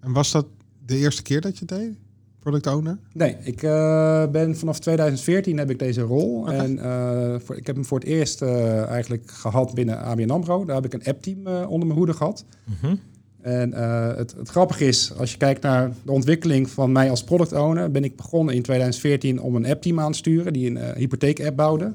En 0.00 0.12
was 0.12 0.30
dat 0.32 0.46
de 0.86 0.96
eerste 0.96 1.22
keer 1.22 1.40
dat 1.40 1.58
je 1.58 1.64
het 1.68 1.78
deed? 1.78 1.94
Product 2.38 2.66
owner? 2.66 2.98
Nee, 3.12 3.36
ik 3.42 3.62
eh, 3.62 4.26
ben 4.30 4.56
vanaf 4.56 4.78
2014 4.78 5.58
heb 5.58 5.70
ik 5.70 5.78
deze 5.78 6.00
rol. 6.00 6.48
En 6.48 6.78
eh, 6.78 7.34
voor, 7.40 7.56
ik 7.56 7.66
heb 7.66 7.74
hem 7.76 7.84
voor 7.84 7.98
het 7.98 8.08
eerst 8.08 8.42
eigenlijk 8.42 9.30
gehad 9.30 9.74
binnen 9.74 9.98
ABN 9.98 10.30
AMRO. 10.30 10.64
Daar 10.64 10.74
heb 10.74 10.84
ik 10.84 10.92
een 10.92 11.04
appteam 11.14 11.46
onder 11.46 11.86
mijn 11.86 11.98
hoede 11.98 12.12
gehad. 12.14 12.44
Mhm. 12.82 12.94
En 13.42 13.72
eh, 13.72 14.16
het, 14.16 14.34
het 14.38 14.48
grappige 14.48 14.84
is, 14.86 15.12
als 15.18 15.30
je 15.30 15.36
kijkt 15.36 15.62
naar 15.62 15.92
de 16.04 16.12
ontwikkeling 16.12 16.70
van 16.70 16.92
mij 16.92 17.10
als 17.10 17.24
product 17.24 17.52
owner, 17.52 17.90
ben 17.90 18.04
ik 18.04 18.16
begonnen 18.16 18.54
in 18.54 18.62
2014 18.62 19.40
om 19.40 19.56
een 19.56 19.66
appteam 19.66 20.00
aan 20.00 20.12
te 20.12 20.18
sturen 20.18 20.52
die 20.52 20.70
een 20.70 20.76
eh, 20.76 20.96
hypotheek-app 20.96 21.56
bouwde. 21.56 21.92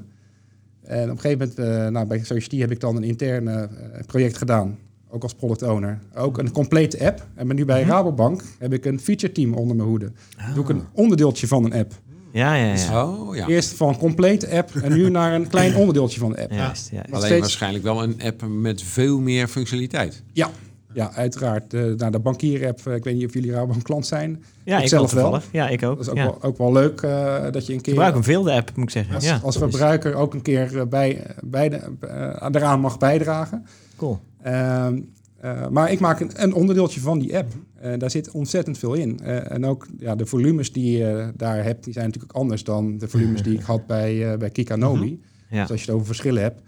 En 0.83 1.03
op 1.03 1.15
een 1.15 1.19
gegeven 1.19 1.51
moment, 1.57 1.75
eh, 1.85 1.87
nou, 1.87 2.07
bij 2.07 2.23
Society 2.23 2.57
heb 2.59 2.71
ik 2.71 2.79
dan 2.79 2.95
een 2.95 3.03
interne 3.03 3.51
eh, 3.53 3.99
project 4.05 4.37
gedaan, 4.37 4.77
ook 5.09 5.23
als 5.23 5.33
product 5.33 5.61
owner. 5.63 5.99
Ook 6.15 6.37
een 6.37 6.51
complete 6.51 7.05
app. 7.05 7.27
En 7.35 7.55
nu 7.55 7.65
bij 7.65 7.83
Rabobank 7.83 8.43
heb 8.59 8.73
ik 8.73 8.85
een 8.85 8.99
feature 8.99 9.31
team 9.33 9.53
onder 9.53 9.75
mijn 9.75 9.89
hoede. 9.89 10.11
Doe 10.53 10.63
ik 10.63 10.69
een 10.69 10.83
onderdeeltje 10.93 11.47
van 11.47 11.65
een 11.65 11.73
app. 11.73 11.93
Ja, 12.31 12.55
ja, 12.55 12.73
ja. 12.73 13.05
Oh 13.05 13.35
ja. 13.35 13.47
Eerst 13.47 13.73
van 13.73 13.97
complete 13.97 14.49
app 14.49 14.75
en 14.75 14.93
nu 14.93 15.09
naar 15.09 15.33
een 15.33 15.47
klein 15.47 15.75
onderdeeltje 15.81 16.19
van 16.19 16.31
de 16.31 16.41
app. 16.41 16.51
Ja. 16.51 16.67
Nog 16.67 17.03
Alleen 17.09 17.21
steeds- 17.25 17.39
waarschijnlijk 17.39 17.83
wel 17.83 18.03
een 18.03 18.21
app 18.23 18.47
met 18.47 18.81
veel 18.83 19.19
meer 19.19 19.47
functionaliteit. 19.47 20.23
Ja, 20.33 20.49
ja 20.93 21.11
uiteraard. 21.13 21.71
De, 21.71 21.93
nou, 21.97 22.11
de 22.11 22.19
bankier-app, 22.19 22.87
eh, 22.87 22.95
ik 22.95 23.03
weet 23.03 23.15
niet 23.15 23.25
of 23.25 23.33
jullie 23.33 23.51
Rabobank 23.51 23.83
klant 23.83 24.05
zijn. 24.05 24.43
Ja, 24.63 24.77
Ik 24.77 24.83
ik 24.83 24.89
zelf 24.89 25.11
wel. 25.13 25.39
Ja, 25.51 25.69
ik 25.69 25.83
ook. 25.83 25.95
Dat 25.95 26.05
is 26.05 26.09
ook, 26.09 26.17
ja. 26.17 26.23
wel, 26.23 26.37
ook 26.41 26.57
wel 26.57 26.71
leuk 26.71 27.01
eh, 27.01 27.43
dat 27.51 27.65
je 27.65 27.71
een 27.71 27.77
Ik 27.77 27.83
keer 27.83 27.93
gebruik 27.93 28.13
hem 28.13 28.23
veel, 28.23 28.43
de 28.43 28.51
app, 28.51 28.71
moet 28.75 28.83
ik 28.83 28.89
zeggen. 28.91 29.15
als, 29.15 29.23
ja, 29.23 29.39
als 29.43 29.57
verbruiker 29.57 30.15
ook 30.15 30.33
een 30.33 30.41
keer 30.41 30.79
eh, 30.79 30.85
bij, 30.85 31.25
bij 31.43 31.69
de, 31.69 31.79
eh, 31.99 32.47
eraan 32.51 32.79
mag 32.79 32.97
bijdragen. 32.97 33.65
Cool. 33.95 34.19
Ehm, 34.41 34.99
eh, 35.39 35.67
maar 35.67 35.91
ik 35.91 35.99
maak 35.99 36.19
een, 36.19 36.31
een 36.35 36.53
onderdeeltje 36.53 36.99
van 36.99 37.19
die 37.19 37.37
app. 37.37 37.53
Daar 37.97 38.11
zit 38.11 38.31
ontzettend 38.31 38.77
veel 38.77 38.93
in. 38.93 39.19
Eh, 39.19 39.51
en 39.51 39.65
ook 39.65 39.87
ja, 39.99 40.15
de 40.15 40.25
volumes 40.25 40.71
die 40.71 40.97
je 40.97 41.31
daar 41.35 41.63
hebt, 41.63 41.83
die 41.83 41.93
zijn 41.93 42.05
natuurlijk 42.05 42.33
anders 42.33 42.63
dan 42.63 42.97
de 42.97 43.07
volumes 43.07 43.43
die 43.43 43.53
ik 43.53 43.61
had 43.61 43.87
bij, 43.87 44.31
eh 44.31 44.37
bij 44.37 44.49
Kikanomi. 44.49 45.21
Ja. 45.49 45.61
Dus 45.61 45.71
als 45.71 45.79
je 45.79 45.85
het 45.85 45.95
over 45.95 46.07
verschillen 46.07 46.41
hebt, 46.41 46.61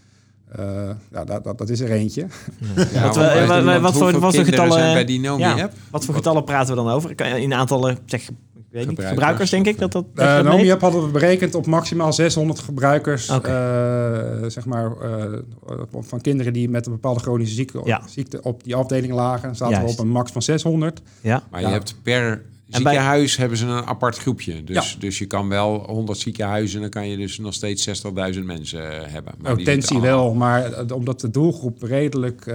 eh, 0.51 0.89
ja, 1.11 1.23
dat, 1.23 1.43
dat, 1.43 1.57
dat 1.57 1.69
is 1.69 1.79
er 1.79 1.91
eentje. 1.91 2.25
Ja, 2.93 3.03
Wat, 3.81 3.97
voor- 3.97 4.19
wat 4.19 4.35
voor 4.35 4.43
getallen- 4.45 4.71
zijn 4.71 4.93
bij 4.93 5.05
die 5.05 5.19
Nomi 5.19 5.43
ja. 5.43 5.61
app? 5.61 5.73
Wat 5.91 6.05
voor 6.05 6.15
getallen 6.15 6.43
praten 6.43 6.75
we 6.75 6.81
dan 6.83 6.91
over? 6.91 7.15
Kan- 7.15 7.27
In 7.27 7.53
aantallen, 7.53 7.97
zeg, 8.05 8.21
ik 8.21 8.27
weet 8.75 8.87
niet, 8.87 8.99
Gebruikers, 8.99 9.09
gebruikers 9.09 9.49
denk 9.49 9.65
ik 9.65 9.79
dat 9.79 9.91
dat... 9.91 10.05
dat 10.15 10.25
Uh, 10.25 10.35
dat 10.35 10.43
Nomi? 10.43 10.71
App 10.71 10.81
hadden 10.81 11.05
we 11.05 11.09
berekend 11.11 11.55
op 11.55 11.65
maximaal 11.65 12.13
600 12.13 12.59
gebruikers. 12.59 13.27
Eh, 13.27 13.37
zeg 14.47 14.65
maar, 14.65 14.91
eh, 15.01 15.39
van 15.99 16.21
kinderen 16.21 16.53
die 16.53 16.69
met 16.69 16.85
een 16.85 16.91
bepaalde 16.91 17.19
chronische 17.19 17.55
ziekte, 17.55 17.81
Ja. 17.83 18.01
ziekte 18.07 18.41
op 18.41 18.63
die 18.63 18.75
afdeling 18.75 19.13
lagen. 19.13 19.55
Zaten 19.55 19.83
we 19.83 19.89
op 19.89 19.99
een 19.99 20.09
max 20.09 20.31
van 20.31 20.41
600. 20.41 21.01
Ja. 21.21 21.43
Maar 21.51 21.61
Ja. 21.61 21.67
je 21.67 21.73
hebt 21.73 21.95
per 22.03 22.41
En 22.69 22.83
bij- 22.83 22.91
ziekenhuis 22.93 23.37
hebben 23.37 23.57
ze 23.57 23.65
een 23.65 23.85
apart 23.85 24.17
groepje. 24.17 24.63
Dus, 24.63 24.91
Ja. 24.91 24.99
dus 24.99 25.17
je 25.19 25.25
kan 25.25 25.49
wel 25.49 25.83
100 25.87 26.19
ziekenhuizen, 26.19 26.81
dan 26.81 26.89
kan 26.89 27.07
je 27.09 27.17
dus 27.17 27.37
nog 27.39 27.53
steeds 27.53 27.83
60.000 27.83 28.45
mensen 28.45 28.91
eh, 29.05 29.11
hebben. 29.11 29.33
Maar 29.41 29.55
Potentie 29.55 29.97
allemaal- 29.97 30.15
wel, 30.23 30.33
maar 30.33 30.71
eh, 30.73 30.95
omdat 30.95 31.19
de 31.19 31.29
doelgroep 31.29 31.81
redelijk... 31.83 32.45
eh, 32.47 32.53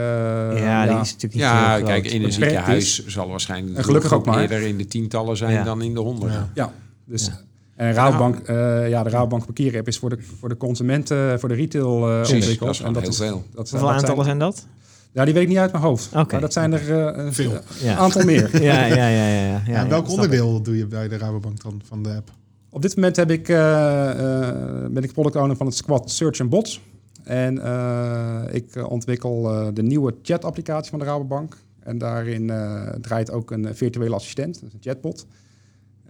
ja, 0.60 0.82
die 0.86 0.92
is 1.00 1.12
natuurlijk 1.12 1.22
niet 1.34 1.42
Ja, 1.42 1.66
heel 1.66 1.76
groot. 1.76 1.86
kijk, 1.88 2.04
in 2.04 2.12
een 2.12 2.28
beperkt 2.30 2.34
ziekenhuis 2.34 3.06
zal 3.06 3.28
waarschijnlijk 3.28 3.72
de 3.72 3.78
En 3.78 3.84
gelukkig 3.84 4.12
ook 4.12 4.26
maar. 4.26 4.40
eerder 4.40 4.60
in 4.62 4.76
de 4.76 4.86
tientallen 4.86 5.36
zijn 5.36 5.52
Ja. 5.52 5.62
dan 5.64 5.82
in 5.82 5.94
de 5.94 6.00
honderden. 6.00 6.50
Ja, 6.54 6.72
dus... 7.04 7.26
Ja. 7.26 7.40
En 7.76 7.92
Rabobank, 7.92 8.38
eh, 8.38 8.88
ja, 8.88 9.02
de 9.02 9.10
Rabobank 9.10 9.44
parkeerapp 9.44 9.88
is 9.88 9.98
voor 9.98 10.10
de, 10.10 10.18
voor 10.38 10.48
de 10.48 10.56
consumenten, 10.56 11.40
voor 11.40 11.48
de 11.48 11.54
retail 11.54 12.08
eh 12.08 12.14
Precies, 12.16 12.34
ontwikkeld. 12.34 12.94
dat 12.94 13.08
is 13.08 13.18
heel 13.18 13.28
veel. 13.28 13.44
Dat, 13.54 13.70
Hoeveel 13.70 13.88
dat 13.88 13.88
zijn- 13.88 13.94
aantallen 13.94 14.24
zijn 14.24 14.38
dat? 14.38 14.66
Ja, 15.14 15.24
die 15.24 15.34
weet 15.34 15.42
ik 15.42 15.48
niet 15.48 15.58
uit 15.58 15.72
mijn 15.72 15.84
hoofd. 15.84 16.14
Oké. 16.16 16.32
Maar 16.32 16.40
dat 16.40 16.52
zijn 16.52 16.72
er 16.72 17.06
eh, 17.06 17.24
een 17.24 17.32
Veel. 17.32 17.52
een 17.52 17.60
Ja. 17.82 17.96
aantal 17.96 18.24
meer. 18.24 18.50
Ja, 18.62 18.84
ja, 18.84 18.94
ja, 18.94 19.08
ja. 19.08 19.26
ja, 19.26 19.46
ja, 19.46 19.62
Ja, 19.66 19.82
en 19.82 19.88
welk 19.88 20.08
onderdeel 20.10 20.62
doe 20.62 20.76
je 20.76 20.86
bij 20.86 21.08
de 21.08 21.18
Rabobank 21.18 21.62
dan 21.62 21.80
van 21.84 22.02
de 22.02 22.08
app? 22.14 22.30
Op 22.70 22.82
dit 22.82 22.94
moment 22.96 23.16
heb 23.16 23.30
ik, 23.30 23.48
eh, 23.48 24.10
eh, 24.10 24.54
ben 24.90 25.02
ik 25.02 25.12
product 25.12 25.36
owner 25.36 25.56
van 25.56 25.66
het 25.66 25.74
squad 25.74 26.10
Search 26.10 26.40
and 26.40 26.50
Bots. 26.50 26.80
En 27.24 27.62
eh, 27.64 28.40
ik 28.50 28.74
eh, 28.76 28.90
ontwikkel 28.90 29.50
eh, 29.50 29.66
de 29.74 29.82
nieuwe 29.82 30.14
chat-applicatie 30.22 30.90
van 30.90 30.98
de 30.98 31.04
Rabobank. 31.04 31.56
En 31.82 31.98
daarin 31.98 32.50
eh, 32.50 32.82
draait 33.00 33.30
ook 33.30 33.50
een 33.50 33.66
eh, 33.66 33.74
virtuele 33.74 34.14
assistent, 34.14 34.54
dat 34.60 34.68
is 34.68 34.72
een 34.74 34.80
chatbot. 34.82 35.26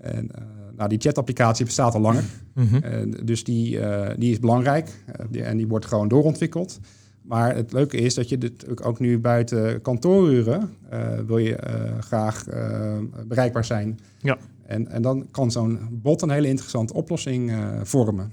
En 0.01 0.31
eh, 0.35 0.43
nou, 0.77 0.89
die 0.89 0.99
chat-applicatie 1.01 1.65
bestaat 1.65 1.95
al 1.95 2.01
langer. 2.01 2.25
Mhm. 2.55 2.77
En 2.83 3.11
dus 3.25 3.45
die, 3.45 3.79
eh, 3.81 4.15
die 4.19 4.33
is 4.33 4.39
belangrijk 4.39 4.89
eh, 5.07 5.27
die- 5.31 5.43
en 5.43 5.57
die 5.57 5.67
wordt 5.69 5.87
gewoon 5.87 6.09
doorontwikkeld. 6.09 6.79
Maar 7.25 7.55
het 7.57 7.73
leuke 7.73 7.97
is 7.97 8.15
dat 8.15 8.29
je 8.29 8.39
dit 8.39 8.69
ook- 8.71 8.87
ook 8.87 8.99
nu 8.99 9.19
buiten 9.19 9.81
kantooruren 9.83 10.71
eh, 10.91 11.01
wil 11.27 11.39
je 11.39 11.57
eh, 11.57 11.99
graag 12.01 12.47
eh, 12.47 12.93
bereikbaar 13.27 13.65
zijn. 13.65 13.99
Ja. 14.19 14.37
En, 14.67 14.89
en 14.89 15.03
dan 15.03 15.27
kan 15.31 15.51
zo'n 15.51 15.79
bot 15.91 16.23
een 16.23 16.31
hele 16.31 16.49
interessante 16.49 16.95
oplossing 16.95 17.51
eh, 17.51 17.59
vormen. 17.83 18.33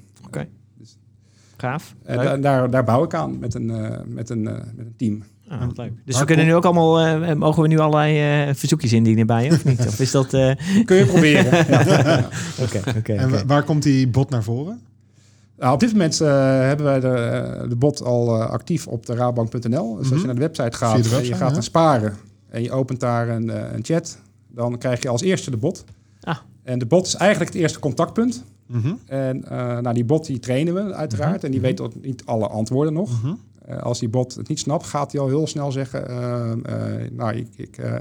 Gaaf. 1.57 1.95
En 2.03 2.15
Leuk. 2.17 2.25
da- 2.25 2.37
daar, 2.37 2.69
daar 2.69 2.83
bouw 2.83 3.03
ik 3.03 3.13
aan 3.13 3.39
met 3.39 3.53
een, 3.53 3.69
eh, 3.69 3.97
met 4.05 4.29
een, 4.29 4.47
eh, 4.47 4.53
met 4.75 4.85
een 4.85 4.93
team. 4.97 5.23
Ah, 5.47 5.65
wat 5.65 5.77
leuk. 5.77 5.91
Dus 6.05 6.19
we 6.19 6.25
kunnen 6.25 6.45
nu 6.45 6.53
ook 6.55 6.65
allemaal, 6.65 7.35
mogen 7.35 7.61
we 7.61 7.67
nu 7.67 7.77
allerlei 7.79 8.47
eh, 8.47 8.55
verzoekjes 8.55 8.93
indienen 8.93 9.27
bij 9.27 9.43
je, 9.45 9.51
of 9.51 9.65
niet? 9.65 9.79
Of 9.87 9.99
is 9.99 10.11
dat... 10.11 10.33
eh, 10.33 10.51
Kun 10.85 10.97
je 10.97 11.05
proberen. 11.05 11.65
ja. 11.75 12.27
Oké, 12.63 12.81
oké. 12.97 13.13
En 13.13 13.25
oké. 13.27 13.35
wa- 13.37 13.45
waar 13.45 13.63
komt 13.63 13.83
die 13.83 14.07
bot 14.07 14.29
naar 14.29 14.43
voren? 14.43 14.81
Nou, 15.61 15.73
op 15.73 15.79
dit 15.79 15.91
moment 15.91 16.21
eh, 16.21 16.27
hebben 16.59 16.85
wij 16.85 16.99
de, 16.99 17.07
eh, 17.07 17.69
de 17.69 17.75
bot 17.75 18.03
al 18.03 18.41
eh, 18.41 18.49
actief 18.49 18.87
op 18.87 19.05
de 19.05 19.15
raadbank.nl. 19.15 19.95
Dus 19.95 19.97
als 19.97 20.09
Mhm. 20.09 20.19
je 20.19 20.25
naar 20.25 20.35
de 20.35 20.41
website 20.41 20.77
gaat 20.77 21.03
de 21.03 21.15
en 21.15 21.23
je 21.23 21.33
gaat 21.33 21.47
ja. 21.47 21.53
naar 21.53 21.63
sparen 21.63 22.17
en 22.49 22.63
je 22.63 22.71
opent 22.71 22.99
daar 22.99 23.29
een, 23.29 23.73
een 23.75 23.83
chat, 23.83 24.17
dan 24.47 24.77
krijg 24.77 25.01
je 25.01 25.09
als 25.09 25.21
eerste 25.21 25.51
de 25.51 25.57
bot. 25.57 25.83
Ah. 26.21 26.37
En 26.63 26.79
de 26.79 26.85
bot 26.85 27.07
is 27.07 27.15
eigenlijk 27.15 27.51
het 27.53 27.61
eerste 27.61 27.79
contactpunt. 27.79 28.43
Mhm. 28.67 28.93
En 29.05 29.45
eh 29.49 29.77
nou, 29.79 29.93
die 29.93 30.05
bot 30.05 30.25
die 30.25 30.39
trainen 30.39 30.73
we 30.73 30.93
uiteraard. 30.93 31.43
En 31.43 31.51
die 31.51 31.61
weet 31.61 31.81
ook 31.81 31.93
niet 32.01 32.25
alle 32.25 32.47
antwoorden 32.47 32.93
nog. 32.93 33.23
Mhm. 33.23 33.33
Eh, 33.65 33.77
als 33.81 33.99
die 33.99 34.09
bot 34.09 34.35
het 34.35 34.47
niet 34.47 34.59
snapt, 34.59 34.85
gaat 34.85 35.11
hij 35.11 35.21
al 35.21 35.27
heel 35.27 35.47
snel 35.47 35.71
zeggen... 35.71 36.03
nou, 37.11 37.35
ik, 37.35 37.47
ik, 37.55 37.77
eh, 37.77 37.95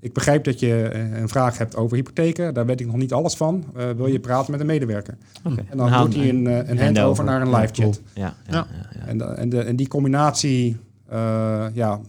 ik 0.00 0.12
begrijp 0.12 0.44
dat 0.44 0.60
je 0.60 0.82
eh, 0.82 1.20
een 1.20 1.28
vraag 1.28 1.58
hebt 1.58 1.76
over 1.76 1.96
hypotheken. 1.96 2.54
Daar 2.54 2.66
weet 2.66 2.80
ik 2.80 2.86
nog 2.86 2.96
niet 2.96 3.12
alles 3.12 3.34
van. 3.34 3.64
Eh, 3.76 3.90
wil 3.90 4.06
je 4.06 4.20
praten 4.20 4.50
met 4.50 4.60
een 4.60 4.66
medewerker? 4.66 5.16
Oké. 5.44 5.64
En 5.70 5.76
dan 5.76 5.92
doet 6.04 6.14
hij 6.14 6.28
een, 6.28 6.46
eh, 6.46 6.56
een 6.56 6.78
handover 6.78 6.84
handover. 6.84 7.24
naar 7.24 7.40
een 7.42 7.54
live 7.54 7.72
chat. 7.82 8.00
Ja, 8.14 8.22
ja, 8.22 8.34
Ja. 8.52 8.66
ja, 8.72 8.88
ja. 9.00 9.06
En, 9.06 9.18
de- 9.18 9.24
en, 9.24 9.48
de, 9.48 9.60
en 9.60 9.76
die 9.76 9.88
combinatie, 9.88 10.76
eh, 11.08 11.66
ja, 11.72 12.00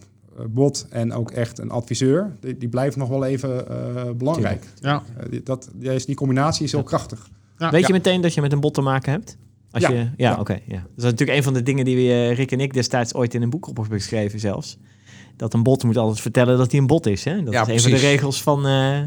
bot 0.48 0.86
en 0.90 1.12
ook 1.12 1.30
echt 1.30 1.58
een 1.58 1.70
adviseur, 1.70 2.30
die, 2.40 2.58
die 2.58 2.68
blijft 2.68 2.96
nog 2.96 3.08
wel 3.08 3.24
even 3.24 3.68
eh, 3.68 4.10
belangrijk. 4.16 4.64
Ja. 4.80 5.02
Die, 5.30 5.42
dat, 5.42 5.70
die, 5.74 6.04
die 6.06 6.14
combinatie 6.14 6.64
is 6.64 6.72
heel 6.72 6.82
krachtig. 6.82 7.28
Ja. 7.58 7.70
Weet 7.70 7.86
je 7.86 7.92
meteen 7.92 8.20
dat 8.20 8.34
je 8.34 8.40
met 8.40 8.52
een 8.52 8.60
bot 8.60 8.74
te 8.74 8.80
maken 8.80 9.12
hebt? 9.12 9.36
Als 9.70 9.82
Ja. 9.82 9.88
Je, 9.90 9.96
ja, 9.98 10.08
Ja. 10.16 10.36
oké. 10.40 10.52
ja. 10.66 10.74
Dat 10.80 10.84
is 10.96 11.04
natuurlijk 11.04 11.38
een 11.38 11.44
van 11.44 11.52
de 11.52 11.62
dingen 11.62 11.84
die 11.84 11.96
we, 11.96 12.30
Rick 12.32 12.52
en 12.52 12.60
ik 12.60 12.72
destijds 12.72 13.14
ooit 13.14 13.34
in 13.34 13.42
een 13.42 13.50
boek 13.50 13.68
op 13.68 13.76
hebben 13.76 13.98
geschreven 13.98 14.40
zelfs. 14.40 14.78
Dat 15.40 15.54
een 15.54 15.62
bot 15.62 15.82
moet 15.84 15.96
altijd 15.96 16.20
vertellen 16.20 16.58
dat 16.58 16.70
hij 16.70 16.80
een 16.80 16.86
bot 16.86 17.06
is. 17.06 17.24
Hè? 17.24 17.42
Dat 17.42 17.52
Ja, 17.52 17.60
is 17.60 17.68
een 17.68 17.80
van 17.80 17.90
de 17.90 17.96
precies. 17.96 18.08
regels 18.10 18.42
van, 18.42 18.66
eh, 18.66 18.98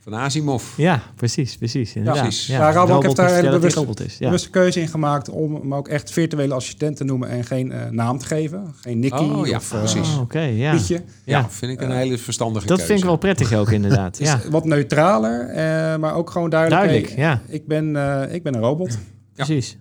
Van 0.00 0.14
Asimov. 0.14 0.76
Ja, 0.76 1.02
precies, 1.16 1.56
precies. 1.56 1.94
Inderdaad. 1.94 2.22
precies. 2.22 2.46
Ja, 2.46 2.58
Ja, 2.58 2.72
Rabobank 2.72 3.02
heeft 3.02 3.16
daar 3.16 3.26
een 3.28 3.34
dat 3.34 3.42
die 3.42 3.52
bewust- 3.52 3.76
robot 3.76 4.00
is. 4.00 4.18
Ja. 4.18 4.24
bewuste 4.26 4.50
keuze 4.50 4.80
in 4.80 4.88
gemaakt 4.88 5.28
om 5.28 5.54
hem 5.54 5.74
ook 5.74 5.88
echt 5.88 6.10
virtuele 6.12 6.54
assistent 6.54 6.96
te 6.96 7.04
noemen 7.04 7.28
en 7.28 7.44
geen 7.44 7.72
eh, 7.72 7.90
naam 7.90 8.18
te 8.18 8.24
geven. 8.26 8.74
Geen 8.80 8.98
Nicky 8.98 9.22
Oh, 9.22 9.46
ja, 9.46 9.56
of 9.56 9.72
eh, 9.72 9.78
precies. 9.78 10.14
Oh, 10.14 10.20
Oké, 10.20 10.40
ja. 10.40 10.70
Pietje. 10.74 10.94
Ja, 10.94 11.38
Ja. 11.38 11.50
vind 11.50 11.72
ik 11.72 11.80
een 11.80 11.90
hele 11.90 12.18
verstandige 12.18 12.66
Dat 12.66 12.76
keuze. 12.76 12.86
vind 12.86 12.98
ik 12.98 13.04
wel 13.04 13.16
prettig 13.18 13.52
ook 13.54 13.70
inderdaad. 13.80 14.18
Ja, 14.18 14.36
is 14.38 14.48
wat 14.48 14.64
neutraler, 14.64 15.48
eh, 15.48 15.96
maar 15.98 16.14
ook 16.14 16.30
gewoon 16.30 16.50
duidelijk. 16.50 16.82
duidelijk. 16.82 17.14
hey, 17.16 17.24
Ja, 17.24 17.40
ik, 17.48 17.66
ben, 17.66 17.96
eh, 17.96 18.34
ik 18.34 18.42
ben 18.42 18.54
een 18.54 18.60
robot. 18.60 18.98
precies. 19.34 19.76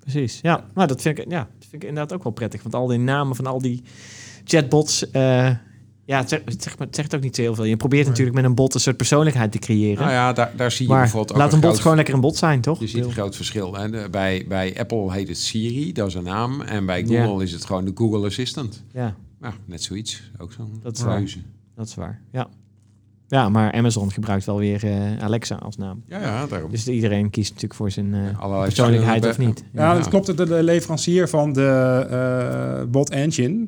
Precies. 0.00 0.38
Ja, 0.42 0.64
nou, 0.74 0.88
dat 0.88 1.02
vind 1.02 1.18
ik, 1.18 1.24
ja, 1.30 1.38
dat 1.58 1.66
vind 1.70 1.82
ik 1.82 1.88
inderdaad 1.88 2.12
ook 2.16 2.22
wel 2.22 2.32
prettig. 2.32 2.62
Want 2.62 2.74
al 2.74 2.86
die 2.86 2.98
namen 2.98 3.36
van 3.36 3.46
al 3.46 3.60
die 3.60 3.82
chatbots... 4.44 5.10
eh, 5.10 5.50
ja, 6.04 6.18
het 6.18 6.28
zegt, 6.28 6.42
het, 6.44 6.62
zegt, 6.62 6.78
het 6.78 6.94
zegt 6.96 7.14
ook 7.14 7.20
niet 7.22 7.36
zo 7.36 7.42
heel 7.42 7.54
veel. 7.54 7.64
Je 7.64 7.76
probeert 7.76 8.06
natuurlijk 8.06 8.36
met 8.36 8.44
een 8.44 8.54
bot 8.54 8.74
een 8.74 8.80
soort 8.80 8.96
persoonlijkheid 8.96 9.52
te 9.52 9.58
creëren. 9.58 9.98
Nou 10.02 10.12
ja, 10.14 10.32
daar, 10.32 10.52
daar 10.56 10.70
zie 10.70 10.86
je 10.86 10.92
maar 10.92 11.00
bijvoorbeeld 11.00 11.32
ook 11.32 11.38
laat 11.38 11.52
een 11.52 11.60
bot 11.60 11.68
groot- 11.70 11.80
gewoon 11.80 11.96
lekker 11.96 12.14
een 12.14 12.20
bot 12.20 12.36
zijn, 12.36 12.60
toch? 12.60 12.80
Je 12.80 12.86
ziet 12.86 13.04
een 13.04 13.12
groot 13.12 13.36
verschil. 13.36 13.74
Hè? 13.74 13.90
De- 13.90 14.08
Bij, 14.10 14.44
bij 14.48 14.78
Apple 14.78 15.12
heet 15.12 15.28
het 15.28 15.38
Siri, 15.38 15.92
dat 15.92 16.08
is 16.08 16.14
een 16.14 16.22
naam. 16.24 16.60
En 16.60 16.86
bij 16.86 17.04
Google 17.06 17.42
is 17.44 17.52
het 17.52 17.64
gewoon 17.64 17.84
de 17.84 17.92
Google 17.94 18.26
Assistant. 18.26 18.82
Ja, 18.92 19.14
Nou, 19.40 19.54
net 19.64 19.82
zoiets. 19.82 20.30
Ook 20.38 20.52
zo'n 20.52 20.78
Dat 20.82 20.96
is 20.96 21.02
waar. 21.02 21.24
dat 21.74 21.86
is 21.86 21.94
waar. 21.94 22.20
Ja. 22.32 22.46
ja, 23.28 23.48
maar 23.48 23.72
Amazon 23.72 24.12
gebruikt 24.12 24.44
wel 24.44 24.58
weer 24.58 24.84
eh, 24.84 25.18
Alexa 25.22 25.54
als 25.54 25.76
naam. 25.76 26.02
Ja, 26.06 26.20
ja, 26.20 26.46
daarom. 26.46 26.70
Dus 26.70 26.88
iedereen 26.88 27.30
kiest 27.30 27.48
natuurlijk 27.48 27.74
voor 27.74 27.90
zijn 27.90 28.14
eh, 28.14 28.62
persoonlijkheid 28.62 29.26
of 29.26 29.38
niet. 29.38 29.64
Ja, 29.72 29.82
Ja. 29.82 29.94
dat 29.94 30.08
klopt. 30.08 30.26
De, 30.26 30.34
de 30.46 30.62
leverancier 30.62 31.28
van 31.28 31.52
de 31.52 32.06
eh, 32.10 32.90
bot 32.90 33.10
engine 33.10 33.66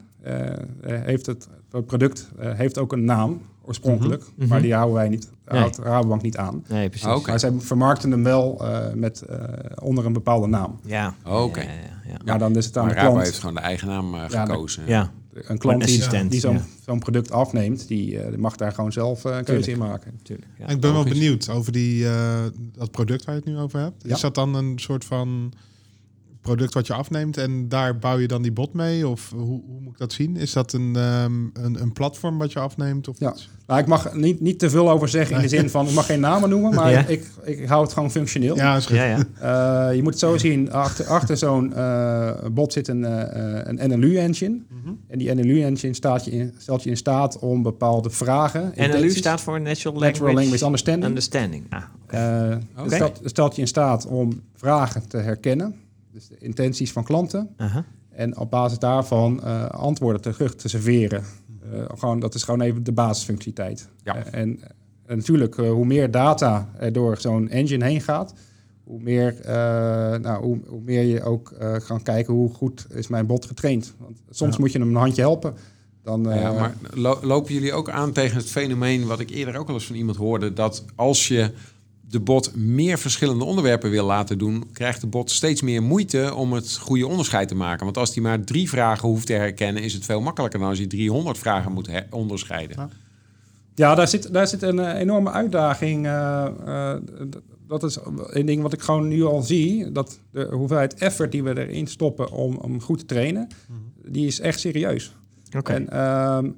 heeft 0.82 1.26
het, 1.26 1.48
het 1.70 1.86
product 1.86 2.28
eh, 2.38 2.52
heeft 2.54 2.78
ook 2.78 2.92
een 2.92 3.04
naam 3.04 3.40
oorspronkelijk, 3.62 4.24
Mhm. 4.36 4.48
maar 4.48 4.62
die 4.62 4.74
houden 4.74 4.94
wij 4.94 5.08
niet, 5.08 5.30
Nee. 5.50 5.60
houdt 5.60 5.78
Rabobank 5.78 6.22
niet 6.22 6.36
aan. 6.36 6.64
Nee, 6.68 6.88
precies. 6.88 7.06
Ah. 7.08 7.26
Maar 7.26 7.40
zij 7.40 7.52
vermarkten 7.58 8.10
hem 8.10 8.22
wel 8.22 8.58
eh, 8.64 8.92
met, 8.94 9.22
eh, 9.22 9.38
onder 9.82 10.06
een 10.06 10.12
bepaalde 10.12 10.46
naam. 10.46 10.78
Ja. 10.84 11.14
Oké. 11.26 11.60
Ja, 11.60 11.66
ja, 11.66 12.10
ja. 12.10 12.16
Maar 12.24 12.38
dan 12.38 12.56
is 12.56 12.66
het 12.66 12.76
aan 12.76 12.84
Maar 12.84 12.94
de 12.94 13.00
Rabo 13.00 13.10
klant. 13.12 13.26
heeft 13.26 13.38
gewoon 13.38 13.54
de 13.54 13.60
eigen 13.60 13.88
naam 13.88 14.14
eh, 14.14 14.24
Ja, 14.28 14.44
gekozen. 14.46 14.82
ja. 14.86 15.12
Een 15.34 15.58
klant 15.58 15.82
Een 16.12 16.28
die, 16.28 16.40
zo'n 16.40 16.60
ja. 16.86 16.94
product 16.98 17.30
afneemt, 17.30 17.88
die, 17.88 18.18
eh, 18.20 18.28
die 18.28 18.38
mag 18.38 18.56
daar 18.56 18.72
gewoon 18.72 18.92
zelf 18.92 19.24
eh, 19.24 19.36
een 19.36 19.44
keuze 19.44 19.70
in 19.70 19.78
maken. 19.78 20.12
natuurlijk. 20.18 20.48
Ja. 20.58 20.68
ik 20.68 20.80
ben 20.80 20.92
wel 20.92 21.04
benieuwd 21.04 21.48
over 21.48 21.72
die, 21.72 22.06
eh, 22.08 22.42
dat 22.72 22.90
product 22.90 23.24
waar 23.24 23.34
je 23.34 23.40
het 23.40 23.50
nu 23.50 23.58
over 23.58 23.80
hebt. 23.80 24.02
Ja. 24.06 24.14
Is 24.14 24.20
dat 24.20 24.34
dan 24.34 24.54
een 24.54 24.78
soort 24.78 25.04
van 25.04 25.52
product 26.44 26.74
wat 26.74 26.86
je 26.86 26.92
afneemt 26.92 27.36
en 27.36 27.68
daar 27.68 27.98
bouw 27.98 28.18
je 28.18 28.26
dan 28.28 28.42
die 28.42 28.52
bot 28.52 28.72
mee? 28.72 29.08
Of 29.08 29.30
hoe, 29.30 29.44
hoe 29.66 29.80
moet 29.80 29.92
ik 29.92 29.98
dat 29.98 30.12
zien? 30.12 30.36
Is 30.36 30.52
dat 30.52 30.72
een, 30.72 30.96
ehm, 30.96 31.32
een, 31.52 31.80
een 31.80 31.92
platform 31.92 32.38
wat 32.38 32.52
je 32.52 32.58
afneemt? 32.58 33.08
Of 33.08 33.18
Ja. 33.18 33.32
iets? 33.32 33.48
Nou, 33.66 33.80
ik 33.80 33.86
mag 33.86 34.14
niet, 34.14 34.40
niet 34.40 34.58
te 34.58 34.70
veel 34.70 34.90
over 34.90 35.08
zeggen 35.08 35.36
in 35.36 35.42
de 35.42 35.48
zin 35.48 35.70
van, 35.70 35.86
ik 35.88 35.94
mag 35.94 36.06
geen 36.06 36.20
namen 36.20 36.48
noemen, 36.48 36.74
maar 36.74 36.90
Ja. 36.90 37.06
ik, 37.06 37.26
ik 37.44 37.66
hou 37.66 37.82
het 37.82 37.92
gewoon 37.92 38.10
functioneel. 38.10 38.56
ja, 38.56 38.76
is 38.76 38.86
goed. 38.86 38.96
Ja, 38.96 39.04
ja. 39.04 39.88
Eh, 39.88 39.96
je 39.96 40.02
moet 40.02 40.10
het 40.10 40.20
zo 40.20 40.38
zien, 40.38 40.72
achter, 40.72 41.06
achter 41.06 41.36
zo'n 41.36 41.74
eh, 41.74 42.30
bot 42.52 42.72
zit 42.72 42.88
een, 42.88 43.04
eh, 43.04 43.60
een 43.64 43.90
NLU-engine. 43.90 44.58
Mhm. 44.82 44.92
En 45.08 45.18
die 45.18 45.34
NLU-engine 45.34 45.94
staat 45.94 46.24
je 46.24 46.30
in, 46.30 46.54
stelt 46.58 46.82
je 46.82 46.90
in 46.90 46.96
staat 46.96 47.38
om 47.38 47.62
bepaalde 47.62 48.10
vragen... 48.10 48.72
NLU 48.76 49.10
staat 49.10 49.40
voor 49.40 49.60
Natural 49.60 49.92
Language, 50.00 50.12
Natural 50.22 50.34
Language 50.34 50.64
Understanding. 50.64 51.06
Understanding. 51.08 51.64
Ah, 51.70 51.82
Eh, 52.06 52.56
stelt 53.24 53.54
je 53.54 53.60
in 53.60 53.68
staat 53.68 54.06
om 54.06 54.40
vragen 54.56 55.08
te 55.08 55.16
herkennen. 55.16 55.74
Dus 56.14 56.28
de 56.28 56.36
intenties 56.38 56.92
van 56.92 57.04
klanten. 57.04 57.48
En 58.10 58.36
op 58.38 58.50
basis 58.50 58.78
daarvan 58.78 59.42
eh, 59.42 59.66
antwoorden 59.68 60.20
terug 60.20 60.54
te 60.54 60.68
serveren. 60.68 61.22
Eh, 61.72 61.84
gewoon, 61.94 62.20
dat 62.20 62.34
is 62.34 62.42
gewoon 62.42 62.60
even 62.60 62.84
de 62.84 62.92
basisfunctionaliteit. 62.92 63.88
Ja. 64.04 64.16
Eh, 64.16 64.40
en, 64.40 64.60
en 65.06 65.16
natuurlijk, 65.16 65.54
hoe 65.54 65.86
meer 65.86 66.10
data 66.10 66.68
er 66.78 66.92
door 66.92 67.16
zo'n 67.20 67.48
engine 67.48 67.84
heen 67.84 68.00
gaat, 68.00 68.34
hoe 68.84 69.00
meer, 69.02 69.34
nou, 70.20 70.44
hoe, 70.44 70.58
hoe 70.66 70.80
meer 70.84 71.02
je 71.02 71.22
ook 71.22 71.52
kan 71.86 72.02
kijken 72.02 72.34
hoe 72.34 72.54
goed 72.54 72.86
is 72.90 73.08
mijn 73.08 73.26
bot 73.26 73.44
getraind. 73.46 73.94
Want 73.98 74.20
soms 74.30 74.54
Ja. 74.54 74.60
moet 74.60 74.72
je 74.72 74.78
hem 74.78 74.88
een 74.88 74.94
handje 74.94 75.22
helpen. 75.22 75.54
Dan, 76.02 76.22
Ja, 76.22 76.52
maar 76.52 76.74
lo- 76.92 77.18
lopen 77.22 77.54
jullie 77.54 77.72
ook 77.72 77.90
aan 77.90 78.12
tegen 78.12 78.36
het 78.36 78.46
fenomeen 78.46 79.06
wat 79.06 79.20
ik 79.20 79.30
eerder 79.30 79.56
ook 79.56 79.68
al 79.68 79.74
eens 79.74 79.86
van 79.86 79.96
iemand 79.96 80.16
hoorde, 80.16 80.52
dat 80.52 80.84
als 80.94 81.28
je 81.28 81.50
de 82.14 82.20
bot 82.20 82.56
meer 82.56 82.98
verschillende 82.98 83.44
onderwerpen 83.44 83.90
wil 83.90 84.04
laten 84.06 84.38
doen, 84.38 84.64
krijgt 84.72 85.00
de 85.00 85.06
bot 85.06 85.30
steeds 85.30 85.62
meer 85.62 85.82
moeite 85.82 86.34
om 86.34 86.52
het 86.52 86.76
goede 86.76 87.06
onderscheid 87.06 87.48
te 87.48 87.54
maken. 87.54 87.84
Want 87.84 87.96
als 87.96 88.14
hij 88.14 88.22
maar 88.22 88.44
drie 88.44 88.68
vragen 88.68 89.08
hoeft 89.08 89.26
te 89.26 89.32
herkennen, 89.32 89.82
is 89.82 89.92
het 89.92 90.04
veel 90.04 90.20
makkelijker 90.20 90.58
dan 90.60 90.68
als 90.68 90.78
hij 90.78 90.86
300 90.86 91.38
vragen 91.38 91.72
moet 91.72 91.86
her- 91.86 92.06
onderscheiden. 92.10 92.76
Ja. 92.78 92.88
Ja, 93.74 93.94
daar 93.94 94.08
zit, 94.08 94.32
daar 94.32 94.46
zit 94.48 94.62
een 94.62 94.78
eh, 94.78 95.00
enorme 95.00 95.30
uitdaging. 95.30 96.06
eh, 96.06 96.46
eh, 96.66 96.96
d- 97.30 97.38
dat 97.68 97.82
is 97.82 97.98
een 98.26 98.46
ding 98.46 98.62
wat 98.62 98.72
ik 98.72 98.80
gewoon 98.80 99.08
nu 99.08 99.24
al 99.24 99.42
zie. 99.42 99.92
Dat 99.92 100.18
de 100.30 100.48
hoeveelheid 100.52 100.94
effort 100.94 101.32
die 101.32 101.42
we 101.42 101.58
erin 101.66 101.86
stoppen 101.86 102.30
om, 102.30 102.56
om 102.56 102.80
goed 102.80 102.98
te 102.98 103.04
trainen, 103.06 103.48
die 104.06 104.26
is 104.26 104.40
echt 104.40 104.60
serieus. 104.60 105.14
Oké. 105.56 105.72
En, 105.72 105.88
ehm, 105.90 106.50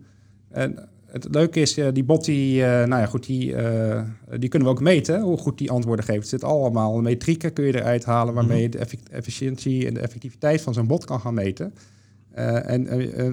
en 0.48 0.88
het 1.22 1.34
leuke 1.34 1.60
is, 1.60 1.78
eh, 1.78 1.88
die 1.92 2.04
bot, 2.04 2.24
die, 2.24 2.64
eh, 2.64 2.68
nou 2.68 3.00
ja, 3.00 3.06
goed, 3.06 3.26
die, 3.26 3.54
eh, 3.54 4.02
die 4.38 4.48
kunnen 4.48 4.68
we 4.68 4.74
ook 4.74 4.80
meten, 4.80 5.20
hoe 5.20 5.36
goed 5.36 5.58
die 5.58 5.70
antwoorden 5.70 6.04
geeft. 6.04 6.22
Er 6.22 6.28
zit 6.28 6.44
allemaal 6.44 7.00
metrieken 7.00 7.52
kun 7.52 7.64
je 7.64 7.74
eruit 7.74 8.04
halen 8.04 8.34
waarmee 8.34 8.62
je 8.62 8.68
de 8.68 8.78
effic- 8.78 9.08
efficiëntie 9.10 9.86
en 9.86 9.94
de 9.94 10.00
effectiviteit 10.00 10.60
van 10.60 10.74
zo'n 10.74 10.86
bot 10.86 11.04
kan 11.04 11.20
gaan 11.20 11.34
meten. 11.34 11.74
En 12.64 12.88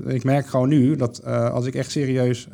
ik 0.08 0.24
merk 0.24 0.48
gewoon 0.48 0.70
nu 0.70 0.96
dat 0.96 1.26
als 1.26 1.66
ik 1.66 1.76
echt 1.76 1.92
serieus 1.92 2.48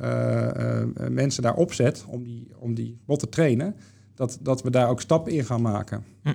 mensen 1.10 1.44
daar 1.44 1.56
opzet 1.56 2.06
om 2.08 2.24
die, 2.24 2.48
om 2.60 2.74
die 2.74 2.98
bot 3.06 3.20
te 3.20 3.30
trainen, 3.30 3.76
dat, 4.16 4.40
dat 4.42 4.62
we 4.62 4.70
daar 4.70 4.90
ook 4.90 5.02
stappen 5.02 5.32
in 5.32 5.46
gaan 5.46 5.62
maken. 5.62 6.04
Hm. 6.24 6.30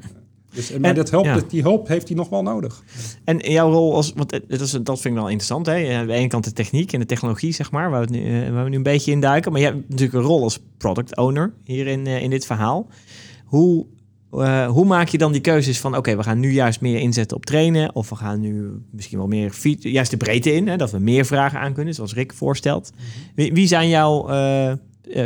Dus, 0.55 0.71
maar 0.71 0.91
En- 0.91 0.95
dat 0.97 1.11
helpt, 1.11 1.27
ja. 1.27 1.41
die 1.49 1.63
hulp 1.63 1.89
heeft 1.89 2.09
hij 2.09 2.17
nog 2.17 2.29
wel 2.29 2.43
nodig. 2.43 2.83
En 3.25 3.39
jouw 3.39 3.71
rol 3.71 3.95
als, 3.95 4.13
want 4.15 4.31
dat, 4.31 4.61
is, 4.61 4.71
dat 4.71 5.01
vind 5.01 5.15
ik 5.15 5.21
wel 5.21 5.29
interessant, 5.29 5.67
hè? 5.67 5.97
Aan 5.97 6.07
de 6.07 6.13
ene 6.13 6.29
kant 6.29 6.45
de 6.45 6.53
techniek 6.53 6.93
en 6.93 7.01
de 7.01 7.07
technologie, 7.07 7.53
zeg 7.53 7.71
maar, 7.71 7.91
waar 7.91 8.07
we, 8.07 8.11
nu, 8.11 8.45
eh, 8.45 8.53
waar 8.53 8.65
we 8.65 8.71
nu 8.71 8.77
een 8.77 8.83
beetje 8.83 9.11
in 9.11 9.21
duiken. 9.21 9.53
Maar 9.53 9.61
je 9.61 9.67
hebt 9.67 9.89
natuurlijk 9.89 10.19
een 10.19 10.23
rol 10.23 10.43
als 10.43 10.59
product 10.79 11.17
owner 11.17 11.53
hier 11.65 11.87
in, 11.87 12.07
eh, 12.07 12.23
in 12.23 12.31
dit 12.31 12.47
verhaal. 12.47 12.87
Hoe, 13.45 13.87
eh, 14.33 14.67
hoe 14.67 14.85
maak 14.85 15.09
je 15.09 15.19
dan 15.19 15.33
die 15.33 15.41
keuzes 15.41 15.81
van, 15.81 15.97
oké, 15.97 16.17
we 16.17 16.23
gaan 16.23 16.41
nu 16.41 16.53
juist 16.53 16.81
meer 16.81 16.99
inzetten 16.99 17.37
op 17.37 17.47
trainen, 17.47 17.95
of 17.95 18.09
we 18.09 18.17
gaan 18.17 18.41
nu 18.41 18.83
misschien 18.91 19.19
wel 19.19 19.27
meer, 19.27 19.55
juist 19.79 20.11
de 20.11 20.17
breedte 20.17 20.55
in, 20.55 20.69
hè, 20.69 20.77
dat 20.77 20.91
we 20.91 20.99
meer 20.99 21.25
vragen 21.25 21.61
aan 21.61 21.73
kunnen, 21.73 21.95
zoals 21.95 22.15
Rick 22.15 22.33
voorstelt. 22.33 22.91
Wie, 23.35 23.53
wie 23.53 23.67
zijn 23.67 23.89
jouw 23.89 24.29
eh, 24.29 24.71
eh, 24.71 24.77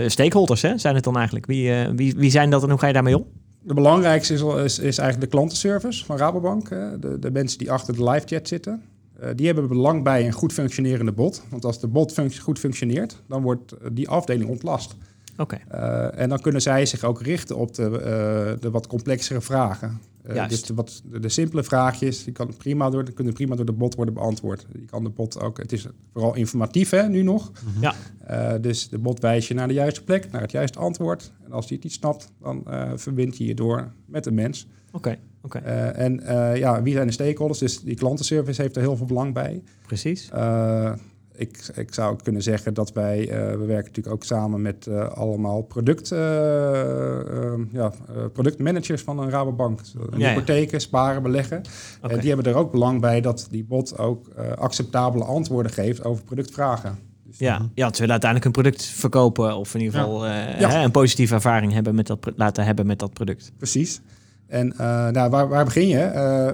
stakeholders, 0.07 0.63
hè? 0.63 0.79
Zijn 0.79 0.95
het 0.95 1.05
dan 1.05 1.17
eigenlijk? 1.17 1.47
Wie, 1.47 1.73
eh, 1.73 1.91
wie, 1.95 2.15
wie 2.17 2.31
zijn 2.31 2.51
dat 2.51 2.63
en 2.63 2.71
hoe 2.71 2.79
ga 2.79 2.87
je 2.87 2.93
daarmee 2.93 3.17
om? 3.17 3.27
De 3.61 3.75
belangrijkste 3.75 4.35
is, 4.35 4.43
is, 4.43 4.79
is 4.79 4.99
eigenlijk 4.99 5.21
de 5.21 5.37
klantenservice 5.37 6.05
van 6.05 6.17
Rabobank. 6.17 6.69
De, 6.69 7.17
de 7.21 7.31
mensen 7.31 7.59
die 7.59 7.71
achter 7.71 7.95
de 7.97 8.05
live 8.11 8.27
chat 8.27 8.49
zitten. 8.49 8.83
Eh, 9.19 9.31
die 9.35 9.47
hebben 9.47 9.69
belang 9.69 10.03
bij 10.03 10.27
een 10.27 10.33
goed 10.33 10.53
functionerende 10.53 11.13
bot. 11.13 11.43
Want 11.51 11.65
als 11.65 11.81
de 11.81 11.87
bot 11.87 12.21
goed 12.41 12.59
functioneert, 12.59 13.23
dan 13.27 13.43
wordt 13.43 13.73
eh, 13.73 13.89
die 13.93 14.09
afdeling 14.09 14.51
ontlast. 14.51 14.97
Oké, 15.37 15.59
Eh, 15.69 16.19
en 16.19 16.29
dan 16.29 16.41
kunnen 16.41 16.63
zij 16.63 16.87
zich 16.87 17.05
ook 17.05 17.23
richten 17.23 17.57
op 17.57 17.75
de, 17.75 18.57
de 18.61 18.71
wat 18.71 18.87
complexere 18.87 19.41
vragen. 19.41 20.01
Dus 20.49 20.63
de, 20.65 20.75
wat, 20.75 21.03
de, 21.05 21.21
de 21.21 21.29
simpele 21.29 21.63
vraagjes, 21.65 22.25
die 22.25 22.33
kan 22.33 22.57
prima 22.57 22.91
door, 22.91 23.05
die 23.05 23.15
kunnen 23.15 23.33
prima 23.35 23.55
door 23.57 23.65
de 23.65 23.73
bot 23.73 23.95
worden 23.95 24.15
beantwoord. 24.15 24.67
Die 24.73 24.85
kan 24.87 25.05
de 25.05 25.11
bot 25.11 25.41
ook, 25.41 25.59
het 25.59 25.73
is 25.73 25.87
vooral 26.13 26.35
informatief 26.35 26.91
hè, 26.91 27.09
nu 27.09 27.23
nog. 27.23 27.53
ja. 27.81 27.95
Eh, 28.27 28.53
dus 28.61 28.89
de 28.89 28.99
bot 28.99 29.21
wijst 29.21 29.49
je 29.49 29.55
naar 29.55 29.69
de 29.69 29.75
juiste 29.75 30.05
plek, 30.05 30.31
naar 30.31 30.41
het 30.41 30.51
juiste 30.51 30.79
antwoord. 30.79 31.33
En 31.45 31.53
als 31.53 31.67
hij 31.67 31.75
het 31.75 31.85
niet 31.85 31.93
snapt, 31.95 32.33
dan 32.41 32.63
eh 32.67 32.91
verbindt 32.95 33.39
hij 33.39 33.47
je 33.47 33.55
door 33.55 33.93
met 34.07 34.27
een 34.27 34.35
mens. 34.35 34.67
Oké, 34.93 35.19
oké, 35.43 35.59
Eh, 35.59 35.99
en 36.05 36.21
eh, 36.21 36.57
ja, 36.57 36.83
wie 36.83 36.93
zijn 36.93 37.07
de 37.07 37.13
stakeholders? 37.13 37.59
Dus 37.59 37.81
die 37.81 37.95
klantenservice 37.97 38.63
heeft 38.63 38.77
er 38.77 38.83
heel 38.83 38.97
veel 38.97 39.07
belang 39.07 39.35
bij. 39.35 39.63
precies. 39.87 40.31
Eh, 40.31 40.93
ik, 41.33 41.71
ik 41.75 41.95
zou 41.95 42.17
kunnen 42.23 42.43
zeggen 42.43 42.75
dat 42.75 42.93
wij, 42.93 43.29
eh, 43.29 43.51
we 43.51 43.65
werken 43.65 43.87
natuurlijk 43.87 44.15
ook 44.15 44.25
samen 44.25 44.63
met 44.63 44.87
eh, 44.87 45.09
allemaal 45.09 45.63
product, 45.63 46.13
eh, 46.13 47.21
eh, 47.21 47.58
ja, 47.73 47.93
eh, 48.09 48.15
productmanagers 48.33 49.03
van 49.03 49.19
een 49.19 49.31
Rabobank. 49.31 49.81
Een 50.11 50.19
Ja, 50.19 50.29
hypotheken, 50.29 50.81
sparen, 50.81 51.23
beleggen. 51.23 51.63
En 52.03 52.19
die 52.21 52.29
hebben 52.33 52.53
er 52.53 52.59
ook 52.59 52.73
belang 52.73 53.01
bij 53.01 53.21
dat 53.21 53.47
die 53.51 53.65
bot 53.65 53.99
ook 53.99 54.29
eh, 54.29 54.51
acceptabele 54.53 55.25
antwoorden 55.25 55.73
geeft 55.73 56.05
over 56.05 56.25
productvragen. 56.25 56.99
Dus 57.25 57.39
Ja, 57.39 57.69
ja, 57.75 57.87
ze 57.87 58.01
willen 58.01 58.11
uiteindelijk 58.11 58.45
een 58.45 58.63
product 58.63 58.83
verkopen 58.85 59.57
of 59.57 59.75
in 59.75 59.81
ieder 59.81 59.99
geval 60.01 60.27
eh, 60.27 60.33
hè, 60.33 60.83
een 60.85 60.91
positieve 60.91 61.35
ervaring 61.35 61.73
hebben 61.73 61.95
met 61.95 62.07
dat, 62.07 62.31
laten 62.37 62.65
hebben 62.65 62.87
met 62.87 62.99
dat 62.99 63.13
product. 63.13 63.53
Precies. 63.57 64.01
En 64.47 64.73
eh, 64.73 65.09
nou, 65.09 65.31
waar, 65.31 65.49
waar 65.49 65.65
begin 65.65 65.89
je? 65.89 65.99
Eh, 65.99 66.49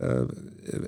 eh, 0.00 0.20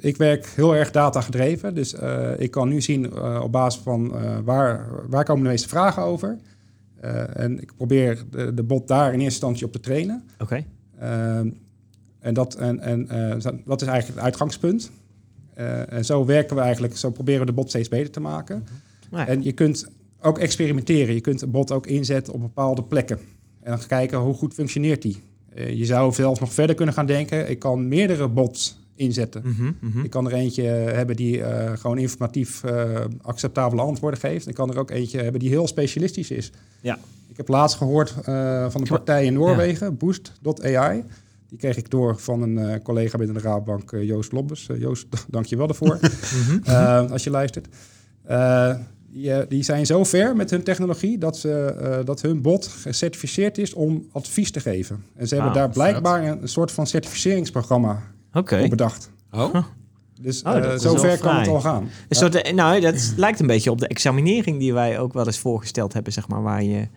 ik 0.00 0.16
werk 0.16 0.46
heel 0.54 0.74
erg 0.76 0.90
data 0.90 1.20
gedreven. 1.20 1.74
Dus 1.74 1.94
eh, 1.94 2.28
ik 2.38 2.50
kan 2.50 2.68
nu 2.68 2.80
zien 2.80 3.12
eh, 3.14 3.40
op 3.42 3.52
basis 3.52 3.82
van 3.82 4.16
eh, 4.16 4.36
waar, 4.44 4.86
waar 5.08 5.24
komen 5.24 5.42
de 5.42 5.48
meeste 5.48 5.68
vragen 5.68 6.02
over. 6.02 6.36
Eh, 7.00 7.36
en 7.36 7.60
ik 7.60 7.76
probeer 7.76 8.24
de, 8.30 8.54
de 8.54 8.62
bot 8.62 8.88
daar 8.88 9.06
in 9.06 9.12
eerste 9.12 9.24
instantie 9.24 9.66
op 9.66 9.72
te 9.72 9.80
trainen. 9.80 10.24
Oké, 10.38 10.64
Ehm, 10.98 11.50
en 12.18 12.34
dat, 12.34 12.54
en, 12.54 12.80
en, 12.80 13.08
eh, 13.08 13.52
dat 13.64 13.82
is 13.82 13.88
eigenlijk 13.88 14.06
het 14.06 14.24
uitgangspunt. 14.24 14.90
Eh, 15.54 15.92
en 15.92 16.04
zo 16.04 16.24
werken 16.24 16.56
we 16.56 16.62
eigenlijk, 16.62 16.96
zo 16.96 17.10
proberen 17.10 17.40
we 17.40 17.46
de 17.46 17.52
bot 17.52 17.68
steeds 17.68 17.88
beter 17.88 18.10
te 18.10 18.20
maken. 18.20 18.66
Nou 19.10 19.26
ja. 19.26 19.28
En 19.28 19.42
je 19.42 19.52
kunt 19.52 19.86
ook 20.20 20.38
experimenteren. 20.38 21.14
Je 21.14 21.20
kunt 21.20 21.42
een 21.42 21.50
bot 21.50 21.72
ook 21.72 21.86
inzetten 21.86 22.32
op 22.32 22.40
bepaalde 22.40 22.82
plekken. 22.82 23.18
En 23.62 23.70
dan 23.70 23.86
kijken 23.86 24.18
hoe 24.18 24.34
goed 24.34 24.54
functioneert 24.54 25.02
die. 25.02 25.22
Je 25.54 25.84
zou 25.84 26.12
zelfs 26.12 26.40
nog 26.40 26.52
verder 26.52 26.76
kunnen 26.76 26.94
gaan 26.94 27.06
denken. 27.06 27.50
Ik 27.50 27.58
kan 27.58 27.88
meerdere 27.88 28.28
bots 28.28 28.78
inzetten. 28.96 29.42
Mhm. 29.80 30.04
Ik 30.04 30.10
kan 30.10 30.26
er 30.26 30.32
eentje 30.32 30.62
hebben 30.62 31.16
die 31.16 31.42
eh, 31.42 31.76
gewoon 31.76 31.98
informatief 31.98 32.64
eh, 32.64 33.00
acceptabele 33.22 33.82
antwoorden 33.82 34.20
geeft. 34.20 34.48
Ik 34.48 34.54
kan 34.54 34.70
er 34.70 34.78
ook 34.78 34.90
eentje 34.90 35.22
hebben 35.22 35.40
die 35.40 35.48
heel 35.48 35.66
specialistisch 35.66 36.30
is. 36.30 36.50
Ja. 36.80 36.98
Ik 37.28 37.36
heb 37.36 37.48
laatst 37.48 37.76
gehoord 37.76 38.14
eh, 38.24 38.70
van 38.70 38.80
een 38.80 38.86
partij 38.86 39.24
in 39.24 39.32
Noorwegen, 39.32 39.96
Boost.ai. 39.96 41.04
Die 41.48 41.58
kreeg 41.58 41.76
ik 41.76 41.90
door 41.90 42.18
van 42.18 42.42
een 42.42 42.82
collega 42.82 43.18
binnen 43.18 43.36
de 43.36 43.42
Raadbank, 43.42 43.90
Joost 44.00 44.32
Lobbes. 44.32 44.68
Joost, 44.78 45.06
dank 45.28 45.46
je 45.46 45.56
wel 45.56 45.66
daarvoor, 45.66 45.98
Mhm. 46.62 47.12
als 47.12 47.24
je 47.24 47.30
luistert. 47.30 47.66
Die, 49.10 49.46
die 49.46 49.62
zijn 49.62 49.86
zo 49.86 50.04
ver 50.04 50.36
met 50.36 50.50
hun 50.50 50.62
technologie 50.62 51.18
dat, 51.18 51.38
ze, 51.38 52.02
dat 52.04 52.22
hun 52.22 52.42
bot 52.42 52.66
gecertificeerd 52.66 53.58
is 53.58 53.74
om 53.74 54.06
advies 54.12 54.50
te 54.50 54.60
geven. 54.60 55.04
En 55.14 55.28
ze 55.28 55.34
hebben 55.34 55.52
daar 55.52 55.70
blijkbaar 55.70 56.24
een, 56.24 56.42
een 56.42 56.48
soort 56.48 56.72
van 56.72 56.86
certificeringsprogramma 56.86 58.02
Oké. 58.36 58.60
op 58.62 58.70
bedacht. 58.70 59.10
Oh, 59.30 59.54
Dus 60.20 60.42
Oh, 60.42 60.56
eh, 60.56 60.62
dat 60.62 60.72
is 60.74 60.82
zo 60.82 60.92
wel 60.92 61.00
ver 61.00 61.18
kan 61.18 61.36
het 61.36 61.48
al 61.48 61.60
gaan. 61.60 61.82
Een 62.08 62.16
soort, 62.16 62.34
eh, 62.34 62.54
nou, 62.54 62.80
dat 62.80 63.12
lijkt 63.16 63.40
een 63.40 63.46
beetje 63.46 63.70
op 63.70 63.78
de 63.78 63.86
examinering 63.88 64.58
die 64.58 64.72
wij 64.74 64.98
ook 64.98 65.12
wel 65.12 65.26
eens 65.26 65.38
voorgesteld 65.38 65.92
hebben, 65.92 66.12
zeg 66.12 66.28
maar, 66.28 66.42
waar 66.42 66.62
je 66.62 66.88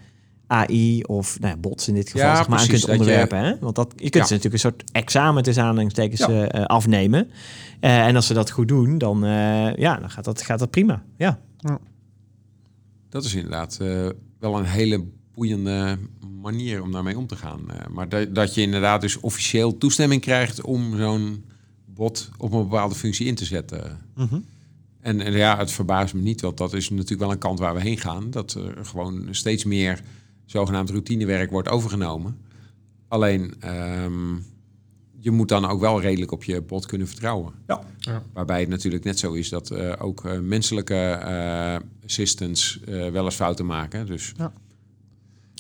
AI 0.48 1.04
of 1.04 1.40
nou 1.40 1.54
ja, 1.54 1.60
bots 1.60 1.88
in 1.88 1.94
dit 1.94 2.10
geval 2.10 2.28
Ja, 2.28 2.36
zeg 2.36 2.48
maar, 2.48 2.60
aan 2.60 2.68
kunt 2.68 2.82
je- 2.82 2.92
onderwerpen. 2.92 3.38
Hè? 3.40 3.56
Want 3.60 3.76
dat, 3.76 3.94
je 3.96 4.02
kunt 4.10 4.14
Ja. 4.14 4.26
ze 4.26 4.34
natuurlijk 4.34 4.64
een 4.64 4.72
soort 4.72 4.84
examen 4.92 5.44
tussen 5.44 5.64
aanhalingstekens 5.64 6.20
Ja. 6.20 6.28
eh, 6.30 6.60
eh, 6.62 6.66
afnemen. 6.66 7.30
Eh, 7.80 8.06
en 8.06 8.16
als 8.16 8.28
ze 8.28 8.34
dat 8.34 8.52
goed 8.52 8.68
doen, 8.68 8.98
dan, 8.98 9.26
eh, 9.26 9.76
ja, 9.76 9.96
dan 9.96 10.10
gaat, 10.10 10.24
dat, 10.26 10.42
gaat 10.42 10.60
dat 10.60 10.70
prima. 10.70 11.04
Ja. 11.18 11.40
dat 13.10 13.24
is 13.24 13.34
inderdaad 13.36 13.78
eh, 13.82 14.10
wel 14.40 14.58
een 14.58 14.66
hele 14.66 15.06
boeiende 15.40 15.98
manier 16.42 16.82
om 16.82 16.92
daarmee 16.92 17.18
om 17.18 17.28
te 17.28 17.36
gaan. 17.36 17.72
Eh, 17.72 17.88
maar 17.88 18.10
dat, 18.10 18.36
dat 18.36 18.54
je 18.54 18.62
inderdaad 18.62 19.02
dus 19.02 19.20
officieel 19.20 19.78
toestemming 19.78 20.22
krijgt 20.22 20.62
om 20.62 20.98
zo'n 20.98 21.46
bot 21.86 22.30
op 22.38 22.52
een 22.52 22.64
bepaalde 22.64 22.96
functie 22.96 23.28
in 23.28 23.36
te 23.36 23.46
zetten. 23.46 23.98
Mhm. 24.16 24.40
En, 25.02 25.22
en 25.22 25.34
ja, 25.34 25.58
het 25.58 25.72
verbaast 25.72 26.14
me 26.14 26.22
niet, 26.22 26.42
want 26.42 26.58
dat 26.58 26.74
is 26.74 26.90
natuurlijk 26.90 27.20
wel 27.20 27.32
een 27.32 27.38
kant 27.38 27.60
waar 27.60 27.74
we 27.74 27.82
heen 27.82 27.98
gaan. 27.98 28.32
Dat 28.32 28.54
er 28.54 28.86
gewoon 28.86 29.28
steeds 29.32 29.64
meer 29.64 30.02
zogenaamd 30.46 30.90
routinewerk 30.90 31.52
wordt 31.52 31.70
overgenomen. 31.70 32.38
Alleen, 33.08 33.54
ehm, 33.60 34.36
je 35.20 35.32
moet 35.32 35.50
dan 35.50 35.66
ook 35.66 35.80
wel 35.80 36.02
redelijk 36.02 36.32
op 36.32 36.44
je 36.44 36.62
bot 36.62 36.86
kunnen 36.86 37.08
vertrouwen. 37.08 37.54
Ja. 37.68 37.82
Ja. 37.98 38.24
Waarbij 38.34 38.60
het 38.60 38.70
natuurlijk 38.70 39.04
net 39.04 39.20
zo 39.20 39.34
is 39.34 39.50
dat 39.50 39.72
eh, 39.72 39.94
ook 40.00 40.26
eh, 40.26 40.40
menselijke 40.40 40.96
eh, 40.96 41.76
assistants 42.06 42.80
eh, 42.86 43.10
wel 43.10 43.26
eens 43.26 43.36
fouten 43.36 43.66
maken. 43.66 44.06
Dus 44.06 44.34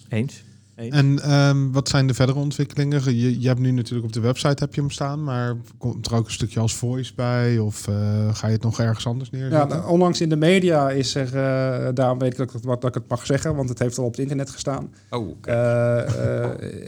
Eens. 0.09 0.43
Eens. 0.75 0.95
En 0.95 1.19
ehm, 1.21 1.71
wat 1.71 1.89
zijn 1.89 2.07
de 2.07 2.13
verdere 2.13 2.39
ontwikkelingen? 2.39 3.15
Je, 3.15 3.41
je 3.41 3.47
hebt 3.47 3.59
nu 3.59 3.71
natuurlijk 3.71 4.07
op 4.07 4.13
de 4.13 4.19
website 4.19 4.63
heb 4.63 4.73
je 4.73 4.81
hem 4.81 4.91
staan, 4.91 5.23
maar 5.23 5.55
komt 5.77 6.05
er 6.07 6.15
ook 6.15 6.25
een 6.25 6.31
stukje 6.31 6.59
als 6.59 6.75
voice 6.75 7.13
bij? 7.15 7.57
Of 7.57 7.87
eh, 7.87 7.95
ga 8.35 8.47
je 8.47 8.53
het 8.53 8.63
nog 8.63 8.79
ergens 8.79 9.07
anders 9.07 9.29
Ja, 9.31 9.37
neerzetten? 9.37 9.69
nou, 9.77 9.89
onlangs 9.89 10.21
in 10.21 10.29
de 10.29 10.35
media 10.35 10.89
is 10.89 11.15
er, 11.15 11.27
eh, 11.27 11.87
daarom 11.93 12.19
weet 12.19 12.39
ik 12.39 12.51
dat, 12.51 12.63
dat 12.63 12.83
ik 12.85 12.93
het 12.93 13.07
mag 13.09 13.25
zeggen, 13.25 13.55
want 13.55 13.69
het 13.69 13.79
heeft 13.79 13.97
al 13.97 14.05
op 14.05 14.11
het 14.11 14.19
internet 14.19 14.49
gestaan. 14.49 14.93
oh. 15.09 15.35
Eh, 15.41 16.43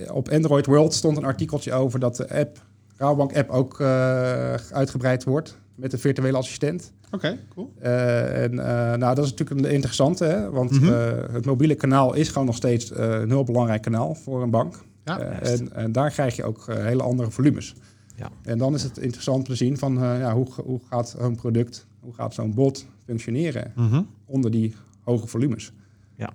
eh, 0.05 0.15
op 0.15 0.29
Android 0.29 0.65
World 0.65 0.93
stond 0.93 1.17
een 1.17 1.25
artikeltje 1.25 1.73
over 1.73 1.99
dat 1.99 2.15
de 2.15 2.29
app, 2.39 2.57
Rabobank 2.97 3.35
app 3.37 3.49
ook 3.49 3.79
eh, 3.79 4.53
uitgebreid 4.53 5.23
wordt 5.23 5.57
met 5.81 5.93
een 5.93 5.99
virtuele 5.99 6.37
assistent. 6.37 6.91
Oké, 7.11 7.37
cool. 7.53 7.73
Eh, 7.79 8.43
en 8.43 8.59
eh, 8.59 8.97
nou, 8.97 9.15
dat 9.15 9.25
is 9.25 9.29
natuurlijk 9.31 9.59
een 9.65 9.71
interessante, 9.73 10.25
hè? 10.25 10.49
want 10.49 10.71
Mhm. 10.71 10.93
eh, 10.93 11.11
het 11.31 11.45
mobiele 11.45 11.75
kanaal 11.75 12.13
is 12.13 12.29
gewoon 12.29 12.45
nog 12.47 12.55
steeds 12.55 12.91
eh, 12.91 13.09
een 13.09 13.29
heel 13.29 13.43
belangrijk 13.43 13.81
kanaal 13.81 14.15
voor 14.15 14.41
een 14.43 14.49
bank. 14.49 14.75
Ja, 15.05 15.19
en, 15.19 15.73
en 15.73 15.91
daar 15.91 16.09
krijg 16.11 16.35
je 16.35 16.43
ook 16.43 16.65
hele 16.69 17.03
andere 17.03 17.31
volumes. 17.31 17.75
Ja. 18.15 18.29
En 18.43 18.57
dan 18.57 18.73
is 18.73 18.83
het 18.83 18.97
interessant 18.97 19.37
om 19.37 19.43
te 19.43 19.55
zien 19.55 19.77
van 19.77 20.03
eh, 20.03 20.19
ja, 20.19 20.33
hoe, 20.33 20.47
hoe 20.65 20.79
gaat 20.89 21.15
zo'n 21.19 21.35
product, 21.35 21.85
hoe 21.99 22.13
gaat 22.13 22.33
zo'n 22.33 22.53
bot 22.53 22.85
functioneren 23.05 23.71
Mhm. 23.75 24.01
onder 24.25 24.51
die 24.51 24.75
hoge 25.03 25.27
volumes. 25.27 25.71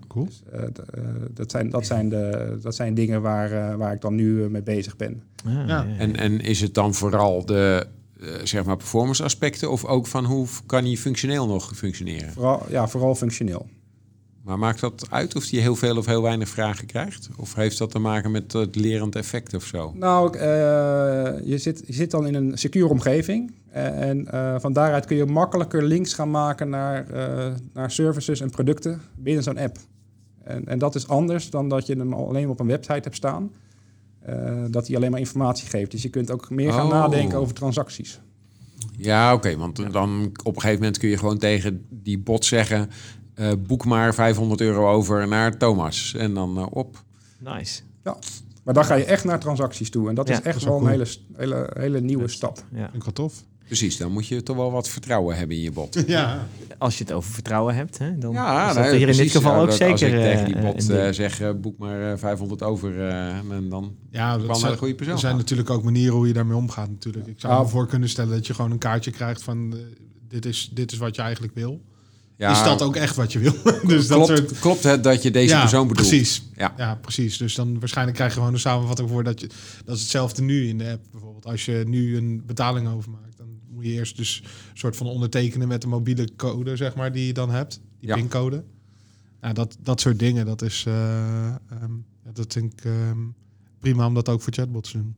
Cool. 0.09 0.24
Dus, 0.26 0.42
dat, 1.34 1.51
zijn, 1.51 1.70
dat, 1.70 1.86
zijn 1.86 2.09
de, 2.09 2.57
dat 2.62 2.74
zijn 2.74 2.94
dingen 2.94 3.22
waar, 3.22 3.53
eh, 3.53 3.74
waar 3.74 3.92
ik 3.92 4.01
dan 4.01 4.14
nu 4.14 4.51
mee 4.51 4.62
bezig 4.62 4.97
ben. 4.97 5.22
Ah, 5.47 5.53
Ja. 5.53 5.61
ja, 5.66 5.82
ja. 5.82 5.97
En, 5.99 6.16
en 6.16 6.40
is 6.40 6.61
het 6.61 6.74
dan 6.74 6.94
vooral 6.94 7.44
de 7.47 7.86
eh, 8.21 8.29
zeg 8.45 8.64
maar 8.64 8.77
performance 8.77 9.23
aspecten 9.23 9.71
of 9.71 9.85
ook 9.85 10.07
van 10.07 10.25
hoe 10.25 10.47
kan 10.67 10.85
hij 10.85 10.97
functioneel 10.97 11.47
nog 11.47 11.73
functioneren? 11.75 12.33
Vooral, 12.33 12.62
ja, 12.69 12.89
vooral 12.89 13.14
functioneel. 13.14 13.67
Maar 14.43 14.59
maakt 14.59 14.81
dat 14.81 15.07
uit 15.11 15.37
of 15.37 15.51
hij 15.51 15.61
heel 15.61 15.77
veel 15.77 15.97
of 15.97 16.07
heel 16.07 16.23
weinig 16.23 16.49
vragen 16.49 16.87
krijgt? 16.87 17.29
Of 17.37 17.55
heeft 17.55 17.79
dat 17.79 17.91
te 17.91 17.99
maken 17.99 18.31
met 18.31 18.53
het 18.53 18.77
lerend 18.77 19.17
effect 19.17 19.55
of 19.55 19.64
zo? 19.64 19.93
Nou, 19.95 20.37
eh, 20.37 20.43
je, 21.45 21.59
zit, 21.59 21.83
je 21.87 21.93
zit 21.93 22.11
dan 22.11 22.27
in 22.27 22.35
een 22.35 22.59
secure 22.59 22.89
omgeving. 22.89 23.55
Eh, 23.71 24.09
en 24.09 24.27
van 24.61 24.73
daaruit 24.73 25.05
kun 25.05 25.17
je 25.17 25.27
makkelijker 25.27 25.83
links 25.83 26.14
gaan 26.14 26.31
maken 26.31 26.69
naar, 26.69 27.07
naar 27.73 27.91
services 27.91 28.41
en 28.41 28.51
producten 28.51 29.01
binnen 29.14 29.43
zo'n 29.43 29.59
app. 29.59 29.79
En, 30.45 30.67
en 30.67 30.79
dat 30.79 30.95
is 30.95 31.09
anders 31.09 31.51
dan 31.51 31.69
dat 31.69 31.87
je 31.87 31.97
hem 31.97 32.12
alleen 32.12 32.49
op 32.49 32.61
een 32.61 32.67
website 32.67 33.01
hebt 33.03 33.17
staan. 33.17 33.51
Eh, 34.27 34.64
dat 34.70 34.87
hij 34.87 34.97
alleen 34.97 35.11
maar 35.11 35.20
informatie 35.20 35.68
geeft. 35.68 35.91
Dus 35.91 36.03
je 36.03 36.09
kunt 36.09 36.31
ook 36.31 36.51
meer 36.51 36.72
gaan 36.72 36.85
Oh. 36.87 36.91
nadenken 36.91 37.39
over 37.39 37.55
transacties. 37.55 38.20
Ja, 38.97 39.35
oké, 39.35 39.57
want 39.57 39.93
dan 39.93 40.31
op 40.43 40.55
een 40.55 40.61
gegeven 40.61 40.81
moment 40.83 40.99
kun 40.99 41.09
je 41.09 41.16
gewoon 41.18 41.39
tegen 41.39 41.87
die 41.91 42.18
bot 42.18 42.45
zeggen: 42.45 42.91
eh, 43.35 43.53
boek 43.66 43.85
maar 43.85 44.14
500 44.14 44.61
euro 44.61 44.91
over 44.93 45.29
naar 45.29 45.59
Thomas. 45.59 46.14
En 46.14 46.35
dan 46.35 46.57
eh, 46.59 46.66
op. 46.70 47.05
Nice. 47.39 47.83
Maar 48.64 48.74
dan 48.74 48.85
ga 48.85 48.95
je 48.95 49.05
echt 49.05 49.24
naar 49.24 49.39
transacties 49.41 49.91
toe. 49.91 50.09
En 50.09 50.14
dat 50.14 50.27
Ja, 50.29 50.33
is 50.33 50.39
dat 50.39 50.47
echt 50.47 50.57
is 50.57 50.64
wel 50.64 50.81
een 50.81 50.89
hele, 50.89 51.07
hele, 51.37 51.70
hele 51.79 52.01
nieuwe 52.01 52.29
stap. 52.29 52.64
Ja. 52.72 52.91
Vind 52.91 53.07
ik 53.07 53.14
tof. 53.14 53.45
Precies, 53.67 53.97
dan 53.97 54.12
moet 54.12 54.27
je 54.27 54.43
toch 54.43 54.57
wel 54.57 54.71
wat 54.73 54.89
vertrouwen 54.89 55.37
hebben 55.37 55.57
in 55.57 55.62
je 55.62 55.71
bot. 55.73 56.03
Ja, 56.07 56.47
Als 56.79 56.99
je 56.99 57.05
het 57.05 57.12
over 57.12 57.33
vertrouwen 57.33 57.75
hebt, 57.75 57.99
hè, 57.99 58.19
dan 58.19 58.33
Ja, 58.33 58.69
is 58.69 58.75
dat 58.75 58.85
nee, 58.85 58.97
hier 58.97 59.09
in 59.09 59.17
dit 59.17 59.31
geval 59.31 59.53
Ja, 59.55 59.61
ook 59.61 59.67
dat 59.67 59.77
zeker 59.77 59.93
Als 59.93 60.01
ik 60.03 60.11
tegen 60.11 60.45
die 60.45 60.55
eh, 60.55 60.62
bot 60.64 60.89
eh, 60.91 61.09
zeg: 61.11 61.41
eh, 61.41 61.51
boek 61.57 61.79
maar 61.79 62.12
eh, 62.12 62.19
500 62.19 62.62
over. 62.62 62.99
eh, 63.09 63.27
en 63.37 63.69
dan 63.69 63.95
ja 64.11 64.39
dat 64.39 64.59
zijn, 64.59 64.73
de 64.73 64.79
goede 64.79 64.95
persoon. 64.95 65.14
er 65.14 65.21
zijn 65.21 65.37
natuurlijk 65.37 65.71
ook 65.71 65.83
manieren 65.83 66.14
hoe 66.14 66.27
je 66.27 66.33
daarmee 66.33 66.57
omgaat 66.57 66.89
natuurlijk. 66.89 67.27
Ik 67.27 67.41
zou 67.41 67.53
Ja. 67.55 67.62
me 67.62 67.69
voor 67.69 67.87
kunnen 67.87 68.09
stellen 68.09 68.33
dat 68.35 68.47
je 68.47 68.55
gewoon 68.55 68.71
een 68.71 68.79
kaartje 68.79 69.11
krijgt 69.11 69.43
van 69.43 69.73
eh, 69.73 69.79
dit, 70.29 70.47
is, 70.47 70.71
dit 70.73 70.93
is 70.93 70.99
wat 70.99 71.17
je 71.17 71.23
eigenlijk 71.23 71.55
wil. 71.55 71.81
Ja, 72.39 72.51
Is 72.51 72.62
dat 72.62 72.83
ook 72.83 72.97
echt 72.97 73.17
wat 73.17 73.33
je 73.33 73.39
wil? 73.39 73.53
dus 73.87 74.07
dat 74.07 74.25
klopt, 74.25 74.39
soort... 74.39 74.59
klopt 74.59 74.83
het 74.83 75.05
dat 75.05 75.23
je 75.23 75.31
deze 75.31 75.55
ja, 75.55 75.61
persoon 75.61 75.89
bedoelt? 75.89 76.09
Precies. 76.09 76.43
Ja. 76.57 76.75
Ja. 76.77 76.95
precies. 76.95 77.37
Dus 77.37 77.55
dan 77.55 77.79
waarschijnlijk 77.79 78.17
krijg 78.17 78.33
je 78.33 78.39
gewoon 78.39 78.55
een 78.55 78.61
samenvatting 78.61 79.09
voor 79.11 79.25
dat 79.25 79.41
je. 79.41 79.47
Dat 79.85 79.95
is 79.97 80.01
hetzelfde 80.03 80.43
nu 80.43 80.69
in 80.69 80.79
de 80.79 80.91
app. 80.91 81.05
Bijvoorbeeld 81.11 81.47
als 81.47 81.64
je 81.64 81.85
nu 81.87 82.17
een 82.17 82.43
betaling 82.47 82.89
overmaakt, 82.89 83.36
moet 83.77 83.85
je 83.85 83.93
eerst 83.93 84.16
dus 84.16 84.41
een 84.45 84.77
soort 84.79 84.97
van 84.97 85.07
ondertekenen 85.07 85.68
met 85.68 85.81
de 85.83 85.89
mobiele 85.89 86.29
code, 86.37 86.77
zeg 86.77 86.95
maar, 86.95 87.12
die 87.12 87.27
je 87.27 87.33
dan 87.33 87.51
hebt, 87.51 87.81
die 88.01 88.09
Ja. 88.09 88.14
pincode. 88.14 88.64
Ja, 89.41 89.53
dat, 89.53 89.77
dat 89.81 90.01
soort 90.01 90.18
dingen, 90.18 90.47
dat 90.47 90.62
is. 90.62 90.85
eh, 90.87 91.47
ehm, 91.49 91.93
ja, 92.24 92.31
dat 92.33 92.53
vind 92.53 92.72
ik 92.72 92.85
ehm, 92.85 93.18
prima 93.79 94.07
om 94.07 94.14
dat 94.14 94.29
ook 94.29 94.43
voor 94.43 94.53
chatbots 94.53 94.91
te 94.91 94.99
doen. 94.99 95.14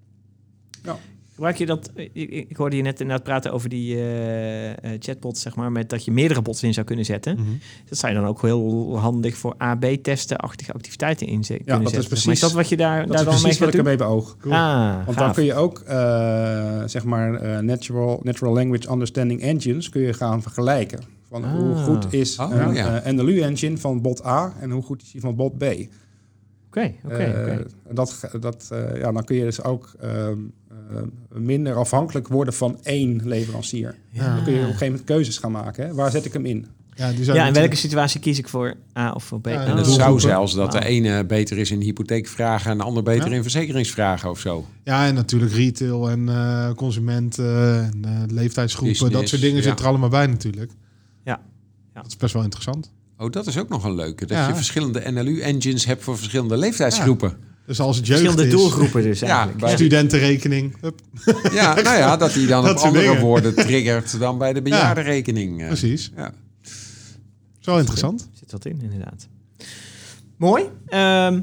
Gebruik 1.38 1.58
je 1.58 1.66
dat? 1.66 1.90
Ik, 1.94 2.30
ik 2.48 2.56
hoorde 2.56 2.76
je 2.76 2.82
net 2.82 3.00
inderdaad 3.00 3.24
praten 3.24 3.52
over 3.52 3.68
die 3.68 3.94
eh, 3.94 4.68
eh, 4.70 4.74
chatbots, 4.98 5.42
zeg 5.42 5.54
maar, 5.56 5.72
met 5.72 5.90
dat 5.90 6.04
je 6.04 6.10
meerdere 6.10 6.42
bots 6.42 6.62
in 6.62 6.72
zou 6.74 6.86
kunnen 6.86 7.04
zetten. 7.04 7.34
Mhm. 7.34 7.50
Dat 7.88 7.98
zou 7.98 8.12
je 8.12 8.18
dan 8.18 8.28
ook 8.28 8.42
heel 8.42 8.98
handig 8.98 9.36
voor 9.36 9.54
AB-testen-achtige 9.58 10.72
activiteiten 10.72 11.26
in 11.26 11.44
kunnen 11.64 11.84
dat 11.84 11.92
is 11.92 11.92
zetten. 11.92 12.00
maar. 12.00 12.08
precies- 12.08 12.32
is 12.32 12.40
dat 12.40 12.52
wat 12.52 12.68
je 12.68 12.76
daar, 12.76 12.98
Dat 13.06 13.08
daar 13.08 13.18
is 13.18 13.24
dan 13.24 13.34
mee 13.34 13.42
wat 13.52 13.58
gaat 13.58 13.68
ik 13.68 13.72
doen? 13.74 13.80
ermee 13.80 13.96
beoog. 13.96 14.36
Ah, 14.48 15.04
Want 15.06 15.18
dan 15.18 15.32
kun 15.32 15.44
je 15.44 15.54
ook, 15.54 15.78
eh, 15.78 16.82
zeg 16.86 17.04
maar, 17.04 17.34
eh, 17.34 17.58
natural, 17.58 18.20
natural 18.22 18.54
language 18.54 18.90
understanding 18.92 19.40
engines 19.40 19.88
kun 19.88 20.00
je 20.02 20.12
gaan 20.12 20.42
vergelijken. 20.42 20.98
Van 21.28 21.44
hoe 21.44 21.74
Ah. 21.74 21.84
goed 21.84 22.12
is 22.12 22.38
Oh, 22.38 22.50
een 22.50 22.74
ja. 22.74 23.00
eh, 23.00 23.12
NLU-engine 23.12 23.76
van 23.78 24.02
bot 24.02 24.24
A 24.24 24.52
en 24.60 24.70
hoe 24.70 24.82
goed 24.82 25.02
is 25.02 25.10
die 25.10 25.20
van 25.20 25.36
bot 25.36 25.58
B. 25.58 25.64
Oké, 26.78 26.92
oké, 27.04 27.14
Eh, 27.16 27.40
oké. 27.42 27.64
dat, 27.94 28.28
dat, 28.40 28.68
eh, 28.72 29.00
ja, 29.00 29.12
dan 29.12 29.24
kun 29.24 29.36
je 29.36 29.44
dus 29.44 29.62
ook 29.62 29.92
ehm, 30.00 30.36
eh, 30.90 30.96
minder 31.38 31.74
afhankelijk 31.74 32.28
worden 32.28 32.54
van 32.54 32.78
één 32.82 33.20
leverancier. 33.24 33.94
Ja. 34.10 34.34
Dan 34.34 34.44
kun 34.44 34.52
je 34.52 34.58
op 34.58 34.64
een 34.64 34.70
gegeven 34.72 34.86
moment 34.86 35.04
keuzes 35.04 35.38
gaan 35.38 35.52
maken. 35.52 35.86
Hè? 35.86 35.94
Waar 35.94 36.10
zet 36.10 36.24
ik 36.24 36.32
hem 36.32 36.46
in? 36.46 36.66
Ja, 36.94 37.12
die 37.12 37.24
zijn 37.24 37.36
Ja, 37.36 37.46
in 37.46 37.52
welke 37.52 37.76
situatie 37.76 38.20
kies 38.20 38.38
ik 38.38 38.48
voor 38.48 38.74
A 38.98 39.12
of 39.12 39.24
voor 39.24 39.40
B? 39.40 39.46
Ja. 39.46 39.64
En 39.64 39.76
het 39.76 39.86
zou 39.86 40.20
zelfs 40.20 40.54
dat 40.54 40.72
de 40.72 40.78
Wauw. 40.78 40.88
ene 40.90 41.24
beter 41.24 41.58
is 41.58 41.70
in 41.70 41.80
hypotheekvragen 41.80 42.70
en 42.70 42.78
de 42.78 42.84
ander 42.84 43.02
beter 43.02 43.28
Ja. 43.28 43.34
in 43.36 43.42
verzekeringsvragen 43.42 44.30
of 44.30 44.38
zo. 44.40 44.64
Ja, 44.84 45.06
en 45.06 45.14
natuurlijk 45.14 45.52
retail 45.52 46.10
en 46.10 46.28
eh, 46.28 46.72
consumenten 46.74 47.82
en 47.92 48.04
eh, 48.04 48.12
leeftijdsgroepen. 48.26 49.12
dat 49.12 49.28
soort 49.28 49.40
dingen 49.40 49.56
ja. 49.56 49.62
zitten 49.62 49.84
er 49.84 49.90
allemaal 49.90 50.08
bij 50.08 50.26
natuurlijk. 50.26 50.70
Ja. 51.24 51.40
Ja. 51.94 52.00
Dat 52.02 52.06
is 52.06 52.16
best 52.16 52.32
wel 52.34 52.42
interessant. 52.42 52.90
Oh, 53.18 53.30
dat 53.30 53.46
is 53.46 53.58
ook 53.58 53.68
nog 53.68 53.84
een 53.84 53.94
leuke. 53.94 54.26
Dat 54.26 54.36
Ja. 54.36 54.48
je 54.48 54.54
verschillende 54.54 55.10
NLU-engines 55.10 55.84
hebt 55.84 56.02
voor 56.02 56.16
verschillende 56.16 56.56
leeftijdsgroepen. 56.56 57.36
Dus 57.66 57.80
als 57.80 57.96
het 57.96 58.06
jeugd 58.06 58.20
Verschillende 58.20 58.54
is, 58.56 58.60
doelgroepen 58.60 59.02
dus 59.02 59.20
Ja, 59.20 59.26
eigenlijk. 59.28 59.58
bij- 59.58 59.74
studentenrekening. 59.74 60.76
Hup, 60.80 61.00
Ja, 61.52 61.74
nou 61.82 61.96
ja, 61.96 62.16
dat 62.16 62.32
die 62.32 62.46
dan 62.46 62.64
Dat 62.64 62.76
op 62.78 62.82
andere 62.86 63.04
dingen. 63.06 63.20
woorden 63.20 63.54
triggert 63.66 64.18
dan 64.18 64.38
bij 64.38 64.52
de 64.52 64.62
bejaardenrekening. 64.62 65.60
eh. 65.60 65.66
precies. 65.66 66.10
Ja. 66.16 66.32
Zo 67.58 67.78
interessant. 67.78 68.28
zit 68.32 68.52
wat 68.52 68.64
in, 68.64 68.80
inderdaad. 68.82 69.28
Mooi. 70.36 70.64
Ehm, 70.86 71.40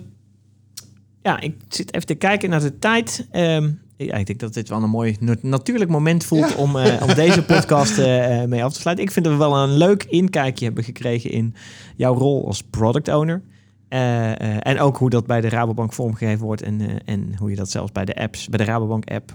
Ja, 1.21 1.39
ik 1.39 1.55
zit 1.69 1.93
even 1.93 2.07
te 2.07 2.13
kijken 2.15 2.49
naar 2.49 2.61
de 2.61 2.79
tijd. 2.79 3.27
Ehm, 3.31 3.71
ja, 3.97 4.15
ik 4.15 4.25
denk 4.25 4.39
dat 4.39 4.53
dit 4.53 4.69
wel 4.69 4.83
een 4.83 4.89
mooi 4.89 5.15
na- 5.19 5.35
natuurlijk 5.41 5.89
moment 5.91 6.23
voelt 6.23 6.49
Ja. 6.49 6.55
om, 6.55 6.75
om 6.75 7.13
deze 7.25 7.43
podcast 7.43 7.97
eh, 7.97 8.41
eh, 8.41 8.49
mee 8.49 8.63
af 8.63 8.73
te 8.73 8.79
sluiten. 8.79 9.05
Ik 9.05 9.11
vind 9.11 9.25
dat 9.25 9.33
we 9.33 9.39
wel 9.39 9.57
een 9.57 9.77
leuk 9.77 10.03
inkijkje 10.03 10.65
hebben 10.65 10.83
gekregen 10.83 11.31
in 11.31 11.55
jouw 11.95 12.13
rol 12.13 12.47
als 12.47 12.63
product 12.63 13.07
owner. 13.07 13.41
En 14.59 14.79
ook 14.79 14.97
hoe 14.97 15.09
dat 15.09 15.25
bij 15.25 15.41
de 15.41 15.49
Rabobank 15.49 15.93
vormgegeven 15.93 16.45
wordt 16.45 16.61
en, 16.61 16.81
en 17.05 17.35
hoe 17.37 17.49
je 17.49 17.55
dat 17.55 17.71
zelfs 17.71 17.91
bij 17.91 18.05
de 18.05 18.15
apps, 18.15 18.47
bij 18.49 18.57
de 18.57 18.63
Rabobank 18.71 19.11
app, 19.11 19.31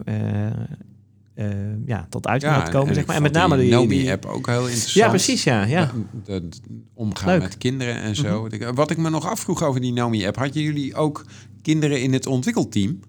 ja, 1.87 2.07
tot 2.09 2.27
uiting 2.27 2.53
laat 2.53 2.69
komen. 2.69 2.95
Zeg 2.95 3.07
maar. 3.07 3.17
En 3.17 3.23
met 3.23 3.33
name 3.33 3.57
die- 3.57 3.71
Nomi-app 3.71 4.25
ook 4.27 4.47
heel 4.47 4.61
interessant. 4.61 4.93
Ja, 4.95 5.09
precies, 5.09 5.45
ja. 5.45 5.65
ja. 5.65 5.91
De, 6.25 6.41
de- 6.41 6.49
de 6.49 6.59
omgaan 6.95 7.27
Leuk. 7.29 7.39
Mhm. 7.39 7.49
met 7.49 7.59
kinderen 7.59 7.95
en 8.01 8.17
zo. 8.17 8.49
Wat 8.75 8.91
ik 8.91 8.97
me 8.99 9.11
nog 9.11 9.31
afvroeg 9.31 9.63
over 9.63 9.81
die 9.81 9.93
Nomi-app. 9.93 10.37
Hadden 10.37 10.63
jullie 10.63 10.95
ook 10.95 11.25
kinderen 11.63 12.03
in 12.03 12.13
het 12.13 12.27
ontwikkelteam? 12.27 13.01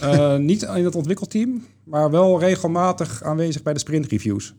Eh, 0.00 0.36
niet 0.36 0.62
in 0.62 0.84
het 0.84 0.94
ontwikkelteam, 0.94 1.64
maar 1.84 2.10
wel 2.10 2.40
regelmatig 2.40 3.22
aanwezig 3.22 3.62
bij 3.62 3.72
de 3.72 3.78
sprintreviews. 3.78 4.54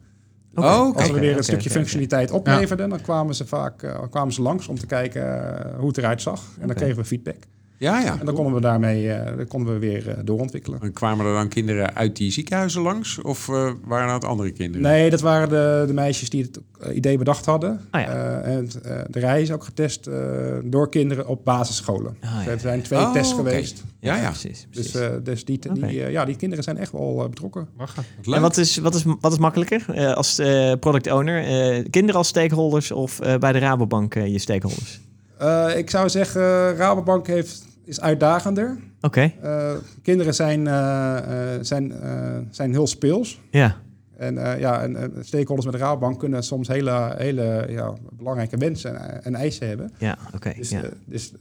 Oké, 0.55 0.67
Oh, 0.67 0.79
Als 0.79 0.89
oké. 1.05 1.13
we 1.13 1.19
weer 1.19 1.37
een 1.37 1.43
stukje 1.43 1.69
functionaliteit 1.69 2.31
opleverden, 2.31 2.89
dan 2.89 3.01
kwamen 3.01 3.35
ze 3.35 3.45
vaak 3.45 3.83
eh, 3.83 3.99
kwamen 4.09 4.33
ze 4.33 4.41
langs 4.41 4.67
om 4.67 4.79
te 4.79 4.85
kijken 4.85 5.23
eh, 5.63 5.77
hoe 5.79 5.87
het 5.87 5.97
eruit 5.97 6.21
zag. 6.21 6.43
En 6.59 6.67
dan 6.67 6.75
kregen 6.75 6.95
we 6.95 7.05
feedback. 7.05 7.37
Ja, 7.81 7.99
ja. 7.99 8.19
En 8.19 8.25
dan 8.25 8.35
konden 8.35 8.53
we 8.53 8.61
daarmee 8.61 9.11
eh, 9.11 9.37
dan 9.37 9.47
konden 9.47 9.73
we 9.73 9.79
weer 9.79 10.09
eh, 10.09 10.17
doorontwikkelen. 10.23 10.79
En 10.81 10.93
kwamen 10.93 11.25
er 11.25 11.33
dan 11.33 11.47
kinderen 11.47 11.95
uit 11.95 12.15
die 12.15 12.31
ziekenhuizen 12.31 12.81
langs? 12.81 13.21
Of 13.21 13.49
eh, 13.49 13.71
waren 13.85 14.07
dat 14.07 14.25
andere 14.25 14.51
kinderen? 14.51 14.81
Nee, 14.81 15.09
dat 15.09 15.21
waren 15.21 15.49
de, 15.49 15.83
de 15.87 15.93
meisjes 15.93 16.29
die 16.29 16.41
het 16.43 16.59
idee 16.95 17.17
bedacht 17.17 17.45
hadden. 17.45 17.79
Ah, 17.89 18.01
ja. 18.01 18.07
Eh, 18.41 18.55
en 18.55 18.69
eh, 18.83 18.99
de 19.09 19.19
rij 19.19 19.41
is 19.41 19.51
ook 19.51 19.63
getest 19.63 20.07
eh, 20.07 20.15
door 20.63 20.89
kinderen 20.89 21.27
op 21.27 21.45
basisscholen. 21.45 22.17
Ah, 22.21 22.45
ja. 22.45 22.51
Er 22.51 22.59
zijn 22.59 22.81
twee 22.81 22.99
Oh, 22.99 23.13
tests 23.13 23.33
geweest. 23.33 23.83
Ja, 23.99 24.15
ja. 24.15 24.29
precies. 24.29 24.67
precies. 24.71 24.91
Dus, 24.91 25.01
eh, 25.01 25.09
dus 25.23 25.45
die, 25.45 25.59
die, 25.73 25.95
ja, 26.11 26.25
die 26.25 26.35
kinderen 26.35 26.63
zijn 26.63 26.77
echt 26.77 26.91
wel 26.91 27.27
betrokken. 27.29 27.67
Lachen. 27.77 28.03
Wat 28.17 28.25
leuk. 28.25 28.35
En 28.35 28.41
wat 28.41 28.57
is, 28.57 28.77
wat 28.77 28.95
is, 28.95 29.03
wat 29.19 29.31
is 29.31 29.37
makkelijker 29.37 29.85
eh, 29.87 30.13
als 30.13 30.39
eh, 30.39 30.71
product 30.79 31.11
owner? 31.11 31.43
Eh, 31.43 31.85
kinderen 31.89 32.15
als 32.15 32.27
stakeholders 32.27 32.91
of 32.91 33.19
eh, 33.19 33.37
bij 33.37 33.51
de 33.51 33.59
Rabobank 33.59 34.13
je 34.13 34.39
stakeholders? 34.39 34.99
Eh, 35.37 35.67
ik 35.77 35.89
zou 35.89 36.09
zeggen, 36.09 36.75
Rabobank 36.75 37.27
heeft, 37.27 37.63
is 37.85 38.01
uitdagender. 38.01 38.77
Oké, 39.01 39.31
Eh, 39.41 39.71
kinderen 40.01 40.33
zijn, 40.33 40.67
eh, 40.67 41.17
eh, 41.55 41.59
zijn, 41.61 41.91
eh, 41.91 42.37
zijn 42.49 42.71
heel 42.71 42.87
speels. 42.87 43.41
ja. 43.51 43.75
En, 44.17 44.37
eh, 44.37 44.59
ja, 44.59 44.81
en, 44.81 44.95
eh, 44.95 45.03
stakeholders 45.21 45.65
met 45.65 45.75
de 45.75 45.81
Rabobank 45.81 46.19
kunnen 46.19 46.43
soms 46.43 46.67
hele, 46.67 47.13
hele 47.17 47.65
ja, 47.69 47.93
belangrijke 48.11 48.57
wensen 48.57 49.09
en, 49.09 49.23
en 49.23 49.35
eisen 49.35 49.67
hebben. 49.67 49.91
Ja, 49.97 50.17
oké. 50.35 50.53
Dus, 50.57 50.69
ja. 50.69 50.81
dus, 51.05 51.31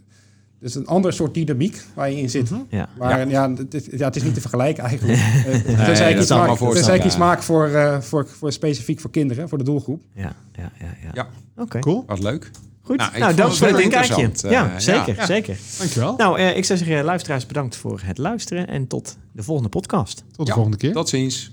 dus 0.58 0.74
een 0.74 0.86
ander 0.86 1.12
soort 1.12 1.34
dynamiek 1.34 1.82
waar 1.94 2.10
je 2.10 2.16
in 2.16 2.30
zit. 2.30 2.50
ja. 2.68 2.88
Maar 2.98 3.28
ja, 3.28 3.52
het, 3.52 3.74
is, 3.74 3.86
ja, 3.90 4.04
het 4.04 4.16
is 4.16 4.22
niet 4.22 4.34
te 4.34 4.40
vergelijken 4.40 4.84
eigenlijk. 4.84 5.18
Ik 5.18 5.76
dat 5.76 5.98
iets 6.18 6.30
maak, 6.30 6.58
ik 6.94 7.04
iets 7.04 7.44
voor, 7.44 7.68
eh, 7.68 8.00
voor, 8.00 8.26
voor 8.28 8.52
specifiek 8.52 9.00
voor 9.00 9.10
kinderen, 9.10 9.48
voor 9.48 9.58
de 9.58 9.64
doelgroep. 9.64 10.02
Ja, 10.14 10.32
ja, 10.52 10.72
ja, 10.78 10.94
ja. 11.02 11.10
Ja. 11.12 11.28
Oké, 11.56 11.78
Cool. 11.78 12.04
Wat 12.06 12.22
leuk. 12.22 12.50
Goed. 12.82 12.96
Nou, 12.96 13.18
Nou, 13.18 13.34
het 13.34 13.58
wel 13.58 13.78
inkijkje. 13.78 14.22
interessant, 14.22 14.52
ja, 14.52 14.72
eh, 14.74 14.78
zeker, 14.78 15.16
ja. 15.16 15.26
zeker. 15.26 15.58
Dankjewel. 15.78 16.16
Nou, 16.16 16.38
eh, 16.38 16.56
ik 16.56 16.64
zou 16.64 16.78
zeggen, 16.78 17.04
luisteraars, 17.04 17.46
bedankt 17.46 17.76
voor 17.76 18.00
het 18.04 18.18
luisteren 18.18 18.66
en 18.68 18.86
tot 18.86 19.16
de 19.32 19.42
volgende 19.42 19.68
podcast. 19.70 20.16
Tot 20.16 20.36
de 20.36 20.44
Ja. 20.44 20.52
volgende 20.52 20.76
keer. 20.76 20.92
Tot 20.92 21.08
ziens. 21.08 21.50